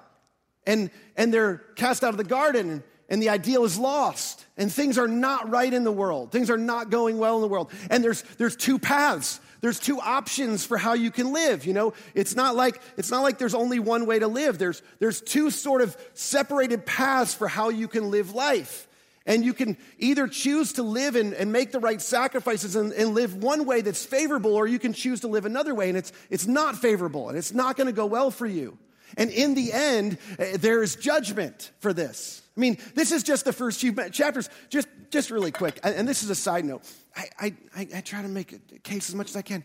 And, 0.67 0.89
and 1.15 1.33
they're 1.33 1.57
cast 1.75 2.03
out 2.03 2.09
of 2.09 2.17
the 2.17 2.23
garden. 2.23 2.83
And 3.07 3.21
the 3.21 3.29
ideal 3.29 3.63
is 3.63 3.77
lost. 3.77 4.45
And 4.57 4.71
things 4.71 4.97
are 4.97 5.07
not 5.07 5.49
right 5.49 5.73
in 5.73 5.83
the 5.83 5.91
world. 5.91 6.31
Things 6.31 6.49
are 6.49 6.57
not 6.57 6.89
going 6.89 7.17
well 7.17 7.35
in 7.35 7.41
the 7.41 7.47
world. 7.47 7.71
And 7.89 8.03
there's 8.03 8.23
there's 8.37 8.55
two 8.55 8.79
paths. 8.79 9.39
There's 9.61 9.79
two 9.79 9.99
options 9.99 10.65
for 10.65 10.77
how 10.77 10.93
you 10.93 11.11
can 11.11 11.33
live 11.33 11.65
you 11.65 11.73
know? 11.73 11.93
It's 12.13 12.35
not 12.35 12.55
like 12.55 12.81
it's 12.97 13.11
not 13.11 13.21
like 13.21 13.37
there's 13.37 13.53
only 13.53 13.79
one 13.79 14.05
way 14.05 14.19
to 14.19 14.27
live. 14.27 14.57
There's 14.57 14.81
there's 14.99 15.21
two 15.21 15.51
sort 15.51 15.81
of 15.81 15.95
separated 16.13 16.85
paths 16.85 17.33
for 17.33 17.47
how 17.47 17.69
you 17.69 17.87
can 17.87 18.09
live 18.09 18.33
life 18.33 18.87
and 19.25 19.43
you 19.43 19.53
can 19.53 19.77
either 19.97 20.27
choose 20.27 20.73
to 20.73 20.83
live 20.83 21.15
and, 21.15 21.33
and 21.33 21.51
make 21.51 21.71
the 21.71 21.79
right 21.79 22.01
sacrifices 22.01 22.75
and, 22.75 22.91
and 22.93 23.13
live 23.13 23.35
one 23.35 23.65
way 23.65 23.81
that's 23.81 24.05
favorable 24.05 24.55
or 24.55 24.67
you 24.67 24.79
can 24.79 24.93
choose 24.93 25.21
to 25.21 25.27
live 25.27 25.45
another 25.45 25.73
way 25.73 25.89
and 25.89 25.97
it's 25.97 26.11
it's 26.29 26.47
not 26.47 26.75
favorable 26.75 27.29
and 27.29 27.37
it's 27.37 27.53
not 27.53 27.75
going 27.75 27.87
to 27.87 27.93
go 27.93 28.05
well 28.05 28.31
for 28.31 28.45
you 28.45 28.77
and 29.17 29.29
in 29.29 29.53
the 29.53 29.71
end, 29.71 30.17
uh, 30.39 30.45
there 30.55 30.83
is 30.83 30.95
judgment 30.95 31.71
for 31.79 31.93
this. 31.93 32.41
I 32.55 32.59
mean, 32.59 32.77
this 32.95 33.11
is 33.11 33.23
just 33.23 33.45
the 33.45 33.53
first 33.53 33.79
few 33.79 33.93
chapters. 34.09 34.49
Just, 34.69 34.87
just 35.09 35.29
really 35.29 35.51
quick, 35.51 35.79
and 35.83 36.07
this 36.07 36.23
is 36.23 36.29
a 36.29 36.35
side 36.35 36.65
note. 36.65 36.81
I, 37.15 37.53
I, 37.75 37.87
I 37.95 38.01
try 38.01 38.21
to 38.21 38.27
make 38.27 38.53
a 38.53 38.79
case 38.79 39.09
as 39.09 39.15
much 39.15 39.29
as 39.29 39.35
I 39.35 39.41
can. 39.41 39.63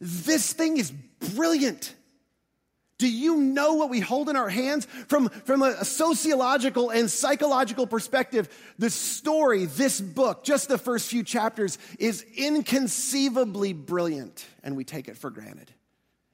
This 0.00 0.52
thing 0.52 0.78
is 0.78 0.90
brilliant. 1.34 1.94
Do 3.00 3.10
you 3.10 3.38
know 3.38 3.76
what 3.76 3.88
we 3.88 4.00
hold 4.00 4.28
in 4.28 4.36
our 4.36 4.50
hands? 4.50 4.84
From, 5.08 5.30
from 5.30 5.62
a, 5.62 5.86
sociological 5.86 6.90
and 6.90 7.10
psychological 7.10 7.86
perspective, 7.86 8.46
the 8.78 8.90
story, 8.90 9.64
this 9.64 10.02
book, 10.02 10.44
just 10.44 10.68
the 10.68 10.76
first 10.76 11.08
few 11.08 11.24
chapters, 11.24 11.78
is 11.98 12.26
inconceivably 12.36 13.72
brilliant, 13.72 14.44
and 14.62 14.76
we 14.76 14.84
take 14.84 15.08
it 15.08 15.16
for 15.16 15.30
granted. 15.30 15.72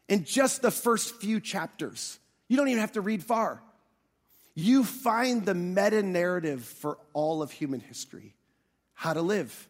In 0.09 0.25
just 0.25 0.61
the 0.61 0.73
first 0.73 1.15
few 1.21 1.39
chapters, 1.39 2.19
you 2.49 2.57
don't 2.57 2.67
even 2.67 2.81
have 2.81 2.93
to 2.93 3.01
read 3.01 3.23
far. 3.23 3.63
You 4.57 4.83
find 4.83 5.47
the 5.47 5.55
meta 5.55 6.03
narrative 6.03 6.65
for 6.65 6.99
all 7.13 7.43
of 7.43 7.53
human 7.53 7.79
history 7.79 8.35
how 8.93 9.13
to 9.13 9.23
live, 9.23 9.69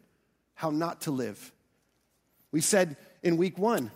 how 0.55 0.71
not 0.71 1.01
to 1.01 1.11
live. 1.11 1.51
We 2.51 2.61
said 2.61 2.97
in 3.21 3.37
week 3.37 3.59
one, 3.59 3.91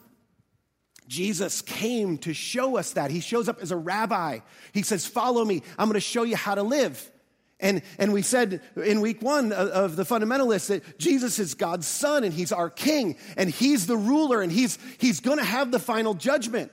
Jesus 1.12 1.62
came 1.62 2.17
to 2.19 2.34
show 2.34 2.78
us 2.78 2.93
that. 2.93 3.12
He 3.12 3.19
shows 3.19 3.50
up 3.50 3.62
as 3.62 3.71
a 3.71 3.76
rabbi. 3.76 4.39
He 4.71 4.82
says, 4.82 5.06
Follow 5.06 5.43
me. 5.43 5.62
I'm 5.78 5.89
going 5.89 5.95
to 5.95 6.00
show 6.00 6.24
you 6.24 6.38
how 6.38 6.56
to 6.56 6.63
live. 6.63 7.12
And, 7.60 7.82
and 8.00 8.13
we 8.13 8.21
said 8.21 8.62
in 8.78 9.02
week 9.02 9.21
one 9.21 9.52
of 9.52 9.97
the 9.97 10.06
fundamental 10.06 10.47
list 10.47 10.69
that 10.69 10.97
Jesus 10.97 11.38
is 11.38 11.54
God's 11.54 11.86
son 11.86 12.24
and 12.24 12.34
he's 12.34 12.54
our 12.54 12.69
king 12.69 13.17
and 13.36 13.50
he's 13.50 13.88
the 13.88 13.97
ruler 13.97 14.41
and 14.41 14.50
he's, 14.50 14.80
he's 15.00 15.19
going 15.19 15.38
to 15.38 15.43
have 15.43 15.69
the 15.69 15.80
final 15.80 16.13
judgment. 16.13 16.71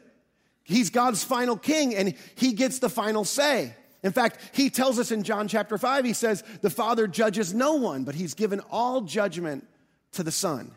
He's 0.63 0.89
God's 0.89 1.25
final 1.25 1.57
king 1.57 1.97
and 1.97 2.15
he 2.37 2.53
gets 2.53 2.79
the 2.79 2.89
final 2.89 3.25
say. 3.25 3.75
In 4.05 4.13
fact, 4.13 4.39
he 4.53 4.71
tells 4.71 5.01
us 5.01 5.11
in 5.11 5.25
John 5.25 5.49
chapter 5.49 5.77
5, 5.79 6.05
he 6.05 6.13
says, 6.13 6.45
The 6.63 6.71
Father 6.71 7.09
judges 7.09 7.53
no 7.53 7.75
one, 7.75 8.05
but 8.05 8.15
he's 8.15 8.35
given 8.35 8.61
all 8.71 9.01
judgment 9.01 9.67
to 10.13 10.23
the 10.23 10.31
Son. 10.31 10.71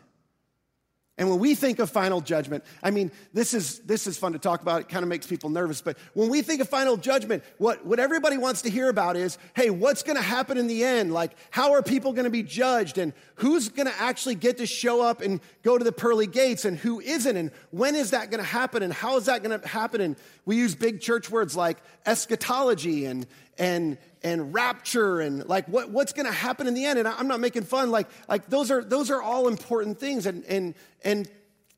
And 1.18 1.28
when 1.28 1.38
we 1.38 1.54
think 1.54 1.78
of 1.78 1.90
final 1.90 2.22
judgment, 2.22 2.64
I 2.82 2.90
mean, 2.90 3.12
this 3.34 3.52
is, 3.52 3.80
this 3.80 4.06
is 4.06 4.16
fun 4.16 4.32
to 4.32 4.38
talk 4.38 4.62
about. 4.62 4.80
It 4.80 4.88
kind 4.88 5.02
of 5.02 5.10
makes 5.10 5.26
people 5.26 5.50
nervous. 5.50 5.82
But 5.82 5.98
when 6.14 6.30
we 6.30 6.40
think 6.40 6.62
of 6.62 6.70
final 6.70 6.96
judgment, 6.96 7.44
what, 7.58 7.84
what 7.84 8.00
everybody 8.00 8.38
wants 8.38 8.62
to 8.62 8.70
hear 8.70 8.88
about 8.88 9.16
is 9.16 9.36
hey, 9.54 9.68
what's 9.68 10.02
going 10.02 10.16
to 10.16 10.22
happen 10.22 10.56
in 10.56 10.68
the 10.68 10.84
end? 10.84 11.12
Like, 11.12 11.32
how 11.50 11.72
are 11.72 11.82
people 11.82 12.14
going 12.14 12.24
to 12.24 12.30
be 12.30 12.42
judged? 12.42 12.96
And 12.96 13.12
who's 13.36 13.68
going 13.68 13.88
to 13.88 14.00
actually 14.00 14.36
get 14.36 14.56
to 14.58 14.66
show 14.66 15.02
up 15.02 15.20
and 15.20 15.40
go 15.62 15.76
to 15.76 15.84
the 15.84 15.92
pearly 15.92 16.26
gates? 16.26 16.64
And 16.64 16.78
who 16.78 17.00
isn't? 17.00 17.36
And 17.36 17.50
when 17.72 17.94
is 17.94 18.12
that 18.12 18.30
going 18.30 18.42
to 18.42 18.48
happen? 18.48 18.82
And 18.82 18.92
how 18.92 19.18
is 19.18 19.26
that 19.26 19.42
going 19.42 19.60
to 19.60 19.68
happen? 19.68 20.00
And 20.00 20.16
we 20.46 20.56
use 20.56 20.74
big 20.74 21.02
church 21.02 21.30
words 21.30 21.54
like 21.54 21.76
eschatology 22.06 23.04
and, 23.04 23.26
and, 23.58 23.98
and 24.22 24.54
rapture 24.54 25.20
and 25.20 25.46
like 25.48 25.66
what, 25.66 25.90
what's 25.90 26.12
going 26.12 26.26
to 26.26 26.32
happen 26.32 26.66
in 26.66 26.74
the 26.74 26.84
end? 26.84 26.98
And 26.98 27.08
i'm 27.08 27.28
not 27.28 27.40
making 27.40 27.64
fun 27.64 27.90
like, 27.90 28.08
like 28.28 28.46
those, 28.48 28.70
are, 28.70 28.82
those 28.82 29.10
are 29.10 29.20
all 29.20 29.48
important 29.48 29.98
things. 29.98 30.26
And, 30.26 30.44
and, 30.44 30.74
and 31.04 31.28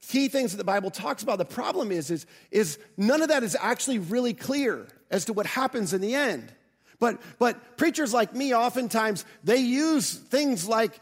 key 0.09 0.29
things 0.29 0.53
that 0.53 0.59
the 0.59 0.65
bible 0.65 0.91
talks 0.91 1.23
about. 1.23 1.39
The 1.39 1.45
problem 1.45 1.91
is, 1.91 2.11
is, 2.11 2.27
is 2.51 2.79
none 2.97 3.23
of 3.23 3.29
that 3.29 3.43
is 3.43 3.57
actually 3.59 3.99
really 3.99 4.35
clear 4.35 4.87
as 5.11 5.27
to 5.27 5.33
what 5.33 5.47
happens 5.47 5.93
in 5.93 6.01
the 6.01 6.15
end. 6.15 6.53
But, 6.99 7.21
but 7.39 7.77
preachers 7.77 8.15
like 8.15 8.35
me 8.35 8.55
oftentimes 8.55 9.25
they 9.43 9.59
use 9.59 10.15
things 10.15 10.69
like 10.69 10.93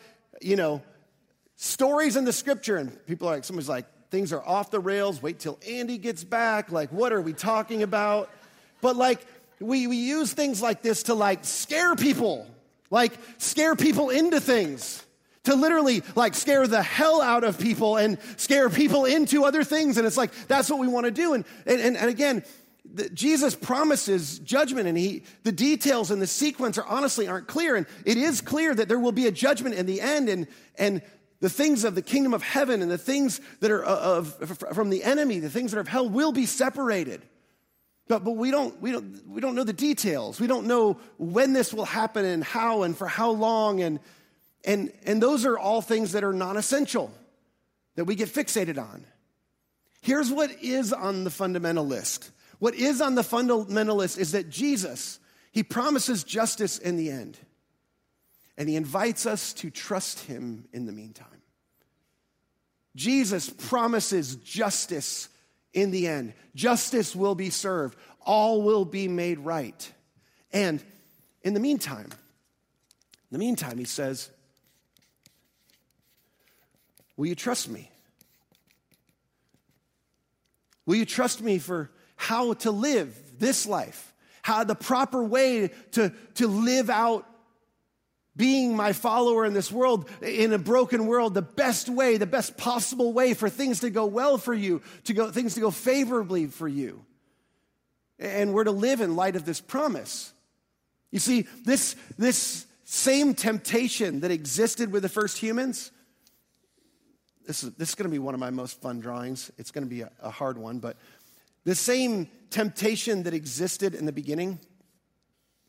you 0.41 0.57
know 0.57 0.83
stories 1.57 2.17
in 2.17 2.25
the 2.25 2.33
scripture. 2.33 2.77
And 2.77 3.05
people 3.07 3.29
are 3.29 3.35
like 3.35 3.45
somebody's 3.45 3.69
like 3.69 3.87
things 4.11 4.33
are 4.33 4.45
off 4.45 4.71
the 4.71 4.81
rails. 4.81 5.23
Wait 5.23 5.39
till 5.39 5.59
andy 5.69 5.99
gets 5.99 6.25
back. 6.25 6.73
Like 6.73 6.91
what 6.93 7.13
are 7.13 7.21
we 7.21 7.33
talking 7.33 7.83
about? 7.83 8.31
But 8.81 8.97
like 8.97 9.25
we, 9.63 9.87
we 9.87 9.97
use 9.97 10.33
things 10.33 10.61
like 10.61 10.83
this 10.83 11.05
to 11.05 11.15
like 11.15 11.45
scare 11.45 11.95
people, 11.97 12.47
like 12.91 13.13
scare 13.39 13.75
people 13.77 14.11
into 14.11 14.41
things, 14.41 15.05
to 15.45 15.55
literally 15.55 16.03
like 16.15 16.35
scare 16.35 16.67
the 16.67 16.83
hell 16.83 17.21
out 17.21 17.45
of 17.45 17.59
people 17.59 17.97
and 17.97 18.19
scare 18.37 18.69
people 18.71 19.05
into 19.05 19.45
other 19.45 19.65
things. 19.65 19.97
And 19.99 20.07
it's 20.07 20.17
like, 20.17 20.33
that's 20.49 20.71
what 20.71 20.79
we 20.79 20.89
want 20.89 21.07
to 21.07 21.11
do. 21.11 21.35
And, 21.35 21.45
and, 21.67 21.97
and 21.97 22.09
again, 22.09 22.45
the, 22.95 23.09
Jesus 23.11 23.55
promises 23.55 24.39
judgment 24.41 24.87
and 24.89 24.99
he, 24.99 25.23
the 25.45 25.53
details 25.53 26.11
and 26.11 26.21
the 26.21 26.27
sequence 26.27 26.79
are 26.79 26.87
honestly 26.87 27.29
aren't 27.29 27.49
clear. 27.49 27.77
And 27.77 27.87
it 28.05 28.17
is 28.17 28.41
clear 28.41 28.75
that 28.75 28.89
there 28.89 28.99
will 28.99 29.13
be 29.13 29.27
a 29.27 29.33
judgment 29.33 29.75
in 29.75 29.87
the 29.87 30.01
end 30.01 30.29
and, 30.29 30.47
and 30.77 31.03
the 31.41 31.51
things 31.51 31.85
of 31.85 31.95
the 31.95 32.03
kingdom 32.03 32.35
of 32.35 32.43
heaven 32.43 32.83
and 32.83 32.91
the 32.91 32.99
things 32.99 33.41
that 33.61 33.71
are 33.71 33.85
uh, 33.85 33.99
of, 34.19 34.41
of, 34.41 34.77
from 34.77 34.91
the 34.91 35.03
enemy, 35.03 35.41
the 35.41 35.51
things 35.51 35.73
that 35.73 35.79
are 35.79 35.81
of 35.81 35.89
hell 35.89 36.09
will 36.09 36.33
be 36.33 36.47
separated. 36.47 37.23
But, 38.13 38.25
but 38.25 38.33
we, 38.33 38.51
don't, 38.51 38.79
we, 38.83 38.93
don't, 38.93 39.27
we 39.27 39.41
don't 39.41 39.55
know 39.55 39.65
the 39.65 39.73
details. 39.73 40.39
We 40.39 40.47
don't 40.47 40.67
know 40.67 40.99
when 41.17 41.55
this 41.55 41.73
will 41.73 41.87
happen 41.87 42.27
and 42.27 42.45
how 42.45 42.83
and 42.83 42.95
for 42.95 43.07
how 43.07 43.31
long. 43.31 43.81
And, 43.81 44.01
and, 44.67 44.93
and 45.07 45.23
those 45.23 45.47
are 45.47 45.59
all 45.59 45.81
things 45.81 46.13
that 46.13 46.23
are 46.23 46.35
non 46.35 46.59
essential 46.59 47.11
that 47.95 48.05
we 48.05 48.15
get 48.15 48.29
fixated 48.29 48.77
on. 48.77 49.07
Here's 50.03 50.31
what 50.31 50.51
is 50.61 50.93
on 50.93 51.25
the 51.25 51.31
fundamental 51.31 51.87
list. 51.87 52.33
What 52.59 52.75
is 52.75 53.01
on 53.01 53.15
the 53.15 53.23
fundamental 53.23 53.97
list 53.97 54.19
is 54.19 54.33
that 54.33 54.51
Jesus, 54.51 55.19
he 55.51 55.63
promises 55.63 56.23
justice 56.23 56.77
in 56.77 56.97
the 56.99 57.09
end. 57.09 57.39
And 58.59 58.69
he 58.69 58.77
invites 58.77 59.25
us 59.25 59.55
to 59.55 59.71
trust 59.71 60.21
him 60.21 60.69
in 60.75 60.85
the 60.85 60.93
meantime. 60.93 61.41
Jesus 62.95 63.49
promises 63.49 64.37
justice 64.37 65.31
in 65.73 65.91
the 65.91 66.07
end. 66.07 66.35
Justice 66.55 67.17
will 67.17 67.35
be 67.35 67.51
served, 67.51 67.97
all 68.21 68.63
will 68.63 68.85
be 68.85 69.09
made 69.09 69.39
right. 69.39 69.93
And 70.53 70.83
in 71.43 71.55
the 71.55 71.61
meantime, 71.61 72.09
in 72.11 73.29
the 73.31 73.39
meantime, 73.39 73.79
he 73.79 73.85
says, 73.85 74.31
Will 77.17 77.27
you 77.27 77.35
trust 77.35 77.69
me? 77.69 77.91
Will 80.87 80.97
you 80.97 81.05
trust 81.05 81.41
me 81.41 81.59
for 81.59 81.91
how 82.17 82.55
to 82.55 82.71
live 82.71 83.17
this 83.39 83.67
life? 83.67 84.13
How 84.43 84.65
the 84.65 84.75
proper 84.75 85.23
way 85.23 85.71
to, 85.93 86.13
to 86.35 86.49
live 86.49 86.91
out 86.91 87.27
being 88.37 88.75
my 88.75 88.93
follower 88.93 89.45
in 89.45 89.53
this 89.53 89.71
world, 89.71 90.09
in 90.23 90.53
a 90.53 90.59
broken 90.59 91.07
world, 91.07 91.35
the 91.35 91.43
best 91.43 91.89
way, 91.89 92.17
the 92.17 92.27
best 92.27 92.57
possible 92.57 93.13
way 93.13 93.35
for 93.35 93.49
things 93.49 93.81
to 93.81 93.91
go 93.91 94.07
well 94.07 94.39
for 94.39 94.55
you, 94.55 94.81
to 95.05 95.13
go, 95.13 95.31
things 95.31 95.55
to 95.55 95.61
go 95.61 95.71
favorably 95.71 96.47
for 96.47 96.67
you. 96.67 97.05
And 98.19 98.55
we're 98.55 98.65
to 98.65 98.71
live 98.73 99.01
in 99.01 99.17
light 99.17 99.37
of 99.37 99.45
this 99.45 99.61
promise. 99.61 100.33
You 101.11 101.19
see, 101.19 101.47
this, 101.65 101.95
this 102.19 102.67
same 102.85 103.35
temptation 103.35 104.21
that 104.21 104.31
existed 104.31 104.93
with 104.93 105.03
the 105.03 105.09
first 105.09 105.37
humans, 105.39 105.91
this 107.47 107.65
is, 107.65 107.73
this 107.73 107.91
is 107.91 107.95
going 107.95 108.09
to 108.09 108.13
be 108.13 108.19
one 108.19 108.35
of 108.35 108.41
my 108.41 108.51
most 108.51 108.81
fun 108.81 109.01
drawings. 109.01 109.51
It's 109.59 109.73
going 109.73 109.85
to 109.85 109.91
be 109.91 110.03
a, 110.03 110.11
a 110.23 110.31
hard 110.31 110.57
one, 110.57 110.79
but 110.79 110.97
the 111.65 111.75
same 111.75 112.29
temptation 112.51 113.25
that 113.25 113.35
existed 113.35 113.95
in 113.95 114.07
the 114.07 114.13
beginning 114.13 114.59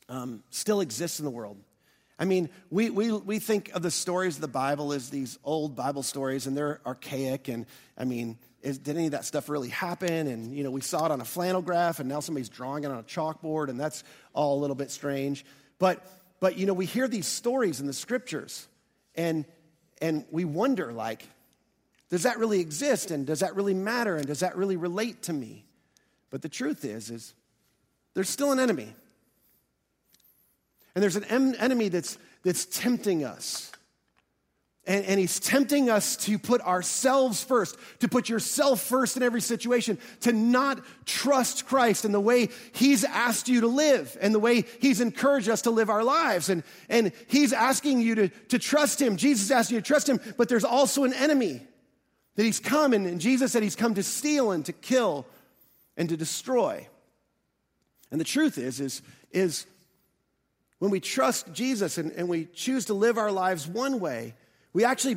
um, 0.07 0.43
still 0.49 0.82
exists 0.82 1.20
in 1.20 1.26
the 1.26 1.32
world. 1.32 1.57
I 2.20 2.26
mean, 2.26 2.49
we, 2.70 2.89
we, 2.89 3.11
we 3.11 3.39
think 3.39 3.72
of 3.74 3.82
the 3.82 3.91
stories 3.91 4.36
of 4.36 4.41
the 4.41 4.47
Bible 4.47 4.93
as 4.93 5.09
these 5.09 5.39
old 5.43 5.76
Bible 5.76 6.03
stories, 6.03 6.45
and 6.45 6.55
they're 6.55 6.80
archaic. 6.86 7.47
And 7.47 7.66
I 7.97 8.05
mean, 8.05 8.38
is, 8.61 8.78
did 8.78 8.95
any 8.95 9.07
of 9.07 9.11
that 9.14 9.26
stuff 9.26 9.49
really 9.49 9.70
happen? 9.70 10.28
And, 10.28 10.55
you 10.55 10.64
know, 10.64 10.72
we 10.72 10.82
saw 10.82 11.05
it 11.05 11.11
on 11.11 11.22
a 11.22 11.26
flannel 11.26 11.61
graph, 11.61 11.99
and 11.99 12.07
now 12.07 12.20
somebody's 12.20 12.49
drawing 12.49 12.84
it 12.84 12.91
on 12.91 12.99
a 12.99 13.03
chalkboard, 13.03 13.70
and 13.70 13.80
that's 13.80 14.03
all 14.34 14.57
a 14.57 14.61
little 14.61 14.76
bit 14.76 14.91
strange. 14.91 15.43
But, 15.80 16.05
but 16.39 16.57
you 16.57 16.66
know, 16.66 16.74
we 16.74 16.86
hear 16.86 17.07
these 17.07 17.28
stories 17.28 17.80
in 17.80 17.88
the 17.88 17.93
scriptures, 17.93 18.68
and, 19.16 19.45
and 20.01 20.26
we 20.30 20.45
wonder, 20.45 20.93
like, 20.93 21.28
does 22.09 22.24
that 22.24 22.38
really 22.38 22.59
exist? 22.59 23.09
And 23.09 23.26
does 23.26 23.39
that 23.39 23.55
really 23.55 23.74
matter? 23.74 24.18
And 24.18 24.28
does 24.28 24.41
that 24.41 24.55
really 24.55 24.78
relate 24.78 25.24
to 25.24 25.34
me? 25.34 25.66
But 26.30 26.43
the 26.43 26.49
truth 26.49 26.86
is, 26.86 27.09
is 27.09 27.34
there's 28.14 28.30
still 28.30 28.51
an 28.51 28.59
enemy. 28.59 28.93
And 30.96 31.02
there's 31.02 31.16
an 31.16 31.26
em- 31.26 31.56
enemy 31.58 31.89
that's, 31.89 32.18
that's 32.44 32.66
tempting 32.66 33.24
us. 33.24 33.72
And, 34.86 35.06
and, 35.06 35.18
he's 35.18 35.39
tempting 35.39 35.89
us 35.89 36.18
to 36.18 36.38
put 36.38 36.60
ourselves 36.60 37.41
first, 37.41 37.78
to 38.00 38.10
put 38.10 38.28
yourself 38.28 38.82
first 38.82 39.16
in 39.16 39.24
every 39.24 39.39
situation, 39.39 39.98
to 40.22 40.34
not 40.34 40.82
trust 41.06 41.66
Christ 41.66 42.04
in 42.04 42.12
the 42.12 42.20
way 42.20 42.50
he's 42.74 43.06
asked 43.06 43.48
you 43.48 43.62
to 43.62 43.68
live 43.68 44.18
and 44.20 44.36
the 44.36 44.39
way 44.39 44.66
he's 44.82 45.00
encouraged 45.00 45.48
us 45.48 45.62
to 45.62 45.72
live 45.72 45.89
our 45.89 46.04
lives. 46.04 46.50
And, 46.50 46.64
and 46.89 47.14
he's 47.28 47.54
asking 47.54 48.02
you 48.02 48.16
to, 48.16 48.28
to 48.28 48.60
trust 48.60 49.02
him. 49.02 49.16
Jesus 49.16 49.52
asked 49.52 49.72
you 49.72 49.80
to 49.80 49.86
trust 49.86 50.10
him, 50.10 50.20
but 50.36 50.50
there's 50.50 50.66
also 50.66 51.06
an 51.06 51.14
enemy 51.14 51.62
that 52.36 52.44
he's 52.44 52.60
come, 52.60 52.91
and, 52.91 53.08
and 53.08 53.22
Jesus 53.22 53.54
said 53.54 53.64
he's 53.64 53.78
come 53.78 53.94
to 53.94 54.04
steal 54.04 54.52
and 54.52 54.66
to 54.66 54.74
kill 54.74 55.26
and 55.96 56.10
to 56.10 56.18
destroy. 56.18 56.88
And 58.12 58.20
the 58.20 58.26
truth 58.26 58.58
is, 58.58 58.82
is, 58.82 59.02
is 59.32 59.66
when 60.84 60.92
we 60.92 61.00
trust 61.00 61.54
Jesus 61.54 61.98
and, 61.98 62.12
and 62.12 62.28
we 62.28 62.44
choose 62.54 62.84
to 62.88 62.94
live 62.94 63.18
our 63.18 63.32
lives 63.32 63.66
one 63.66 64.02
way, 64.02 64.34
we 64.74 64.84
actually 64.84 65.16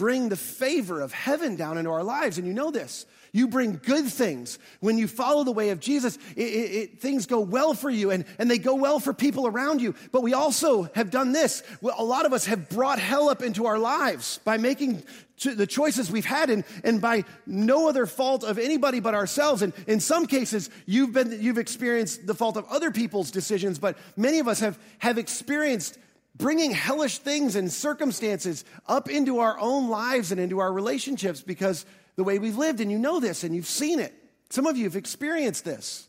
bring 0.00 0.30
the 0.30 0.36
favor 0.36 1.02
of 1.02 1.12
heaven 1.12 1.56
down 1.56 1.76
into 1.76 1.90
our 1.90 2.02
lives. 2.02 2.38
And 2.38 2.46
you 2.46 2.54
know 2.54 2.70
this. 2.70 3.04
You 3.32 3.48
bring 3.48 3.78
good 3.84 4.06
things. 4.06 4.58
When 4.80 4.96
you 4.96 5.06
follow 5.06 5.44
the 5.44 5.52
way 5.52 5.68
of 5.68 5.78
Jesus, 5.78 6.16
it, 6.36 6.42
it, 6.42 6.44
it, 6.46 7.00
things 7.02 7.26
go 7.26 7.40
well 7.40 7.74
for 7.74 7.90
you 7.90 8.10
and, 8.10 8.24
and 8.38 8.50
they 8.50 8.56
go 8.56 8.76
well 8.76 8.98
for 8.98 9.12
people 9.12 9.46
around 9.46 9.82
you. 9.82 9.94
But 10.10 10.22
we 10.22 10.32
also 10.32 10.84
have 10.94 11.10
done 11.10 11.32
this. 11.32 11.62
A 11.82 12.02
lot 12.02 12.24
of 12.24 12.32
us 12.32 12.46
have 12.46 12.70
brought 12.70 12.98
hell 12.98 13.28
up 13.28 13.42
into 13.42 13.66
our 13.66 13.78
lives 13.78 14.40
by 14.42 14.56
making 14.56 15.02
the 15.44 15.66
choices 15.66 16.10
we've 16.10 16.24
had 16.24 16.48
and, 16.48 16.64
and 16.82 17.02
by 17.02 17.24
no 17.46 17.86
other 17.86 18.06
fault 18.06 18.42
of 18.42 18.58
anybody 18.58 19.00
but 19.00 19.14
ourselves. 19.14 19.60
And 19.60 19.74
in 19.86 20.00
some 20.00 20.24
cases, 20.24 20.70
you've, 20.86 21.12
been, 21.12 21.42
you've 21.42 21.58
experienced 21.58 22.26
the 22.26 22.34
fault 22.34 22.56
of 22.56 22.64
other 22.70 22.90
people's 22.90 23.30
decisions, 23.30 23.78
but 23.78 23.98
many 24.16 24.38
of 24.38 24.48
us 24.48 24.60
have, 24.60 24.78
have 24.98 25.18
experienced 25.18 25.98
bringing 26.40 26.72
hellish 26.72 27.18
things 27.18 27.54
and 27.54 27.70
circumstances 27.70 28.64
up 28.88 29.08
into 29.08 29.38
our 29.38 29.58
own 29.58 29.88
lives 29.88 30.32
and 30.32 30.40
into 30.40 30.58
our 30.58 30.72
relationships 30.72 31.42
because 31.42 31.86
the 32.16 32.24
way 32.24 32.38
we've 32.38 32.56
lived, 32.56 32.80
and 32.80 32.90
you 32.90 32.98
know 32.98 33.20
this 33.20 33.44
and 33.44 33.54
you've 33.54 33.66
seen 33.66 34.00
it. 34.00 34.12
Some 34.50 34.66
of 34.66 34.76
you 34.76 34.84
have 34.84 34.96
experienced 34.96 35.64
this. 35.64 36.08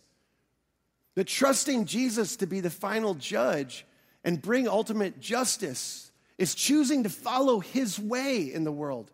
That 1.15 1.27
trusting 1.27 1.85
Jesus 1.85 2.37
to 2.37 2.47
be 2.47 2.61
the 2.61 2.69
final 2.69 3.13
judge 3.13 3.85
and 4.23 4.41
bring 4.41 4.67
ultimate 4.67 5.19
justice 5.19 6.11
is 6.37 6.55
choosing 6.55 7.03
to 7.03 7.09
follow 7.09 7.59
his 7.59 7.99
way 7.99 8.51
in 8.51 8.63
the 8.63 8.71
world 8.71 9.11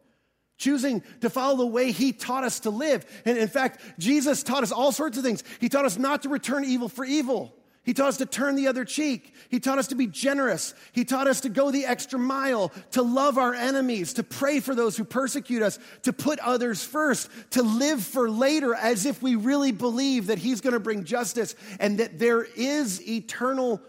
choosing 0.58 1.04
to 1.22 1.30
follow 1.30 1.58
the 1.58 1.66
way 1.66 1.92
he 1.92 2.12
taught 2.12 2.44
us 2.44 2.62
to 2.62 2.70
live. 2.70 3.06
And 3.26 3.38
in 3.38 3.48
fact, 3.48 3.80
Jesus 4.00 4.44
taught 4.44 4.64
us 4.64 4.72
all 4.72 4.92
sorts 4.92 5.18
of 5.18 5.24
things. 5.24 5.44
He 5.60 5.70
taught 5.70 5.86
us 5.86 5.98
not 5.98 6.24
to 6.24 6.30
return 6.30 6.66
evil 6.66 6.90
for 6.90 7.06
evil. 7.06 7.54
He 7.88 7.94
taught 7.94 8.10
us 8.10 8.18
to 8.18 8.26
turn 8.26 8.56
the 8.56 8.68
other 8.68 8.84
cheek. 8.84 9.34
He 9.48 9.62
taught 9.62 9.78
us 9.78 9.88
to 9.88 9.96
be 9.96 10.08
generous. 10.08 10.74
He 10.92 11.06
taught 11.06 11.28
us 11.28 11.40
to 11.42 11.50
go 11.50 11.72
the 11.72 11.86
extra 11.86 12.20
mile, 12.20 12.74
to 12.92 13.02
love 13.02 13.38
our 13.38 13.54
enemies, 13.54 14.12
to 14.16 14.24
pray 14.24 14.60
for 14.60 14.76
those 14.76 14.98
who 14.98 15.06
persecute 15.06 15.64
us, 15.64 15.80
to 16.04 16.12
put 16.12 16.38
others 16.40 16.84
first, 16.84 17.30
to 17.52 17.64
live 17.64 18.04
for 18.04 18.30
later 18.30 18.76
as 18.76 19.06
if 19.06 19.22
we 19.24 19.36
really 19.36 19.72
believe 19.72 20.28
that 20.28 20.38
He's 20.38 20.60
going 20.60 20.74
to 20.74 20.82
bring 20.82 21.06
justice 21.06 21.56
and 21.80 22.00
that 22.00 22.20
there 22.20 22.44
is 22.44 23.08
eternal 23.08 23.82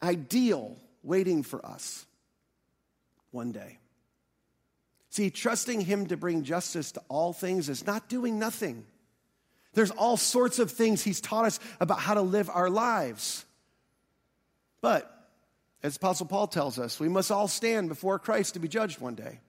ideal 0.00 0.76
waiting 1.02 1.42
for 1.42 1.66
us 1.66 2.06
one 3.32 3.50
day. 3.50 3.78
See, 5.10 5.30
trusting 5.30 5.80
Him 5.80 6.06
to 6.06 6.16
bring 6.16 6.44
justice 6.44 6.92
to 6.92 7.02
all 7.08 7.32
things 7.32 7.68
is 7.68 7.84
not 7.84 8.08
doing 8.08 8.38
nothing. 8.38 8.86
There's 9.74 9.90
all 9.90 10.16
sorts 10.16 10.58
of 10.58 10.70
things 10.70 11.02
He's 11.02 11.20
taught 11.20 11.44
us 11.44 11.60
about 11.80 11.98
how 11.98 12.14
to 12.14 12.22
live 12.22 12.50
our 12.52 12.70
lives. 12.70 13.44
But, 14.80 15.10
as 15.82 15.96
Apostle 15.96 16.26
Paul 16.26 16.46
tells 16.46 16.78
us, 16.78 16.98
we 16.98 17.08
must 17.08 17.30
all 17.30 17.48
stand 17.48 17.88
before 17.88 18.18
Christ 18.18 18.54
to 18.54 18.60
be 18.60 18.68
judged 18.68 19.00
one 19.00 19.14
day. 19.14 19.40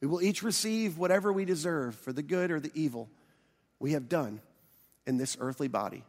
We 0.00 0.08
will 0.08 0.22
each 0.22 0.42
receive 0.42 0.98
whatever 0.98 1.32
we 1.32 1.44
deserve 1.44 1.94
for 1.94 2.12
the 2.12 2.22
good 2.22 2.50
or 2.50 2.60
the 2.60 2.72
evil 2.74 3.08
we 3.78 3.92
have 3.92 4.08
done 4.08 4.40
in 5.06 5.16
this 5.16 5.36
earthly 5.40 5.68
body. 5.68 6.04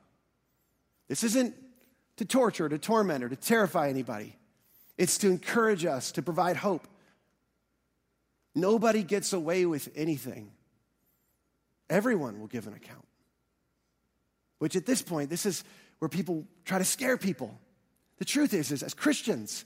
This 1.08 1.24
isn't 1.24 1.56
to 2.18 2.26
torture, 2.26 2.68
to 2.68 2.78
torment, 2.78 3.24
or 3.24 3.30
to 3.30 3.36
terrify 3.36 3.90
anybody. 3.90 4.36
It's 4.98 5.20
to 5.20 5.28
encourage 5.30 5.86
us, 5.86 6.12
to 6.14 6.22
provide 6.22 6.58
hope, 6.58 6.88
Nobody 8.58 9.04
gets 9.04 9.34
away 9.34 9.68
with 9.68 9.88
anything. 9.96 10.50
Everyone 11.92 12.40
will 12.40 12.48
give 12.48 12.66
an 12.66 12.74
account. 12.74 13.07
Which 14.60 14.76
at 14.76 14.86
this 14.86 15.02
point, 15.02 15.30
this 15.30 15.46
is 15.46 15.64
where 16.00 16.10
people 16.10 16.46
try 16.66 16.78
to 16.78 16.86
scare 16.86 17.18
people. 17.18 17.60
The 18.18 18.26
truth 18.26 18.54
is, 18.54 18.72
is 18.72 18.84
as 18.84 18.94
Christians, 18.94 19.66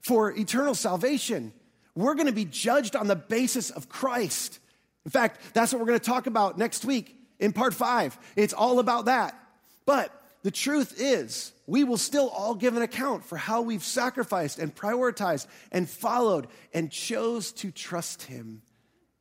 for 0.00 0.30
eternal 0.30 0.74
salvation, 0.74 1.52
we're 1.94 2.14
going 2.14 2.26
to 2.26 2.32
be 2.32 2.44
judged 2.44 2.94
on 2.94 3.06
the 3.06 3.16
basis 3.16 3.70
of 3.70 3.88
Christ. 3.88 4.60
In 5.04 5.10
fact, 5.10 5.40
that's 5.54 5.72
what 5.72 5.80
we're 5.80 5.86
going 5.86 5.98
to 5.98 6.04
talk 6.04 6.26
about 6.26 6.58
next 6.58 6.84
week 6.84 7.16
in 7.38 7.52
part 7.52 7.74
five. 7.74 8.18
It's 8.36 8.52
all 8.52 8.78
about 8.78 9.06
that. 9.06 9.38
But 9.86 10.12
the 10.42 10.50
truth 10.50 10.94
is, 10.98 11.52
we 11.66 11.84
will 11.84 11.96
still 11.96 12.28
all 12.28 12.54
give 12.54 12.76
an 12.76 12.82
account 12.82 13.24
for 13.24 13.36
how 13.36 13.62
we've 13.62 13.82
sacrificed 13.82 14.58
and 14.58 14.74
prioritized 14.74 15.46
and 15.72 15.88
followed 15.88 16.48
and 16.72 16.90
chose 16.90 17.50
to 17.52 17.70
trust 17.70 18.22
Him 18.22 18.62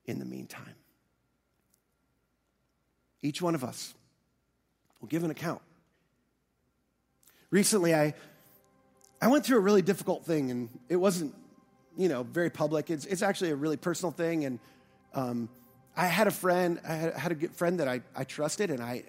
in 0.05 0.19
the 0.19 0.25
meantime. 0.25 0.75
Each 3.21 3.41
one 3.41 3.55
of 3.55 3.63
us 3.63 3.95
will 5.01 5.07
give 5.07 5.23
an 5.23 5.31
account. 5.31 5.61
Recently, 7.51 7.93
I, 7.93 8.13
I 9.21 9.27
went 9.27 9.45
through 9.45 9.57
a 9.57 9.61
really 9.61 9.81
difficult 9.81 10.25
thing, 10.25 10.51
and 10.51 10.69
it 10.89 10.95
wasn't, 10.97 11.33
you 11.97 12.09
know, 12.09 12.23
very 12.23 12.49
public. 12.49 12.89
It's, 12.89 13.05
it's 13.05 13.21
actually 13.21 13.51
a 13.51 13.55
really 13.55 13.77
personal 13.77 14.11
thing, 14.11 14.45
and 14.45 14.59
um, 15.13 15.49
I 15.95 16.07
had 16.07 16.27
a 16.27 16.31
friend, 16.31 16.79
I 16.87 16.93
had, 16.93 17.13
had 17.13 17.31
a 17.31 17.35
good 17.35 17.55
friend 17.55 17.79
that 17.79 17.87
I, 17.87 18.01
I 18.15 18.23
trusted, 18.25 18.69
and 18.69 18.81
I 18.81 19.03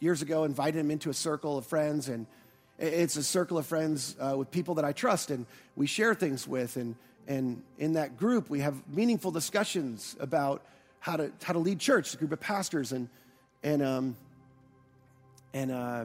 years 0.00 0.22
ago 0.22 0.44
invited 0.44 0.78
him 0.78 0.90
into 0.90 1.10
a 1.10 1.14
circle 1.14 1.58
of 1.58 1.66
friends, 1.66 2.08
and 2.08 2.26
it's 2.78 3.16
a 3.16 3.22
circle 3.22 3.58
of 3.58 3.66
friends 3.66 4.16
uh, 4.20 4.34
with 4.36 4.50
people 4.50 4.76
that 4.76 4.84
I 4.84 4.92
trust 4.92 5.30
and 5.30 5.46
we 5.74 5.86
share 5.86 6.14
things 6.14 6.46
with. 6.46 6.76
And, 6.76 6.94
and 7.26 7.62
in 7.78 7.94
that 7.94 8.16
group, 8.16 8.48
we 8.48 8.60
have 8.60 8.74
meaningful 8.88 9.32
discussions 9.32 10.16
about 10.20 10.62
how 11.00 11.16
to, 11.16 11.32
how 11.42 11.54
to 11.54 11.58
lead 11.58 11.80
church, 11.80 12.14
a 12.14 12.16
group 12.16 12.32
of 12.32 12.40
pastors. 12.40 12.92
And, 12.92 13.08
and, 13.62 13.82
um, 13.82 14.16
and 15.58 15.72
uh, 15.72 16.04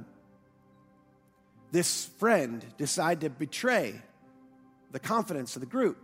this 1.71 2.05
friend 2.17 2.65
decided 2.79 3.21
to 3.21 3.29
betray 3.29 4.01
the 4.91 4.97
confidence 4.97 5.55
of 5.55 5.59
the 5.59 5.67
group, 5.67 5.95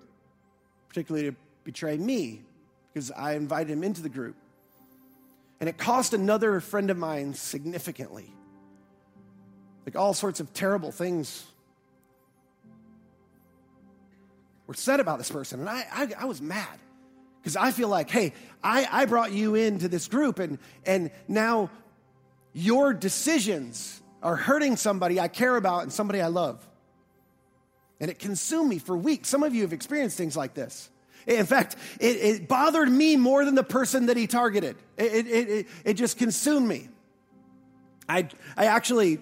particularly 0.87 1.31
to 1.31 1.35
betray 1.63 1.97
me 1.97 2.43
because 2.93 3.09
I 3.09 3.33
invited 3.33 3.71
him 3.71 3.83
into 3.83 4.03
the 4.03 4.09
group. 4.09 4.35
And 5.59 5.67
it 5.67 5.79
cost 5.79 6.13
another 6.13 6.59
friend 6.59 6.91
of 6.91 6.97
mine 6.97 7.33
significantly. 7.33 8.31
Like 9.83 9.95
all 9.95 10.13
sorts 10.13 10.39
of 10.39 10.53
terrible 10.53 10.91
things 10.91 11.43
or 14.67 14.75
said 14.75 14.99
about 14.99 15.17
this 15.17 15.31
person. 15.31 15.61
And 15.61 15.69
I, 15.69 15.87
I, 15.91 16.07
I 16.19 16.25
was 16.25 16.39
mad 16.39 16.77
because 17.41 17.55
I 17.55 17.71
feel 17.71 17.89
like, 17.89 18.11
hey, 18.11 18.33
I, 18.63 18.87
I 18.91 19.05
brought 19.05 19.31
you 19.31 19.55
into 19.55 19.87
this 19.87 20.07
group 20.07 20.37
and, 20.37 20.59
and 20.85 21.09
now 21.27 21.71
your 22.53 22.93
decisions 22.93 24.01
are 24.21 24.35
hurting 24.35 24.75
somebody 24.75 25.19
I 25.19 25.27
care 25.27 25.55
about 25.55 25.83
and 25.83 25.93
somebody 25.93 26.21
I 26.21 26.27
love. 26.27 26.65
And 27.99 28.09
it 28.09 28.19
consumed 28.19 28.69
me 28.69 28.79
for 28.79 28.97
weeks. 28.97 29.29
Some 29.29 29.43
of 29.43 29.53
you 29.53 29.61
have 29.61 29.73
experienced 29.73 30.17
things 30.17 30.37
like 30.37 30.53
this. 30.53 30.89
In 31.27 31.45
fact, 31.45 31.75
it, 31.99 32.15
it 32.15 32.47
bothered 32.47 32.89
me 32.89 33.17
more 33.17 33.45
than 33.45 33.55
the 33.55 33.63
person 33.63 34.07
that 34.07 34.17
he 34.17 34.25
targeted. 34.25 34.77
It, 34.97 35.27
it, 35.27 35.49
it, 35.49 35.67
it 35.83 35.93
just 35.95 36.17
consumed 36.17 36.67
me. 36.67 36.89
I, 38.07 38.27
I 38.57 38.65
actually 38.65 39.19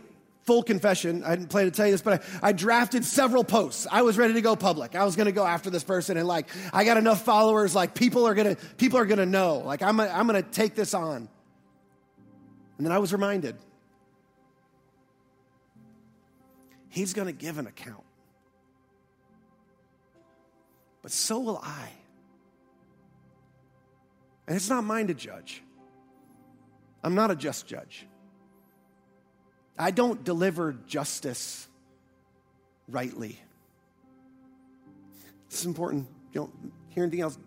full 0.47 0.63
confession, 0.63 1.25
I 1.25 1.35
didn't 1.35 1.49
plan 1.49 1.65
to 1.65 1.71
tell 1.71 1.85
you 1.85 1.91
this, 1.91 2.01
but 2.01 2.23
I, 2.41 2.49
I, 2.49 2.51
drafted 2.53 3.03
several 3.03 3.43
posts. 3.43 3.85
I 3.91 4.03
was 4.03 4.17
ready 4.17 4.33
to 4.35 4.41
go 4.41 4.55
public. 4.55 4.95
I 4.95 5.03
was 5.03 5.17
going 5.17 5.25
to 5.25 5.33
go 5.33 5.45
after 5.45 5.69
this 5.69 5.83
person 5.83 6.15
and 6.15 6.25
like, 6.25 6.47
I 6.71 6.85
got 6.85 6.95
enough 6.95 7.21
followers, 7.25 7.75
like 7.75 7.93
people 7.93 8.25
are 8.25 8.33
going 8.33 8.55
to, 8.55 8.61
people 8.77 8.97
are 8.97 9.05
going 9.05 9.19
to 9.19 9.25
know, 9.25 9.57
like 9.57 9.81
I'm, 9.81 9.99
I'm 9.99 10.25
going 10.25 10.41
to 10.41 10.49
take 10.49 10.73
this 10.73 10.93
on. 10.93 11.27
And 12.77 12.85
then 12.85 12.93
I 12.93 12.99
was 12.99 13.11
reminded, 13.11 13.55
he's 16.89 17.13
going 17.13 17.27
to 17.27 17.33
give 17.33 17.57
an 17.57 17.67
account. 17.67 18.03
But 21.01 21.11
so 21.11 21.39
will 21.39 21.59
I. 21.63 21.89
And 24.47 24.55
it's 24.55 24.69
not 24.69 24.83
mine 24.83 25.07
to 25.07 25.13
judge. 25.13 25.63
I'm 27.03 27.15
not 27.15 27.31
a 27.31 27.35
just 27.35 27.65
judge. 27.67 28.05
I 29.77 29.91
don't 29.91 30.23
deliver 30.23 30.73
justice 30.87 31.67
rightly. 32.87 33.39
This 35.49 35.61
is 35.61 35.65
important. 35.65 36.07
You 36.33 36.41
don't 36.41 36.73
hear 36.89 37.03
anything 37.03 37.21
else. 37.21 37.37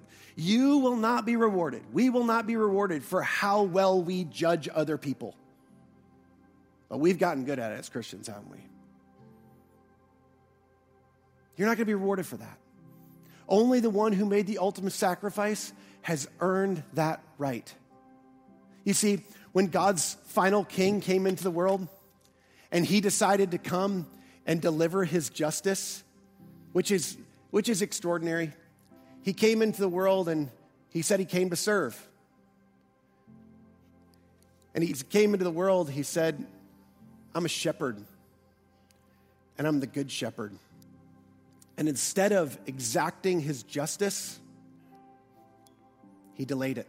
You 0.41 0.79
will 0.79 0.97
not 0.97 1.27
be 1.27 1.37
rewarded. 1.37 1.83
We 1.93 2.09
will 2.09 2.25
not 2.25 2.47
be 2.47 2.57
rewarded 2.57 3.05
for 3.05 3.21
how 3.21 3.65
well 3.65 4.03
we 4.03 4.25
judge 4.25 4.71
other 4.75 4.97
people. 4.97 5.35
But 6.89 6.97
we've 6.97 7.19
gotten 7.19 7.45
good 7.45 7.59
at 7.59 7.73
it 7.73 7.79
as 7.79 7.91
Christians, 7.91 8.27
haven't 8.27 8.51
we? 8.51 8.57
You're 11.59 11.69
not 11.69 11.77
going 11.77 11.85
to 11.85 11.91
be 11.91 11.95
rewarded 11.95 12.25
for 12.25 12.39
that. 12.39 12.57
Only 13.51 13.81
the 13.81 13.91
one 13.91 14.13
who 14.13 14.25
made 14.25 14.47
the 14.47 14.57
ultimate 14.57 14.95
sacrifice 14.95 15.75
has 16.01 16.27
earned 16.41 16.85
that 16.95 17.23
right. 17.37 17.71
You 18.85 18.95
see, 18.95 19.23
when 19.53 19.67
God's 19.67 20.17
final 20.25 20.65
king 20.65 21.03
came 21.03 21.27
into 21.27 21.43
the 21.43 21.51
world, 21.51 21.87
and 22.73 22.87
he 22.87 23.03
decided 23.03 23.51
to 23.51 23.59
come 23.59 24.07
and 24.47 24.63
deliver 24.63 25.05
his 25.05 25.29
justice, 25.29 26.03
which 26.73 26.91
is, 26.91 27.19
which 27.51 27.69
is 27.69 27.83
extraordinary. 27.83 28.55
He 29.23 29.33
came 29.33 29.63
into 29.63 29.81
the 29.81 29.89
world 29.89 30.29
and 30.29 30.51
he 30.91 31.03
said 31.03 31.21
he 31.21 31.27
came 31.27 31.51
to 31.51 31.57
serve. 31.57 32.09
And 34.75 34.85
he 34.85 34.93
came 34.93 35.35
into 35.35 35.45
the 35.45 35.51
world, 35.51 35.91
he 35.91 36.03
said, 36.03 36.47
I'm 37.35 37.45
a 37.45 37.49
shepherd, 37.49 37.97
and 39.59 39.67
I'm 39.67 39.81
the 39.81 39.87
good 39.87 40.11
shepherd. 40.11 40.53
And 41.77 41.89
instead 41.89 42.33
of 42.33 42.57
exacting 42.67 43.41
his 43.41 43.63
justice, 43.63 44.39
he 46.35 46.45
delayed 46.45 46.79
it. 46.79 46.87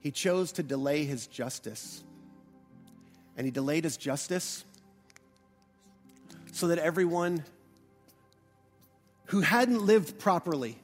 He 0.00 0.10
chose 0.10 0.52
to 0.52 0.62
delay 0.62 1.04
his 1.04 1.26
justice 1.26 2.02
and 3.36 3.46
he 3.46 3.50
delayed 3.50 3.84
his 3.84 3.96
justice 3.96 4.64
so 6.52 6.68
that 6.68 6.78
everyone 6.78 7.42
who 9.30 9.40
hadn't 9.40 9.80
lived 9.80 10.18
properly, 10.18 10.76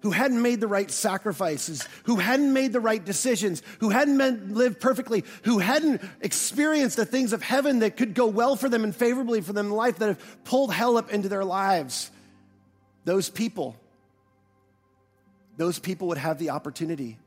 who 0.00 0.10
hadn't 0.10 0.42
made 0.42 0.60
the 0.60 0.66
right 0.66 0.90
sacrifices, 0.90 1.88
who 2.04 2.16
hadn't 2.16 2.52
made 2.52 2.72
the 2.72 2.80
right 2.80 3.02
decisions, 3.02 3.62
who 3.80 3.88
hadn't 3.88 4.52
lived 4.54 4.78
perfectly, 4.78 5.24
who 5.44 5.58
hadn't 5.58 6.02
experienced 6.20 6.96
the 6.96 7.06
things 7.06 7.32
of 7.32 7.42
heaven 7.42 7.78
that 7.78 7.96
could 7.96 8.12
go 8.12 8.26
well 8.26 8.56
for 8.56 8.68
them 8.68 8.84
and 8.84 8.94
favorably 8.94 9.40
for 9.40 9.54
them 9.54 9.66
in 9.66 9.72
life, 9.72 9.98
that 9.98 10.08
have 10.08 10.44
pulled 10.44 10.72
hell 10.72 10.98
up 10.98 11.10
into 11.10 11.30
their 11.30 11.44
lives, 11.44 12.10
those 13.06 13.30
people, 13.30 13.74
those 15.56 15.78
people 15.78 16.08
would 16.08 16.18
have 16.18 16.38
the 16.38 16.50
opportunity 16.50 17.18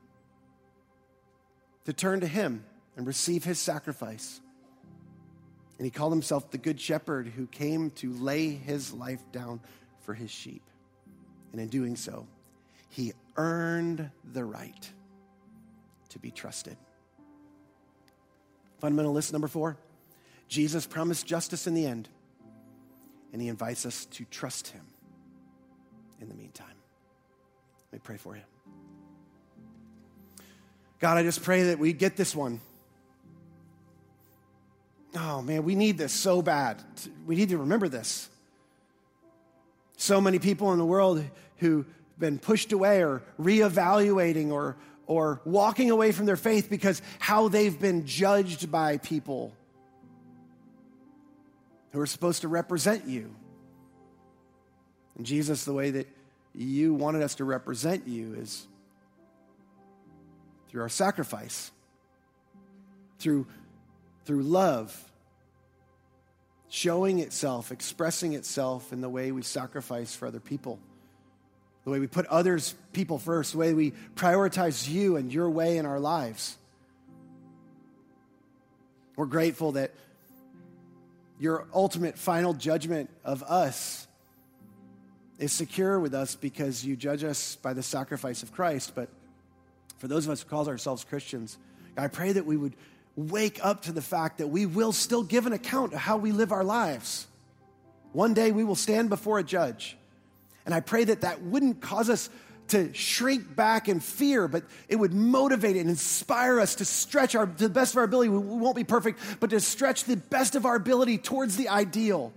to 1.86 1.94
turn 1.94 2.20
to 2.20 2.28
him 2.28 2.64
and 2.96 3.08
receive 3.08 3.44
his 3.44 3.58
sacrifice. 3.58 4.40
And 5.80 5.86
he 5.86 5.92
called 5.92 6.14
himself 6.14 6.52
the 6.52 6.60
Good 6.60 6.80
Shepherd 6.80 7.28
who 7.28 7.48
came 7.48 7.90
to 7.92 8.14
lay 8.14 8.50
his 8.50 8.94
life 8.94 9.24
down 9.32 9.60
for 10.06 10.14
his 10.14 10.32
sheep. 10.32 10.62
And 11.52 11.60
in 11.60 11.68
doing 11.68 11.96
so, 11.96 12.28
he 12.90 13.14
earned 13.38 14.10
the 14.34 14.46
right 14.46 14.90
to 16.10 16.20
be 16.20 16.32
trusted. 16.32 16.78
Fundamental 18.80 19.14
list 19.14 19.32
number 19.34 19.48
four 19.48 19.78
Jesus 20.48 20.86
promised 20.86 21.26
justice 21.26 21.66
in 21.66 21.74
the 21.74 21.86
end, 21.86 22.08
and 23.34 23.42
he 23.42 23.48
invites 23.48 23.86
us 23.86 24.06
to 24.06 24.26
trust 24.26 24.68
him 24.68 24.86
in 26.22 26.30
the 26.30 26.36
meantime. 26.36 26.68
Let 27.92 27.94
me 27.94 28.02
pray 28.04 28.18
for 28.18 28.36
you. 28.36 28.44
God, 31.00 31.18
I 31.18 31.24
just 31.24 31.44
pray 31.44 31.64
that 31.64 31.80
we 31.80 31.94
get 31.94 32.16
this 32.16 32.36
one 32.36 32.62
oh 35.16 35.42
man, 35.42 35.64
we 35.64 35.76
need 35.76 35.98
this 35.98 36.14
so 36.14 36.42
bad. 36.42 36.82
We 37.26 37.36
need 37.36 37.50
to 37.50 37.58
remember 37.58 37.88
this. 37.88 38.30
So 39.98 40.20
many 40.20 40.40
people 40.40 40.72
in 40.72 40.80
the 40.80 40.86
world 40.86 41.24
who've 41.58 41.86
been 42.18 42.40
pushed 42.40 42.72
away 42.72 43.04
or 43.04 43.22
reevaluating 43.40 44.52
or, 44.52 44.78
or 45.08 45.42
walking 45.46 45.92
away 45.92 46.12
from 46.12 46.26
their 46.26 46.36
faith 46.38 46.70
because 46.70 47.02
how 47.20 47.48
they've 47.48 47.80
been 47.80 48.06
judged 48.06 48.72
by 48.72 48.98
people 48.98 49.54
who 51.92 52.00
are 52.00 52.06
supposed 52.06 52.42
to 52.42 52.48
represent 52.48 53.06
you. 53.06 53.34
And 55.18 55.26
Jesus, 55.26 55.64
the 55.64 55.74
way 55.74 55.92
that 55.92 56.08
you 56.54 56.94
wanted 56.94 57.22
us 57.22 57.36
to 57.36 57.46
represent 57.46 58.08
you 58.08 58.34
is 58.36 58.68
through 60.70 60.82
our 60.82 60.90
sacrifice, 60.90 61.72
through 63.20 63.48
through 64.26 64.42
love 64.42 65.12
showing 66.70 67.20
itself, 67.20 67.72
expressing 67.72 68.34
itself 68.34 68.92
in 68.92 69.02
the 69.02 69.10
way 69.10 69.32
we 69.32 69.42
sacrifice 69.42 70.16
for 70.16 70.28
other 70.28 70.40
people, 70.40 70.80
the 71.84 71.92
way 71.92 72.00
we 72.00 72.08
put 72.08 72.26
others, 72.28 72.74
people 72.94 73.20
first, 73.20 73.54
the 73.54 73.58
way 73.58 73.74
we 73.74 73.94
prioritize 74.16 74.90
you 74.90 75.16
and 75.16 75.32
your 75.32 75.50
way 75.50 75.78
in 75.78 75.86
our 75.86 76.00
lives. 76.00 76.58
We're 79.16 79.26
grateful 79.26 79.74
that 79.74 79.92
your 81.40 81.66
ultimate 81.74 82.18
final 82.18 82.54
judgment 82.54 83.10
of 83.24 83.44
us 83.44 84.08
is 85.38 85.52
secure 85.52 86.00
with 86.00 86.14
us 86.14 86.36
because 86.36 86.86
you 86.86 86.96
judge 86.96 87.24
us 87.24 87.56
by 87.58 87.74
the 87.74 87.84
sacrifice 87.84 88.42
of 88.42 88.52
Christ. 88.52 88.94
But 88.96 89.10
for 89.98 90.08
those 90.08 90.26
of 90.26 90.32
us 90.32 90.42
who 90.42 90.50
call 90.50 90.68
ourselves 90.68 91.04
Christians, 91.04 91.58
I 91.98 92.08
pray 92.08 92.32
that 92.32 92.46
we 92.46 92.58
would 92.58 92.74
wake 93.16 93.60
up 93.64 93.84
to 93.84 93.92
the 93.92 94.02
fact 94.02 94.40
that 94.40 94.48
we 94.48 94.66
will 94.66 94.92
still 94.92 95.24
give 95.24 95.46
an 95.46 95.54
account 95.54 95.94
of 95.94 96.00
how 96.00 96.18
we 96.18 96.32
live 96.32 96.52
our 96.52 96.64
lives. 96.64 97.28
One 98.12 98.34
day 98.34 98.52
we 98.52 98.64
will 98.64 98.76
stand 98.76 99.10
before 99.10 99.40
a 99.40 99.44
judge. 99.44 99.98
And 100.66 100.74
I 100.74 100.80
pray 100.80 101.04
that 101.06 101.22
that 101.22 101.42
wouldn't 101.42 101.82
cause 101.82 102.10
us 102.10 102.30
to 102.70 102.92
shrink 102.94 103.56
back 103.56 103.88
in 103.88 104.00
fear, 104.00 104.48
but 104.48 104.64
it 104.90 104.96
would 104.96 105.14
motivate 105.14 105.76
and 105.76 105.90
inspire 105.90 106.60
us 106.60 106.76
to 106.76 106.86
stretch 106.86 107.36
our, 107.36 107.46
to 107.46 107.68
the 107.68 107.74
best 107.74 107.94
of 107.94 107.98
our 107.98 108.04
ability. 108.04 108.30
We 108.30 108.40
won't 108.40 108.76
be 108.76 108.84
perfect, 108.84 109.20
but 109.40 109.52
to 109.52 109.60
stretch 109.60 110.06
the 110.06 110.18
best 110.18 110.56
of 110.56 110.66
our 110.66 110.76
ability 110.76 111.20
towards 111.20 111.58
the 111.58 111.70
ideal. 111.70 112.34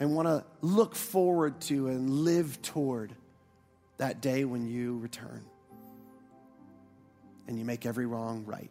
And 0.00 0.14
want 0.14 0.28
to 0.28 0.44
look 0.60 0.94
forward 0.94 1.60
to 1.62 1.88
and 1.88 2.10
live 2.10 2.60
toward 2.62 3.14
that 3.98 4.20
day 4.20 4.44
when 4.44 4.68
you 4.68 4.98
return 4.98 5.44
and 7.48 7.58
you 7.58 7.64
make 7.64 7.86
every 7.86 8.06
wrong 8.06 8.44
right. 8.46 8.70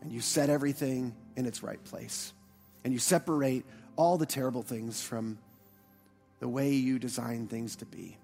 And 0.00 0.12
you 0.12 0.20
set 0.20 0.48
everything 0.48 1.14
in 1.36 1.44
its 1.44 1.62
right 1.62 1.82
place. 1.84 2.32
And 2.84 2.92
you 2.92 3.00
separate 3.00 3.66
all 3.96 4.16
the 4.16 4.26
terrible 4.26 4.62
things 4.62 5.02
from 5.02 5.38
the 6.38 6.48
way 6.48 6.70
you 6.70 6.98
design 7.00 7.48
things 7.48 7.76
to 7.76 7.84
be 7.84 8.16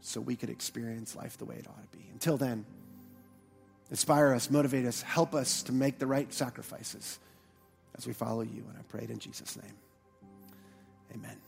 so 0.00 0.20
we 0.20 0.34
could 0.34 0.48
experience 0.48 1.14
life 1.14 1.36
the 1.36 1.44
way 1.44 1.56
it 1.56 1.66
ought 1.68 1.92
to 1.92 1.98
be. 1.98 2.04
Until 2.12 2.38
then, 2.38 2.64
inspire 3.90 4.32
us, 4.32 4.50
motivate 4.50 4.86
us, 4.86 5.02
help 5.02 5.34
us 5.34 5.62
to 5.64 5.72
make 5.72 5.98
the 5.98 6.06
right 6.06 6.32
sacrifices 6.32 7.18
as 7.96 8.06
we 8.06 8.14
follow 8.14 8.40
you. 8.40 8.64
And 8.68 8.78
I 8.78 8.82
pray 8.88 9.02
it 9.02 9.10
in 9.10 9.18
Jesus' 9.18 9.56
name. 9.56 9.74
Amen. 11.14 11.47